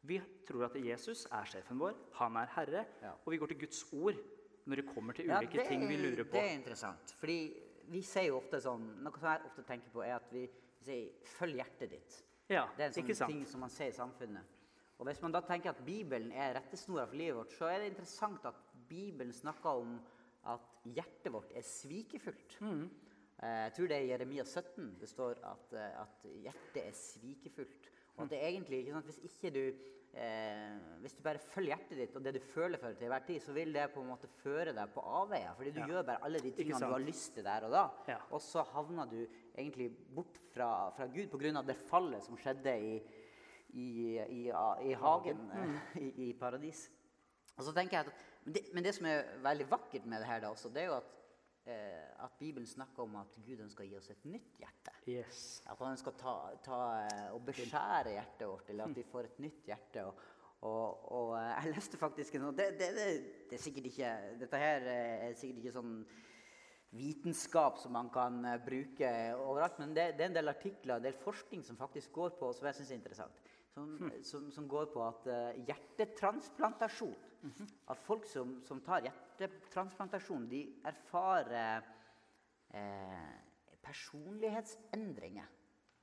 vi 0.04 0.18
tror 0.48 0.66
at 0.66 0.76
Jesus 0.82 1.26
er 1.32 1.44
sjefen 1.46 1.78
vår, 1.80 1.94
han 2.18 2.38
er 2.38 2.46
herre, 2.56 2.86
Ja. 3.02 3.12
og 3.26 3.32
vi 3.32 3.38
går 3.38 3.48
til 3.48 3.60
Guds 3.60 3.84
ord 3.94 4.16
når 4.66 4.76
det 4.76 4.86
kommer 4.96 5.14
til 5.14 5.26
Ja, 5.26 5.38
ulike 5.40 5.68
ting 5.68 5.88
vi 5.88 5.96
er- 5.96 6.02
lurer 6.10 6.24
på. 6.24 6.32
Det 6.32 6.42
er 6.52 6.56
interessant. 6.58 7.16
Fordi 7.20 7.54
vi 7.88 8.02
sier 8.02 8.28
jo 8.28 8.38
ofte 8.38 8.62
sånn 8.62 9.04
Noe 9.04 9.14
som 9.20 9.30
jeg 9.30 9.42
ofte 9.46 9.64
tenker 9.68 9.90
på, 9.94 10.02
er 10.06 10.16
at 10.16 10.32
vi, 10.32 10.48
sier 10.82 11.10
'følg 11.24 11.56
hjertet 11.56 11.90
ditt'. 11.92 12.24
Ja, 12.50 12.66
Det 12.78 12.84
er 12.84 12.86
en 13.00 13.14
sånn 13.14 13.28
ting 13.28 13.46
som 13.46 13.60
man 13.60 13.70
ser 13.70 13.88
i 13.88 13.92
samfunnet. 13.92 14.44
Og 15.00 15.06
Hvis 15.08 15.22
man 15.22 15.32
da 15.32 15.42
tenker 15.42 15.70
at 15.70 15.86
Bibelen 15.86 16.32
er 16.32 16.54
rettesnora 16.56 17.06
for 17.08 17.16
livet 17.16 17.36
vårt, 17.36 17.52
så 17.52 17.66
er 17.66 17.80
det 17.80 17.88
interessant 17.92 18.46
at 18.46 18.56
Bibelen 18.90 19.32
snakker 19.34 19.70
om 19.70 20.00
at 20.50 20.68
hjertet 20.86 21.32
vårt 21.34 21.52
er 21.56 21.66
svikefullt. 21.66 22.58
Mm. 22.62 22.90
Eh, 23.42 23.64
Jeg 23.68 23.74
tror 23.78 23.88
det 23.88 23.98
er 23.98 24.06
i 24.06 24.12
Jeremia 24.12 24.44
17 24.44 25.00
det 25.00 25.10
står 25.10 25.42
at, 25.44 25.74
eh, 25.74 26.02
at 26.02 26.30
hjertet 26.44 26.84
er 26.86 26.94
svikefullt. 26.98 27.90
Og 28.18 28.24
at 28.26 28.30
det 28.34 28.40
er 28.42 28.48
egentlig 28.52 28.80
ikke 28.84 28.94
sant, 28.98 29.06
Hvis 29.06 29.24
ikke 29.24 29.52
du 29.56 29.64
eh, 30.14 30.78
hvis 31.00 31.14
du 31.16 31.22
bare 31.24 31.40
følger 31.40 31.76
hjertet 31.76 31.98
ditt 31.98 32.16
og 32.16 32.24
det 32.26 32.34
du 32.36 32.40
føler 32.44 32.78
for 32.78 32.94
til 32.94 33.08
enhver 33.08 33.26
tid, 33.26 33.40
så 33.42 33.54
vil 33.56 33.72
det 33.74 33.86
på 33.94 34.02
en 34.02 34.10
måte 34.12 34.28
føre 34.42 34.74
deg 34.76 34.92
på 34.94 35.02
avveier. 35.02 35.56
Fordi 35.56 35.72
du 35.72 35.80
Ja. 35.80 35.88
gjør 35.88 36.06
bare 36.06 36.24
alle 36.26 36.40
de 36.40 36.52
tingene 36.52 36.80
du 36.80 36.92
har 36.92 37.00
lyst 37.00 37.34
til 37.36 37.44
der 37.44 37.64
og 37.66 37.72
da. 37.72 37.86
Ja. 38.08 38.18
Og 38.32 38.42
så 38.42 38.64
havner 38.74 39.06
du 39.10 39.26
egentlig 39.56 39.92
bort 40.16 40.38
fra, 40.54 40.90
fra 40.92 41.08
Gud 41.08 41.30
pga. 41.32 41.62
det 41.62 41.78
fallet 41.78 42.24
som 42.24 42.38
skjedde 42.38 42.76
i, 42.80 43.02
i, 43.74 44.18
i, 44.20 44.42
i 44.90 44.94
hagen 44.94 45.38
mm. 45.38 45.78
i, 46.02 46.30
i 46.30 46.34
paradis. 46.34 46.90
Og 47.58 47.64
så 47.64 47.74
tenker 47.74 47.98
jeg 47.98 48.08
at, 48.08 48.14
men 48.44 48.54
det, 48.56 48.64
men 48.74 48.86
det 48.86 48.94
som 48.98 49.08
er 49.10 49.36
veldig 49.44 49.68
vakkert 49.72 50.06
med 50.10 50.24
det 50.24 50.30
her, 50.30 50.42
da 50.44 50.54
også, 50.54 50.72
det 50.74 50.84
er 50.84 50.90
jo 50.90 50.98
at 50.98 51.18
eh, 51.70 52.02
at 52.26 52.38
Bibelen 52.40 52.68
snakker 52.68 53.04
om 53.04 53.16
at 53.22 53.38
Gud 53.46 53.62
ønsker 53.64 53.86
å 53.86 53.88
gi 53.88 53.98
oss 53.98 54.12
et 54.14 54.26
nytt 54.30 54.60
hjerte. 54.62 54.94
Yes. 55.10 55.62
At 55.70 55.80
han 55.82 55.96
ønsker 55.96 56.14
å 56.14 56.20
ta, 56.20 56.36
ta 56.66 56.82
eh, 57.06 57.28
og 57.36 57.42
beskjære 57.48 58.16
hjertet 58.16 58.48
vårt, 58.50 58.70
eller 58.70 58.90
at 58.90 58.98
vi 58.98 59.08
får 59.12 59.30
et 59.30 59.40
nytt 59.46 59.70
hjerte. 59.72 60.06
Og, 60.08 60.26
og, 60.70 61.06
og 61.18 61.32
eh, 61.40 61.54
jeg 61.54 61.76
leste 61.76 62.02
faktisk 62.02 62.38
noe 62.42 62.54
det, 62.58 62.72
det, 62.80 62.92
det, 62.98 63.08
det 63.50 63.58
er 63.58 63.64
sikkert 63.64 63.90
ikke, 63.90 64.12
Dette 64.42 64.62
her 64.62 64.90
eh, 64.90 65.30
er 65.30 65.40
sikkert 65.40 65.64
ikke 65.64 65.78
sånn 65.80 65.96
vitenskap 66.92 67.78
som 67.80 67.94
man 67.96 68.10
kan 68.12 68.42
bruke 68.66 69.10
overalt, 69.40 69.78
men 69.80 69.94
det, 69.96 70.10
det 70.18 70.26
er 70.26 70.32
en 70.34 70.36
del 70.36 70.52
artikler 70.52 70.98
en 70.98 71.06
del 71.06 71.16
forskning 71.22 71.64
som 71.64 71.80
faktisk 71.80 72.12
går 72.18 72.34
på 72.36 72.50
som 72.52 72.68
jeg 72.68 72.82
synes 72.82 72.92
er 72.92 73.00
interessant. 73.00 73.51
Som, 73.72 74.12
som, 74.28 74.50
som 74.52 74.68
går 74.68 74.90
på 74.92 75.04
at 75.06 75.28
uh, 75.32 75.60
hjertetransplantasjon 75.64 77.14
At 77.88 78.02
folk 78.04 78.26
som, 78.28 78.58
som 78.68 78.82
tar 78.84 79.06
hjertetransplantasjon, 79.08 80.44
de 80.52 80.60
erfarer 80.86 81.86
eh, 82.76 83.32
personlighetsendringer 83.82 85.48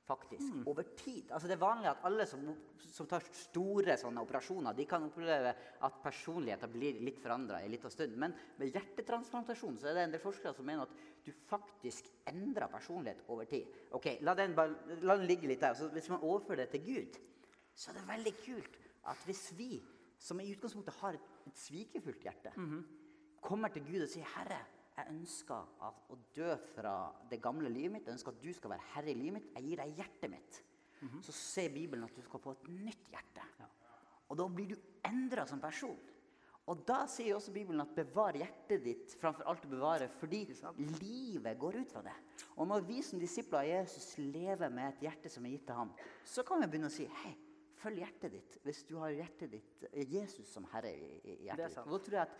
faktisk, 0.08 0.66
over 0.66 0.82
tid. 0.96 1.30
Altså 1.30 1.48
Det 1.48 1.54
er 1.54 1.62
vanlig 1.62 1.90
at 1.90 2.04
alle 2.08 2.24
som, 2.26 2.44
som 2.80 3.06
tar 3.08 3.24
store 3.36 3.96
sånne 4.00 4.22
operasjoner, 4.24 4.76
de 4.76 4.86
kan 4.88 5.04
oppleve 5.04 5.52
at 5.84 6.00
personligheten 6.02 6.72
blir 6.72 7.00
litt 7.04 7.20
forandra 7.22 7.60
en 7.60 7.72
liten 7.72 7.92
stund. 7.92 8.16
Men 8.20 8.34
med 8.58 8.72
hjertetransplantasjon 8.72 9.78
så 9.78 9.90
er 9.90 9.98
det 9.98 10.06
en 10.08 10.16
del 10.16 10.24
forskere 10.24 10.56
som 10.56 10.66
mener 10.68 10.88
at 10.88 11.24
du 11.24 11.32
faktisk 11.50 12.08
endrer 12.30 12.72
personlighet 12.72 13.24
over 13.28 13.48
tid. 13.50 13.68
Ok, 13.96 14.14
La 14.24 14.34
den, 14.38 14.56
bare, 14.56 14.98
la 15.04 15.18
den 15.20 15.28
ligge 15.28 15.50
litt 15.50 15.62
der. 15.64 15.76
Så 15.76 15.90
hvis 15.92 16.08
man 16.12 16.24
overfører 16.24 16.64
det 16.64 16.72
til 16.76 16.86
Gud, 16.88 17.20
så 17.78 17.92
er 17.92 18.00
det 18.00 18.08
veldig 18.08 18.34
kult 18.42 18.78
at 19.08 19.20
hvis 19.28 19.44
vi, 19.58 19.76
som 20.18 20.40
i 20.42 20.48
utgangspunktet 20.50 20.98
har 20.98 21.18
et, 21.18 21.28
et 21.46 21.60
svikefullt 21.60 22.26
hjerte, 22.26 22.52
kommer 23.40 23.70
til 23.70 23.86
Gud 23.86 24.02
og 24.02 24.10
sier 24.10 24.26
'Herre, 24.34 24.58
jeg 24.98 25.14
ønsker 25.14 25.68
at, 25.86 25.98
å 26.10 26.16
dø 26.34 26.54
fra 26.74 26.94
det 27.30 27.38
gamle 27.42 27.70
livet 27.70 27.92
mitt. 27.94 28.06
Jeg 28.08 28.18
ønsker 28.18 28.34
at 28.34 28.42
du 28.42 28.50
skal 28.52 28.72
være 28.74 28.86
herre 28.96 29.12
i 29.12 29.14
livet 29.14 29.36
mitt. 29.36 29.50
Jeg 29.54 29.68
gir 29.68 29.82
deg 29.82 30.00
hjertet 30.00 30.32
mitt. 30.32 30.62
Så 31.22 31.34
sier 31.36 31.70
Bibelen 31.70 32.02
at 32.08 32.16
du 32.16 32.22
skal 32.26 32.42
få 32.42 32.56
et 32.56 32.68
nytt 32.68 33.10
hjerte. 33.12 33.44
Og 34.28 34.38
da 34.40 34.46
blir 34.50 34.72
du 34.72 34.80
endra 35.06 35.46
som 35.46 35.60
person. 35.62 35.98
Og 36.68 36.82
da 36.84 37.04
sier 37.08 37.36
også 37.36 37.54
Bibelen 37.54 37.80
at 37.80 37.94
bevar 37.96 38.36
hjertet 38.36 38.82
ditt 38.84 39.14
framfor 39.20 39.46
alt 39.48 39.62
å 39.64 39.70
bevare, 39.70 40.10
fordi 40.20 40.42
livet 40.98 41.60
går 41.62 41.78
ut 41.80 41.94
fra 41.94 42.02
det. 42.04 42.16
Og 42.58 42.68
når 42.68 42.84
vi 42.90 42.98
som 43.06 43.22
disipler 43.22 43.62
av 43.62 43.70
Jesus 43.70 44.10
lever 44.18 44.68
med 44.68 44.90
et 44.90 45.06
hjerte 45.06 45.32
som 45.32 45.46
er 45.46 45.54
gitt 45.54 45.64
til 45.70 45.78
ham, 45.78 45.94
så 46.28 46.44
kan 46.44 46.60
vi 46.60 46.68
begynne 46.68 46.90
å 46.90 46.92
si 46.92 47.06
hei, 47.22 47.32
følg 47.82 48.02
hjertet 48.02 48.32
ditt 48.34 48.58
hvis 48.66 48.84
du 48.88 48.96
har 49.02 49.14
hjertet 49.16 49.50
ditt, 49.52 49.84
Jesus 50.10 50.48
som 50.52 50.66
herre 50.72 50.90
i, 50.92 51.10
i 51.24 51.34
er 51.36 51.44
hjertet 51.50 51.74
ditt. 51.76 51.90
da 51.92 51.98
tror 52.06 52.18
jeg 52.18 52.22
at, 52.26 52.38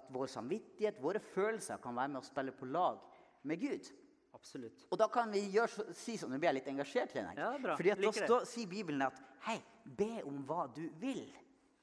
at 0.00 0.12
vår 0.12 0.26
samvittighet, 0.34 1.00
våre 1.02 1.20
følelser, 1.20 1.80
kan 1.82 1.96
være 1.96 2.14
med 2.14 2.20
å 2.22 2.26
spille 2.26 2.52
på 2.56 2.68
lag 2.68 3.00
med 3.48 3.60
Gud. 3.62 3.90
Absolutt. 4.36 4.86
Og 4.92 4.98
da 5.00 5.08
kan 5.12 5.30
vi 5.32 5.40
gjøre, 5.50 5.68
så- 5.68 5.92
si 5.96 6.16
sånn, 6.16 6.30
nå 6.30 6.38
blir 6.38 6.48
jeg 6.52 6.58
litt 6.60 6.68
engasjert, 6.72 7.14
jeg. 7.14 7.36
Ja, 7.36 7.58
bra. 7.58 7.76
Fordi 7.76 7.90
at 7.90 8.00
da 8.00 8.12
står, 8.12 8.44
sier 8.46 8.68
Bibelen 8.70 9.02
at 9.02 9.20
hei, 9.46 9.58
be 9.84 10.22
om 10.24 10.44
hva 10.46 10.66
du 10.74 10.88
vil. 11.00 11.24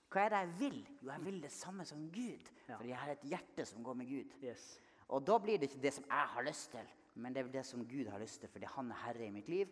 Hva 0.10 0.26
er 0.26 0.30
det 0.30 0.40
jeg 0.40 0.54
vil? 0.60 0.78
Jo, 1.02 1.10
jeg 1.12 1.26
vil 1.26 1.42
det 1.44 1.52
samme 1.52 1.86
som 1.86 2.06
Gud. 2.10 2.50
Ja. 2.68 2.78
Fordi 2.78 2.90
jeg 2.94 2.98
har 2.98 3.12
et 3.12 3.26
hjerte 3.28 3.66
som 3.68 3.84
går 3.84 3.98
med 4.00 4.08
Gud. 4.08 4.38
Yes. 4.42 4.80
Og 5.10 5.26
da 5.28 5.38
blir 5.40 5.60
det 5.60 5.70
ikke 5.72 5.82
det 5.82 5.94
som 5.94 6.06
jeg 6.08 6.28
har 6.34 6.44
lyst 6.48 6.72
til, 6.72 6.88
men 7.16 7.34
det 7.34 7.44
er 7.44 7.52
det 7.52 7.66
som 7.66 7.84
Gud 7.88 8.08
har 8.08 8.20
lyst 8.20 8.40
til, 8.42 8.50
fordi 8.50 8.66
han 8.66 8.92
er 8.92 9.02
herre 9.06 9.28
i 9.28 9.32
mitt 9.32 9.50
liv. 9.50 9.68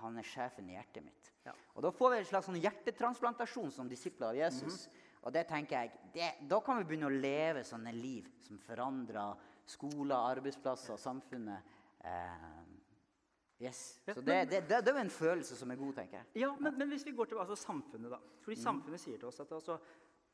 Han 0.00 0.18
er 0.20 0.26
sjefen 0.26 0.68
i 0.70 0.76
hjertet 0.76 1.04
mitt. 1.04 1.30
Ja. 1.46 1.54
Og 1.74 1.84
da 1.84 1.92
får 1.94 2.14
vi 2.14 2.18
en 2.20 2.28
slags 2.28 2.48
sånn 2.50 2.60
hjertetransplantasjon 2.60 3.72
som 3.74 3.88
disipler 3.88 4.32
av 4.32 4.40
Jesus. 4.40 4.86
Mhm. 4.86 5.06
Og 5.20 5.32
det 5.36 5.44
tenker 5.50 5.76
jeg, 5.76 6.04
det, 6.14 6.28
da 6.48 6.60
kan 6.64 6.78
vi 6.80 6.86
begynne 6.88 7.10
å 7.10 7.12
leve 7.12 7.64
sånne 7.68 7.92
liv 7.92 8.28
som 8.40 8.60
forandrer 8.64 9.48
skoler, 9.68 10.16
arbeidsplasser, 10.16 10.96
samfunnet. 10.96 11.74
Eh, 12.04 12.46
yes. 13.66 13.82
Så 14.06 14.20
det, 14.20 14.44
det, 14.50 14.62
det, 14.68 14.80
det 14.80 14.92
er 14.92 14.96
jo 14.96 15.02
en 15.04 15.12
følelse 15.12 15.58
som 15.58 15.70
er 15.70 15.80
god, 15.80 15.98
tenker 16.00 16.22
jeg. 16.22 16.30
Ja, 16.46 16.54
men, 16.58 16.76
men 16.80 16.94
hvis 16.94 17.04
vi 17.06 17.14
går 17.16 17.30
til 17.30 17.42
altså, 17.42 17.58
samfunnet, 17.60 18.10
da. 18.14 18.20
Fordi 18.44 18.58
samfunnet 18.60 19.02
sier 19.02 19.20
til 19.20 19.28
oss 19.28 19.42
at 19.44 19.52
altså, 19.52 19.76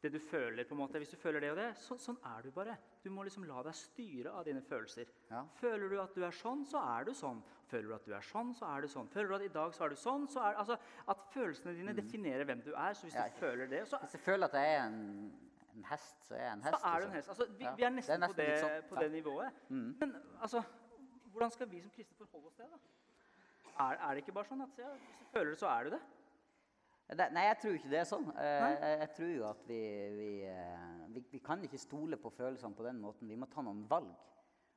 det 0.02 0.12
du 0.14 0.20
føler, 0.22 0.64
på 0.68 0.76
en 0.76 0.82
måte, 0.84 1.00
hvis 1.02 1.12
du 1.12 1.18
føler 1.18 1.42
det 1.42 1.50
og 1.54 1.58
det, 1.58 1.70
så, 1.82 1.96
sånn 2.00 2.18
er 2.30 2.46
du 2.46 2.52
bare. 2.54 2.76
Du 3.02 3.10
må 3.10 3.24
liksom 3.26 3.46
la 3.48 3.62
deg 3.66 3.76
styre 3.76 4.34
av 4.38 4.46
dine 4.46 4.62
følelser. 4.62 5.10
Ja. 5.32 5.42
Føler 5.58 5.90
du 5.90 5.98
at 6.02 6.14
du 6.14 6.22
er 6.26 6.36
sånn, 6.36 6.62
så 6.68 6.82
er 6.94 7.08
du 7.08 7.14
sånn. 7.16 7.42
Føler 7.66 7.88
du 7.90 7.94
at 7.96 8.04
du 8.06 8.12
er 8.14 8.22
sånn, 8.22 8.52
så 8.54 8.68
er 8.76 8.84
du 8.84 8.88
sånn. 8.92 9.08
Føler 9.10 9.28
du 9.28 9.34
at 9.40 9.44
i 9.48 9.52
dag 9.54 9.72
så 9.74 9.84
er 9.84 9.88
du 9.94 9.96
sånn, 9.98 10.28
så 10.30 10.40
er 10.46 10.54
altså 10.60 10.76
At 11.10 11.24
følelsene 11.34 11.72
dine 11.74 11.94
definerer 11.98 12.44
hvem 12.46 12.60
du 12.62 12.72
er. 12.74 12.92
Så 12.94 13.08
hvis 13.08 13.14
Ja. 13.18 13.24
du 13.26 13.40
føler 13.40 13.66
det, 13.72 13.80
så, 13.90 13.98
Hvis 14.04 14.14
jeg 14.14 14.20
føler 14.22 14.46
at 14.46 14.54
jeg 14.54 14.74
er 14.76 14.84
en, 14.86 15.00
en 15.74 15.84
hest, 15.90 16.16
så 16.28 16.34
er 16.34 16.44
jeg 16.44 16.52
en 16.52 16.62
hest. 16.62 16.78
så 16.80 16.86
er 16.92 17.00
du 17.00 17.06
en 17.06 17.12
liksom. 17.12 17.16
hest. 17.16 17.28
Altså, 17.28 17.46
vi, 17.58 17.64
Ja, 17.64 17.74
vi 17.74 17.82
er 17.82 17.88
det 17.88 17.90
er 17.90 17.96
nesten, 17.96 18.20
nesten 18.20 18.36
på, 18.36 18.42
det, 18.42 18.58
sånn, 18.60 18.88
på 18.90 19.00
det 19.02 19.10
nivået. 19.12 19.62
Men 19.70 20.14
altså, 20.40 20.62
hvordan 21.32 21.50
skal 21.56 21.70
vi 21.70 21.80
som 21.82 21.90
kristne 21.90 22.16
forholde 22.16 22.46
oss 22.46 22.54
til 22.54 22.64
det? 22.64 22.70
da? 22.72 22.78
Er, 23.84 23.98
er 24.00 24.14
det 24.14 24.22
ikke 24.24 24.32
bare 24.38 24.48
sånn 24.48 24.62
at 24.64 24.78
ja, 24.80 24.92
hvis 24.94 25.18
du 25.20 25.24
føler 25.34 25.50
det, 25.50 25.58
så 25.60 25.66
er 25.68 25.84
du 25.84 25.90
det? 25.96 26.00
Det, 27.06 27.26
nei, 27.32 27.42
jeg 27.46 27.58
tror 27.62 27.74
ikke 27.78 27.90
det 27.90 27.98
er 28.00 28.06
sånn. 28.08 28.24
Eh, 28.34 28.62
jeg, 28.82 28.94
jeg 29.02 29.10
tror 29.14 29.28
jo 29.30 29.44
at 29.50 29.60
vi, 29.68 29.80
vi, 30.16 30.30
eh, 30.50 31.02
vi, 31.14 31.20
vi 31.34 31.38
kan 31.38 31.60
ikke 31.62 31.78
stole 31.78 32.16
på 32.18 32.30
følelsene 32.34 32.74
på 32.74 32.82
den 32.86 32.98
måten. 33.02 33.28
Vi 33.30 33.36
må 33.38 33.46
ta 33.52 33.62
noen 33.62 33.84
valg. 33.90 34.14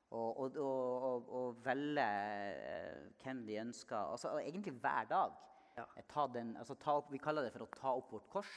Og, 0.10 0.40
og, 0.42 0.56
og, 0.58 1.28
og, 1.38 1.58
velge 1.62 2.02
eh, 2.02 3.02
hvem 3.22 3.44
vi 3.46 3.60
ønsker. 3.62 3.98
Altså, 4.16 4.32
egentlig 4.42 4.74
hver 4.82 5.06
dag. 5.10 5.36
Ja. 5.78 5.86
Eh, 5.98 6.06
Ta 6.10 6.26
den, 6.34 6.56
altså, 6.58 6.76
ta 6.82 6.98
vi 7.12 7.22
kaller 7.22 7.46
det 7.46 7.54
for 7.54 7.68
å 7.68 7.70
ta 7.76 7.94
opp 8.00 8.16
vårt 8.16 8.30
kors. 8.34 8.56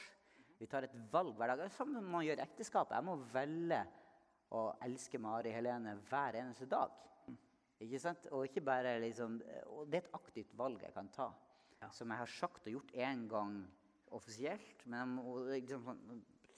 Vi 0.57 0.69
tar 0.69 0.87
et 0.87 0.95
valg 1.11 1.37
hver 1.37 1.53
dag. 1.53 1.69
Som 1.75 1.93
man 1.93 2.25
gjør 2.25 2.41
i 2.41 2.45
ekteskapet. 2.47 2.97
Jeg 2.97 3.05
må 3.05 3.19
velge 3.33 3.83
å 4.53 4.65
elske 4.85 5.21
Mari 5.21 5.53
Helene 5.53 5.95
hver 6.09 6.39
eneste 6.41 6.65
dag. 6.69 6.93
Ikke 7.83 8.01
sant? 8.01 8.25
Og 8.31 8.47
ikke 8.47 8.63
bare 8.63 8.95
liksom 9.03 9.39
Og 9.73 9.89
det 9.91 9.97
er 9.97 10.05
et 10.05 10.13
aktivt 10.15 10.53
valg 10.57 10.81
jeg 10.85 10.93
kan 10.95 11.09
ta. 11.13 11.29
Som 11.91 12.13
jeg 12.13 12.21
har 12.21 12.31
sagt 12.31 12.69
og 12.69 12.77
gjort 12.77 12.93
én 12.95 13.25
gang 13.27 13.57
offisielt, 14.13 14.85
men 14.85 14.99
jeg 14.99 15.09
må 15.09 15.33
liksom 15.49 15.89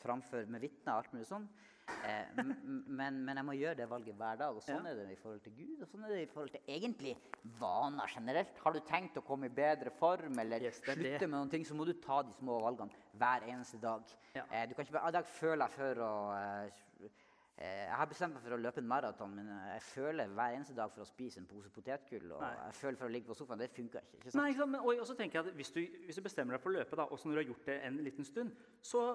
framfor 0.05 0.45
med 0.53 0.61
vitner 0.63 0.93
og 0.93 1.03
alt 1.03 1.13
mulig 1.15 1.27
sånn. 1.29 1.47
Eh, 1.85 2.39
men, 2.41 3.19
men 3.27 3.37
jeg 3.37 3.45
må 3.45 3.53
gjøre 3.53 3.77
det 3.77 3.85
valget 3.91 4.15
hver 4.17 4.39
dag. 4.39 4.55
Og 4.57 4.63
sånn 4.65 4.85
Ja. 4.85 4.91
er 4.93 5.01
det 5.03 5.11
i 5.13 5.19
forhold 5.21 5.43
til 5.45 5.53
Gud, 5.57 5.81
og 5.85 5.89
sånn 5.91 6.05
er 6.07 6.13
det 6.15 6.21
i 6.23 6.31
forhold 6.31 6.51
til 6.55 6.71
egentlig 6.77 7.11
vaner 7.59 8.09
generelt. 8.15 8.57
Har 8.63 8.73
du 8.73 8.79
tenkt 8.87 9.19
å 9.21 9.25
komme 9.25 9.45
i 9.49 9.53
bedre 9.53 9.91
form 9.93 10.39
eller 10.41 10.65
Yes, 10.65 10.79
slutte 10.81 11.03
det. 11.19 11.21
med 11.29 11.35
noen 11.37 11.51
ting, 11.51 11.63
så 11.65 11.75
må 11.77 11.85
du 11.85 11.93
ta 12.01 12.21
de 12.25 12.33
små 12.33 12.57
valgene 12.63 12.89
hver 13.21 13.45
eneste 13.51 13.77
dag. 13.81 14.01
Ja. 14.33 14.43
Eh, 14.51 14.65
du 14.67 14.73
kan 14.73 14.85
ikke 14.85 14.97
bare 14.97 15.09
I 15.13 15.17
dag 15.19 15.29
føler 15.29 15.67
jeg 15.67 15.77
for 15.77 16.01
å 16.07 16.11
eh, 16.39 16.81
Jeg 17.55 17.95
har 17.95 18.07
bestemt 18.11 18.35
meg 18.35 18.43
for 18.43 18.51
å 18.51 18.57
løpe 18.59 18.81
en 18.81 18.87
maraton, 18.89 19.31
men 19.31 19.47
eh, 19.47 19.67
jeg 19.77 19.83
føler 19.87 20.31
hver 20.35 20.57
eneste 20.57 20.73
dag 20.75 20.91
for 20.91 21.05
å 21.05 21.07
spise 21.07 21.39
en 21.39 21.45
pose 21.47 21.69
potetgull. 21.71 22.33
Og 22.35 22.41
Nei. 22.43 22.49
jeg 22.65 22.75
føler 22.81 22.99
for 22.99 23.07
å 23.07 23.13
ligge 23.13 23.29
på 23.29 23.37
sofaen. 23.39 23.61
Det 23.63 23.69
funker 23.71 24.03
ikke. 24.03 24.19
ikke 24.19 24.33
sant? 24.33 24.41
Nei, 24.41 24.49
ikke 24.51 24.61
sant? 24.61 24.73
Men, 24.73 24.83
og, 24.83 25.03
så 25.07 25.15
tenker 25.15 25.39
jeg 25.39 25.47
at 25.47 25.59
hvis 25.61 25.71
du, 25.71 25.79
hvis 26.03 26.19
du 26.19 26.23
bestemmer 26.25 26.57
deg 26.57 26.63
for 26.65 26.73
å 26.73 26.75
løpe, 26.75 26.99
da, 26.99 27.07
også 27.15 27.29
når 27.29 27.37
du 27.37 27.41
har 27.41 27.47
gjort 27.53 27.69
det 27.71 27.77
en 27.87 28.01
liten 28.03 28.27
stund, 28.27 28.67
så 28.83 29.05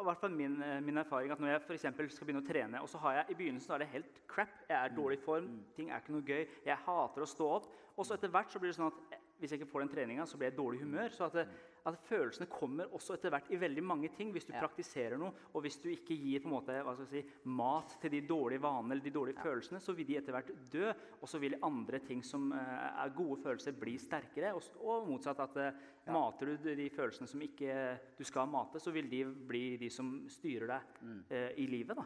i 0.00 0.06
hvert 0.08 0.22
fall 0.22 0.32
min, 0.32 0.56
eh, 0.64 0.78
min 0.86 1.02
erfaring 1.02 1.34
at 1.34 1.44
når 1.44 1.52
jeg 1.52 1.64
for 1.66 2.14
skal 2.16 2.30
begynne 2.30 2.40
å 2.40 2.48
trene, 2.48 2.80
og 2.80 2.88
så 2.88 3.02
har 3.04 3.18
jeg 3.18 3.34
i 3.34 3.38
begynnelsen 3.42 3.76
er 3.76 3.84
det 3.84 3.92
helt 3.92 4.22
crap, 4.32 4.54
jeg 4.70 4.78
er 4.78 4.88
i 4.88 4.96
dårlig 4.96 5.20
form, 5.20 5.50
ting 5.76 5.92
er 5.92 6.00
ikke 6.00 6.16
noe 6.16 6.24
gøy, 6.24 6.46
jeg 6.70 6.84
hater 6.86 7.26
å 7.26 7.28
stå 7.28 7.50
opp, 7.58 7.68
og 7.98 8.08
så 8.08 8.16
etter 8.16 8.32
hvert 8.32 8.48
så 8.48 8.62
blir 8.62 8.72
det 8.72 8.78
sånn 8.80 8.88
at 8.88 9.02
eh, 9.12 9.26
hvis 9.40 9.52
jeg 9.52 9.60
ikke 9.60 9.72
får 9.74 9.84
den 9.84 9.92
treninga, 9.92 10.24
så 10.28 10.40
blir 10.40 10.50
jeg 10.50 10.56
i 10.56 10.60
dårlig 10.60 10.80
humør. 10.82 11.12
Så 11.16 11.28
at, 11.28 11.36
det, 11.36 11.46
at 11.86 11.98
følelsene 12.04 12.48
kommer 12.50 12.90
også 12.94 13.14
etter 13.16 13.32
hvert 13.32 13.50
i 13.50 13.58
veldig 13.60 13.82
mange 13.84 14.10
ting. 14.16 14.32
Hvis 14.32 14.46
du 14.46 14.52
Ja. 14.52 14.60
praktiserer 14.60 15.18
noe, 15.18 15.32
og 15.54 15.62
hvis 15.62 15.80
du 15.82 15.88
ikke 15.88 16.16
gir 16.16 16.40
på 16.40 16.48
en 16.48 16.54
måte, 16.56 16.82
hva 16.82 16.94
skal 16.94 17.06
jeg 17.06 17.24
si, 17.24 17.30
mat 17.44 17.96
til 18.00 18.10
de 18.10 18.20
dårlige 18.26 18.62
vanene 18.62 18.92
eller 18.92 19.04
de 19.04 19.10
dårlige 19.10 19.42
følelsene, 19.42 19.80
så 19.80 19.94
vil 19.96 20.06
de 20.06 20.16
etter 20.16 20.32
hvert 20.32 20.52
dø. 20.70 20.92
Og 21.22 21.28
så 21.28 21.38
vil 21.40 21.58
andre 21.62 21.98
ting 21.98 22.22
som 22.24 22.52
eh, 22.52 23.04
er 23.04 23.14
gode 23.16 23.40
følelser, 23.42 23.72
bli 23.72 23.96
sterkere. 23.98 24.54
Og, 24.54 24.62
og 24.80 25.08
motsatt 25.08 25.40
at 25.40 25.56
ja. 25.56 26.12
mater 26.12 26.56
du 26.56 26.74
de 26.74 26.90
følelsene 26.90 27.28
som 27.28 27.40
ikke 27.40 27.98
du 28.18 28.24
skal 28.24 28.46
mate, 28.46 28.80
så 28.80 28.90
vil 28.90 29.08
de 29.10 29.24
bli 29.24 29.76
de 29.76 29.90
som 29.90 30.28
styrer 30.28 30.66
deg 30.66 30.82
eh, 31.30 31.50
i 31.56 31.66
livet. 31.66 31.96
da. 31.96 32.04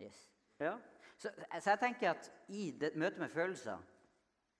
Yes. 0.00 0.30
Ja. 0.60 0.76
Så, 1.18 1.30
så 1.60 1.70
jeg 1.70 1.80
tenker 1.80 2.10
at 2.10 2.30
i 2.48 2.70
det, 2.78 2.94
møte 2.96 3.18
med 3.18 3.30
følelser 3.30 3.78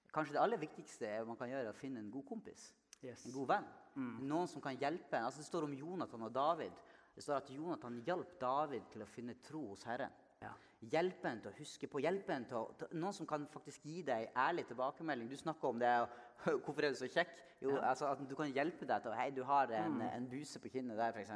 Kanskje 0.09 0.35
det 0.35 0.41
aller 0.41 0.59
viktigste 0.59 1.09
man 1.29 1.37
kan 1.37 1.51
gjøre, 1.51 1.69
er 1.69 1.75
å 1.75 1.77
finne 1.77 2.01
en 2.01 2.11
god 2.11 2.25
kompis. 2.31 2.71
Yes. 3.03 3.27
En 3.27 3.35
god 3.35 3.49
venn. 3.53 3.69
Noen 3.99 4.49
som 4.51 4.63
kan 4.63 4.77
hjelpe. 4.79 5.19
Altså, 5.19 5.43
det 5.43 5.49
står 5.49 5.67
om 5.67 5.75
Jonathan 5.75 6.27
og 6.29 6.33
David. 6.35 6.85
Det 7.15 7.25
står 7.25 7.41
at 7.41 7.51
Jonathan 7.51 7.99
hjalp 8.07 8.37
David 8.41 8.91
til 8.93 9.03
å 9.03 9.11
finne 9.11 9.35
tro 9.43 9.65
hos 9.73 9.83
Herren. 9.89 10.15
Ja. 10.43 10.53
Hjelpe 10.79 11.27
en 11.27 11.41
til 11.43 11.51
å 11.51 11.57
huske 11.59 11.89
på. 11.91 11.99
hjelpe 11.99 12.31
en 12.31 12.45
til 12.47 12.57
å, 12.61 12.89
Noen 12.93 13.15
som 13.17 13.27
kan 13.27 13.47
faktisk 13.51 13.83
gi 13.83 14.03
deg 14.07 14.29
ærlig 14.39 14.69
tilbakemelding. 14.69 15.29
Du 15.31 15.37
snakker 15.37 15.69
om 15.69 15.79
det. 15.79 15.91
og 16.01 16.09
'Hvorfor 16.63 16.85
er 16.85 16.93
du 16.95 16.95
så 16.95 17.09
kjekk?' 17.11 17.45
Jo, 17.61 17.77
altså 17.83 18.07
at 18.07 18.19
Du 18.29 18.35
kan 18.39 18.47
hjelpe 18.47 18.87
deg 18.87 19.03
til 19.03 19.11
'Hei, 19.11 19.31
du 19.31 19.43
har 19.45 19.67
en, 19.75 20.03
en 20.03 20.29
buse 20.31 20.61
på 20.61 20.69
kinnet 20.69 20.97
der', 20.97 21.11
f.eks. 21.11 21.31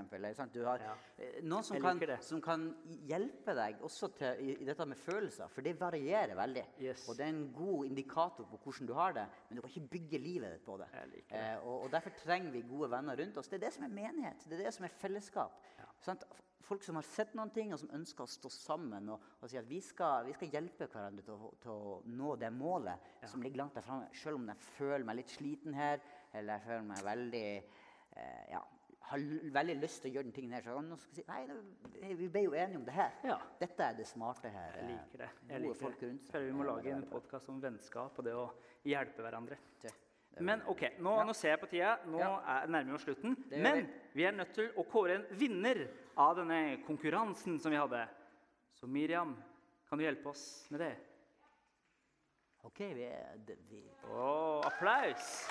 Ja. 0.55 0.95
eh, 1.19 1.43
noen 1.43 1.65
som 1.65 1.81
kan, 1.81 2.01
som 2.21 2.41
kan 2.41 2.69
hjelpe 3.09 3.55
deg 3.55 3.83
også 3.83 4.09
til, 4.15 4.37
i, 4.39 4.55
i 4.63 4.65
dette 4.65 4.87
med 4.87 4.97
følelser. 4.97 5.49
For 5.49 5.61
det 5.61 5.81
varierer 5.81 6.37
veldig. 6.39 6.65
Yes. 6.81 7.09
Og 7.09 7.17
det 7.19 7.27
er 7.27 7.35
en 7.35 7.53
god 7.53 7.85
indikator 7.85 8.45
på 8.45 8.61
hvordan 8.63 8.87
du 8.87 8.95
har 8.95 9.13
det. 9.13 9.27
Men 9.49 9.57
du 9.57 9.63
kan 9.63 9.71
ikke 9.71 9.89
bygge 9.89 10.19
livet 10.19 10.53
ditt 10.53 10.65
på 10.65 10.77
det. 10.77 10.87
Det. 11.13 11.25
Eh, 11.31 11.67
og, 11.67 11.83
og 11.83 11.91
Derfor 11.91 12.11
trenger 12.11 12.51
vi 12.51 12.63
gode 12.63 12.91
venner 12.91 13.17
rundt 13.19 13.37
oss. 13.39 13.49
Det 13.49 13.59
er 13.59 13.67
det 13.67 13.75
som 13.75 13.85
er 13.85 13.89
menighet. 13.89 14.47
Det 14.49 14.61
er 14.61 14.65
det 14.65 14.75
som 14.75 14.85
er 14.85 14.95
fellesskap. 15.03 15.59
Sant? 15.99 16.23
Folk 16.73 16.85
som 16.87 16.97
har 16.97 17.05
sett 17.07 17.35
noen 17.37 17.51
ting, 17.53 17.73
og 17.75 17.81
som 17.83 17.91
ønsker 17.93 18.25
å 18.25 18.31
stå 18.31 18.51
sammen 18.53 19.11
og, 19.13 19.25
og 19.43 19.51
si 19.51 19.59
at 19.61 19.69
vi 19.69 19.81
skal, 19.85 20.25
vi 20.29 20.33
skal 20.37 20.53
hjelpe 20.57 20.89
hverandre 20.89 21.25
til 21.27 21.35
å, 21.37 21.51
til 21.61 21.73
å 21.73 21.97
nå 22.09 22.37
det 22.41 22.53
målet 22.57 23.11
som 23.29 23.43
ligger 23.45 23.61
langt 23.65 23.77
der 23.77 23.85
framme. 23.85 24.09
Selv 24.17 24.41
om 24.41 24.49
jeg 24.49 24.63
føler 24.77 25.05
meg 25.09 25.21
litt 25.21 25.35
sliten 25.35 25.77
her, 25.77 26.01
eller 26.33 26.57
jeg 26.57 26.65
føler 26.71 26.87
meg 26.89 27.03
veldig 27.05 27.45
eh, 28.17 28.45
ja, 28.55 28.63
har 29.11 29.25
veldig 29.59 29.75
lyst 29.83 30.01
til 30.03 30.13
å 30.13 30.15
gjøre 30.15 30.29
den 30.31 30.37
tingen 30.37 30.55
her. 30.57 30.65
Så 30.65 30.77
kan 30.79 30.87
noen 30.89 31.03
si 31.03 31.25
nei, 31.29 32.13
vi 32.23 32.29
ble 32.33 32.45
jo 32.47 32.55
enige 32.57 32.81
om 32.81 32.87
det 32.87 32.95
her. 32.97 33.19
Ja. 33.29 33.37
Dette 33.61 33.89
er 33.91 33.99
det 33.99 34.07
smarte 34.09 34.53
her. 34.55 34.79
Jeg 34.79 34.87
eh, 34.87 34.93
liker 34.95 35.25
det. 35.27 35.31
Jeg 35.51 35.65
liker 35.67 35.81
folk 35.83 36.07
rundt 36.07 36.31
seg. 36.33 36.47
Vi 36.49 36.55
må 36.57 36.69
lage 36.71 36.95
en 36.95 37.05
podkast 37.11 37.53
om 37.53 37.61
vennskap 37.61 38.17
og 38.23 38.29
det 38.29 38.39
å 38.39 38.47
hjelpe 38.89 39.27
hverandre. 39.27 39.59
Det- 39.83 39.99
Men 40.41 40.63
ok, 40.65 40.87
nå, 41.05 41.11
Ja. 41.19 41.25
nå 41.29 41.35
ser 41.37 41.51
jeg 41.53 41.61
på 41.61 41.67
tida. 41.69 41.91
Nå 42.09 42.19
Ja. 42.23 42.31
er, 42.55 42.67
nærmer 42.73 42.89
vi 42.89 42.95
oss 42.97 43.05
slutten. 43.05 43.37
Men 43.51 43.83
vi. 43.83 43.99
Vi 44.15 44.25
er 44.25 44.33
nødt 44.33 44.55
til 44.57 44.71
å 44.81 44.87
kåre 44.89 45.19
en 45.19 45.27
vinner 45.37 45.83
av 46.15 46.37
denne 46.37 46.83
konkurransen 46.87 47.59
som 47.61 47.71
vi 47.71 47.81
hadde. 47.81 48.09
Så 48.75 48.87
Miriam, 48.87 49.37
kan 49.89 49.99
du 49.99 50.05
hjelpe 50.05 50.29
oss 50.29 50.67
med 50.71 50.81
det? 50.81 50.97
Ok, 52.63 52.81
vi 52.81 53.05
er 53.09 53.39
det, 53.47 53.57
vi, 53.71 53.83
Oh, 54.11 54.67
applaus! 54.67 55.49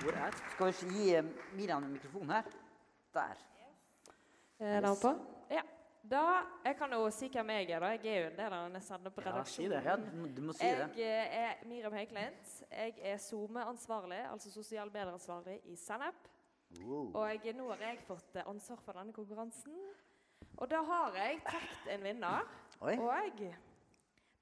Hvor 0.00 0.16
er 0.16 0.34
Skal 0.54 0.72
vi 0.72 1.04
gi 1.04 1.22
Miriam 1.58 1.84
en 1.84 1.92
mikrofon 1.92 2.30
her? 2.30 2.48
Der. 3.14 3.44
Er 4.58 4.80
den 4.80 4.96
på? 5.02 5.14
Ja. 5.50 5.62
Da, 6.10 6.42
Jeg 6.64 6.76
kan 6.76 6.92
jo 6.92 7.10
si 7.10 7.28
hvem 7.28 7.50
jeg 7.50 7.70
er. 7.70 7.80
da. 7.80 7.86
Jeg 7.86 8.06
er 8.06 8.20
jo 8.24 8.30
en 8.30 8.36
del 8.36 8.52
av 8.52 8.64
denne 8.64 9.10
på 9.10 9.20
redaksjonen. 9.20 9.70
det. 9.70 9.84
Ja, 9.84 9.96
du, 9.96 10.42
må- 10.42 10.52
si 10.52 10.64
det. 10.66 10.88
Jeg 10.96 11.28
eh, 11.28 11.38
er 11.42 11.66
Miriam 11.66 11.92
Høyklint. 11.92 12.62
Jeg 12.70 12.94
er 13.02 13.16
SoMe-ansvarlig, 13.16 14.30
altså 14.32 14.50
sosial 14.50 14.90
medieansvarlig 14.90 15.60
i 15.64 15.76
Sennep. 15.76 16.14
Wow. 16.80 17.10
Og 17.14 17.44
jeg, 17.44 17.54
nå 17.54 17.68
har 17.68 17.76
jeg 17.76 17.98
fått 18.06 18.36
eh, 18.36 18.42
ansvar 18.46 18.78
for 18.84 18.92
denne 18.92 19.12
konkurransen. 19.12 19.76
Og 20.56 20.70
da 20.70 20.82
har 20.82 21.12
jeg 21.14 21.42
trukket 21.46 21.94
en 21.94 22.02
vinner. 22.02 22.40
Oi. 22.80 22.96
Og 22.98 23.40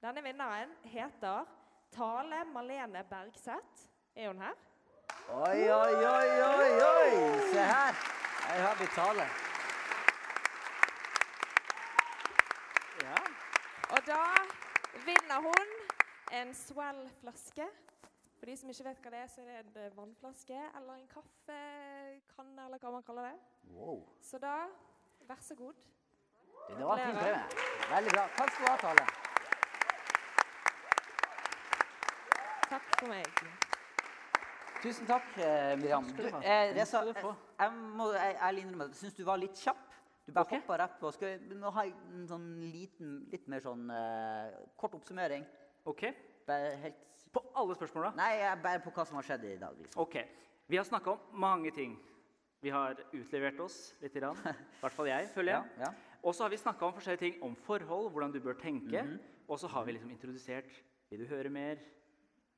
denne 0.02 0.22
vinneren 0.22 0.72
heter 0.84 1.44
Tale 1.92 2.44
Malene 2.52 3.04
Bergseth. 3.10 3.88
Er 4.16 4.28
hun 4.28 4.40
her? 4.40 4.56
Oi, 5.28 5.70
oi, 5.70 5.94
oi, 5.94 6.28
oi, 6.42 6.70
oi! 6.88 7.12
Se 7.52 7.60
her. 7.60 7.94
Jeg 8.48 8.62
har 8.66 8.74
blitt 8.80 8.90
tale. 8.96 9.28
Ja. 13.02 13.18
Og 13.90 13.98
da 14.06 14.22
vinner 15.08 15.40
hun 15.40 15.68
en 16.32 16.54
Swell-flaske. 16.54 17.66
For 18.38 18.46
de 18.46 18.56
som 18.56 18.70
ikke 18.70 18.84
vet 18.86 19.00
hva 19.02 19.12
det 19.14 19.20
er, 19.24 19.30
så 19.32 19.42
er 19.42 19.70
det 19.74 19.86
en 19.88 19.96
vannflaske 19.96 20.58
eller 20.78 20.98
en 20.98 21.08
kaffekanne, 21.10 22.66
eller 22.66 22.82
hva 22.82 22.92
man 22.94 23.06
kaller 23.06 23.30
det. 23.30 23.38
Wow. 23.74 24.02
Så 24.22 24.38
da, 24.42 24.52
vær 25.26 25.40
så 25.42 25.56
god. 25.58 25.72
Du, 26.68 26.74
Det 26.76 26.84
var 26.86 27.00
fint 27.02 27.18
drevet. 27.22 27.56
Veldig 27.94 28.12
bra. 28.12 28.26
Takk 28.36 28.52
skal 28.52 28.66
du 28.66 28.70
ha, 28.70 28.76
Tale. 28.84 29.08
Takk 32.68 32.94
for 33.00 33.08
meg. 33.14 33.42
Tusen 34.82 35.08
takk, 35.08 35.28
eh, 35.42 35.74
Miriam. 35.80 36.06
Du, 36.14 36.22
jeg, 36.22 36.42
jeg, 36.44 36.86
eh, 36.86 37.06
du 37.08 37.14
få. 37.20 37.32
jeg, 37.32 37.64
jeg 37.64 37.72
må 37.72 38.12
jeg, 38.12 38.36
ærlig 38.42 38.66
innrømme 38.66 38.84
at 38.84 38.94
jeg 38.94 39.00
syns 39.02 39.16
du 39.16 39.24
var 39.26 39.40
litt 39.40 39.56
kjapp. 39.58 39.87
Du 40.28 40.34
bare 40.36 40.44
hopper 40.50 40.76
rett 40.82 40.96
på. 41.00 41.08
Skal 41.16 41.38
vi 41.40 41.56
må 41.56 41.70
ha 41.72 41.86
en 41.88 42.26
sånn 42.28 42.48
liten, 42.68 43.22
litt 43.32 43.46
mer 43.48 43.62
sånn 43.64 43.86
uh, 43.88 44.58
kort 44.76 44.92
oppsummering? 44.98 45.46
Ok. 45.88 46.04
Bare 46.48 46.74
helt 46.82 47.06
På 47.32 47.40
alle 47.56 47.76
spørsmåla? 47.78 48.10
Nei, 48.18 48.34
jeg 48.42 48.60
bare 48.64 48.82
på 48.84 48.92
hva 48.92 49.06
som 49.08 49.16
har 49.16 49.24
skjedd 49.24 49.46
i 49.48 49.54
dag. 49.60 49.78
liksom. 49.80 50.02
Ok. 50.04 50.18
Vi 50.68 50.76
har 50.76 50.84
snakka 50.84 51.14
om 51.14 51.40
mange 51.40 51.72
ting. 51.72 51.96
Vi 52.60 52.72
har 52.74 53.00
utlevert 53.16 53.60
oss 53.64 53.78
litt. 54.02 54.16
I 54.20 54.20
hvert 54.20 54.96
fall 54.98 55.08
jeg, 55.08 55.32
føler 55.32 55.54
jeg. 55.54 55.74
Ja, 55.80 55.88
ja. 55.88 56.20
Og 56.20 56.36
så 56.36 56.44
har 56.44 56.52
vi 56.52 56.60
snakka 56.60 56.90
om 56.90 56.96
forskjellige 56.98 57.24
ting. 57.24 57.42
Om 57.48 57.56
forhold, 57.64 58.10
hvordan 58.12 58.34
du 58.34 58.40
bør 58.44 58.60
tenke. 58.60 59.00
Mhm. 59.00 59.18
Og 59.48 59.56
så 59.62 59.68
har 59.72 59.86
vi 59.88 59.96
liksom 59.96 60.10
introdusert 60.12 60.82
Vil 61.08 61.22
du 61.24 61.26
høre 61.30 61.48
mer 61.48 61.78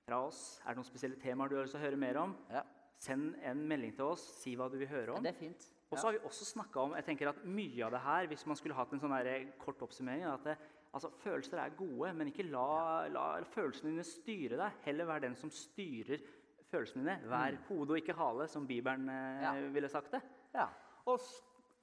fra 0.08 0.24
oss? 0.26 0.58
Er 0.64 0.74
det 0.74 0.80
noen 0.80 0.90
spesielle 0.90 1.20
temaer 1.22 1.52
du 1.52 1.54
har 1.54 1.68
lyst 1.68 1.76
til 1.78 1.84
å 1.84 1.86
høre 1.86 2.00
mer 2.02 2.18
om? 2.18 2.34
Ja. 2.50 2.64
Send 2.98 3.36
en 3.46 3.62
melding 3.62 3.94
til 3.94 4.10
oss. 4.10 4.24
Si 4.42 4.56
hva 4.58 4.66
du 4.66 4.74
vil 4.80 4.90
høre 4.90 5.14
om. 5.14 5.22
det 5.22 5.36
er 5.36 5.38
fint. 5.38 5.70
Og 5.90 5.98
så 5.98 6.06
har 6.06 6.12
vi 6.14 6.20
også 6.28 6.44
snakket 6.46 6.76
om 6.84 6.92
jeg 6.94 7.04
tenker 7.08 7.28
at 7.32 7.40
mye 7.44 7.82
av 7.86 7.90
det 7.96 8.00
her, 8.04 8.26
hvis 8.30 8.44
man 8.46 8.56
skulle 8.58 8.76
hatt 8.78 8.92
en 8.94 9.00
sånn 9.02 9.14
her 9.16 9.30
kort 9.58 9.80
oppsummering 9.82 10.22
er 10.22 10.32
at 10.36 10.44
det, 10.46 10.54
altså, 10.94 11.10
Følelser 11.24 11.58
er 11.58 11.72
gode, 11.78 12.12
men 12.14 12.28
ikke 12.30 12.46
la, 12.46 13.08
la 13.10 13.24
følelsene 13.50 13.90
dine 13.96 14.04
styre 14.06 14.58
deg. 14.60 14.76
Heller 14.86 15.08
vær 15.10 15.24
den 15.24 15.34
som 15.38 15.50
styrer 15.50 16.22
følelsene 16.70 17.02
dine. 17.02 17.16
Vær 17.30 17.56
hode 17.68 17.96
og 17.96 17.98
ikke 17.98 18.14
hale, 18.18 18.46
som 18.48 18.66
Bibelen 18.70 19.08
eh, 19.10 19.40
Mm. 19.40 19.42
Ja. 19.42 19.52
ville 19.74 19.88
sagt 19.90 20.12
det. 20.14 20.20
Ja. 20.54 20.68
Og, 21.10 21.20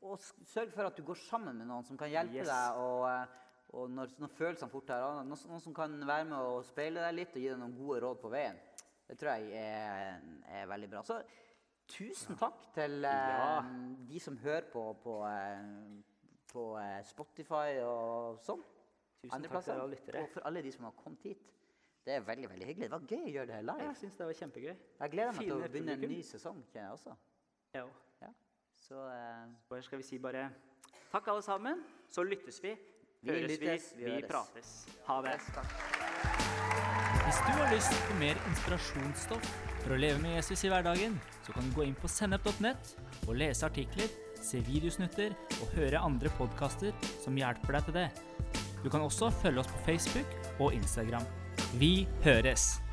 og 0.02 0.20
sørg 0.48 0.72
for 0.76 0.88
at 0.88 0.96
du 0.96 1.04
går 1.04 1.20
sammen 1.28 1.58
med 1.60 1.68
noen 1.68 1.84
som 1.84 1.98
kan 2.00 2.08
hjelpe 2.14 2.40
Yes. 2.40 2.48
deg. 2.48 2.80
Og, 2.80 3.04
eh, 3.12 3.44
og 3.76 3.90
når, 3.92 4.14
når 4.24 4.32
følelsene 4.38 4.72
fort 4.72 4.90
er 4.96 5.04
noen, 5.04 5.36
noen 5.52 5.60
som 5.68 5.74
kan 5.76 6.00
være 6.08 6.26
med 6.32 6.38
og 6.40 6.64
speile 6.64 7.04
deg 7.04 7.16
litt 7.20 7.36
og 7.36 7.42
gi 7.44 7.50
deg 7.52 7.60
noen 7.60 7.76
gode 7.76 8.00
råd 8.06 8.22
på 8.24 8.32
veien. 8.32 8.56
Det 9.08 9.18
tror 9.20 9.36
jeg 9.36 9.52
er, 9.60 10.22
er 10.62 10.68
veldig 10.72 10.90
bra. 10.96 11.02
Så 11.04 11.20
tusen 11.88 12.36
takk 12.38 12.74
til 12.76 13.06
eh, 13.06 13.12
Ja. 13.12 13.62
de 14.10 14.20
som 14.20 14.38
hører 14.38 14.66
på 14.74 14.94
på, 15.04 15.18
eh, 15.26 16.02
på 16.54 16.78
eh, 16.80 17.04
Spotify 17.04 17.80
og 17.84 18.40
sånn. 18.44 18.64
Tusen 19.22 19.34
Andre 19.34 19.50
takk 19.50 19.64
til 19.64 19.72
alle 19.72 19.90
lyttere. 19.96 20.22
Og 20.24 20.30
for 20.34 20.42
alle 20.46 20.62
de 20.62 20.72
som 20.72 20.84
har 20.86 20.92
kommet 21.04 21.24
hit. 21.24 21.54
Det 22.06 22.14
er 22.16 22.20
veldig 22.24 22.50
veldig 22.50 22.66
hyggelig. 22.68 22.84
Det 22.88 22.92
var 22.92 23.00
gøy 23.00 23.24
å 23.26 23.32
gjøre 23.34 23.48
det 23.48 23.56
her 23.56 23.62
live. 23.68 23.84
Jeg 23.90 23.96
synes 23.98 24.16
det 24.16 24.26
var 24.26 24.34
kjempegøy. 24.34 24.76
Jeg 25.00 25.12
gleder 25.12 25.32
meg 25.32 25.42
til 25.42 25.52
å 25.52 25.58
begynne 25.60 25.96
publikum. 25.96 26.04
en 26.12 26.18
ny 26.18 26.22
sesong. 26.24 26.62
kjenner 26.72 26.88
jeg 26.88 26.92
også. 26.92 27.16
Òg. 27.82 27.90
Ja. 28.22 28.30
Så 28.76 29.08
eh, 29.10 29.48
Bare 29.70 29.82
skal 29.84 29.98
vi 29.98 30.04
si 30.04 30.18
bare 30.18 30.50
takk, 31.12 31.28
alle 31.28 31.42
sammen. 31.42 31.84
Så 32.10 32.24
lyttes 32.24 32.62
vi. 32.64 32.78
Vi 33.22 33.32
Høres 33.34 33.50
lyttes, 33.52 33.94
vi. 33.98 34.04
vi 34.04 34.12
Vi 34.12 34.22
høres. 34.22 34.30
prates. 34.32 34.88
Ha 35.08 35.22
det. 35.22 35.40
takk. 35.54 35.66
Hvis 37.28 37.40
du 37.44 37.52
har 37.60 37.74
lyst 37.74 37.92
på 38.08 38.14
mer 38.22 38.36
inspirasjonsstoff 38.48 39.48
for 39.88 39.96
å 39.96 40.02
leve 40.02 40.20
med 40.20 40.36
Jesus 40.36 40.66
i 40.68 40.72
hverdagen, 40.72 41.16
så 41.46 41.54
kan 41.56 41.68
du 41.68 41.76
gå 41.76 41.86
inn 41.88 41.96
på 41.96 42.10
sennep.nett 42.12 42.90
og 43.26 43.38
lese 43.40 43.68
artikler, 43.68 44.12
se 44.44 44.60
videosnutter 44.68 45.36
og 45.62 45.78
høre 45.78 46.02
andre 46.04 46.32
podkaster 46.38 46.92
som 47.24 47.40
hjelper 47.40 47.80
deg 47.80 47.88
til 47.88 47.98
det. 48.02 48.10
Du 48.84 48.92
kan 48.92 49.06
også 49.06 49.32
følge 49.42 49.64
oss 49.64 49.72
på 49.72 49.86
Facebook 49.88 50.36
og 50.60 50.76
Instagram. 50.76 51.24
Vi 51.80 52.04
høres! 52.28 52.87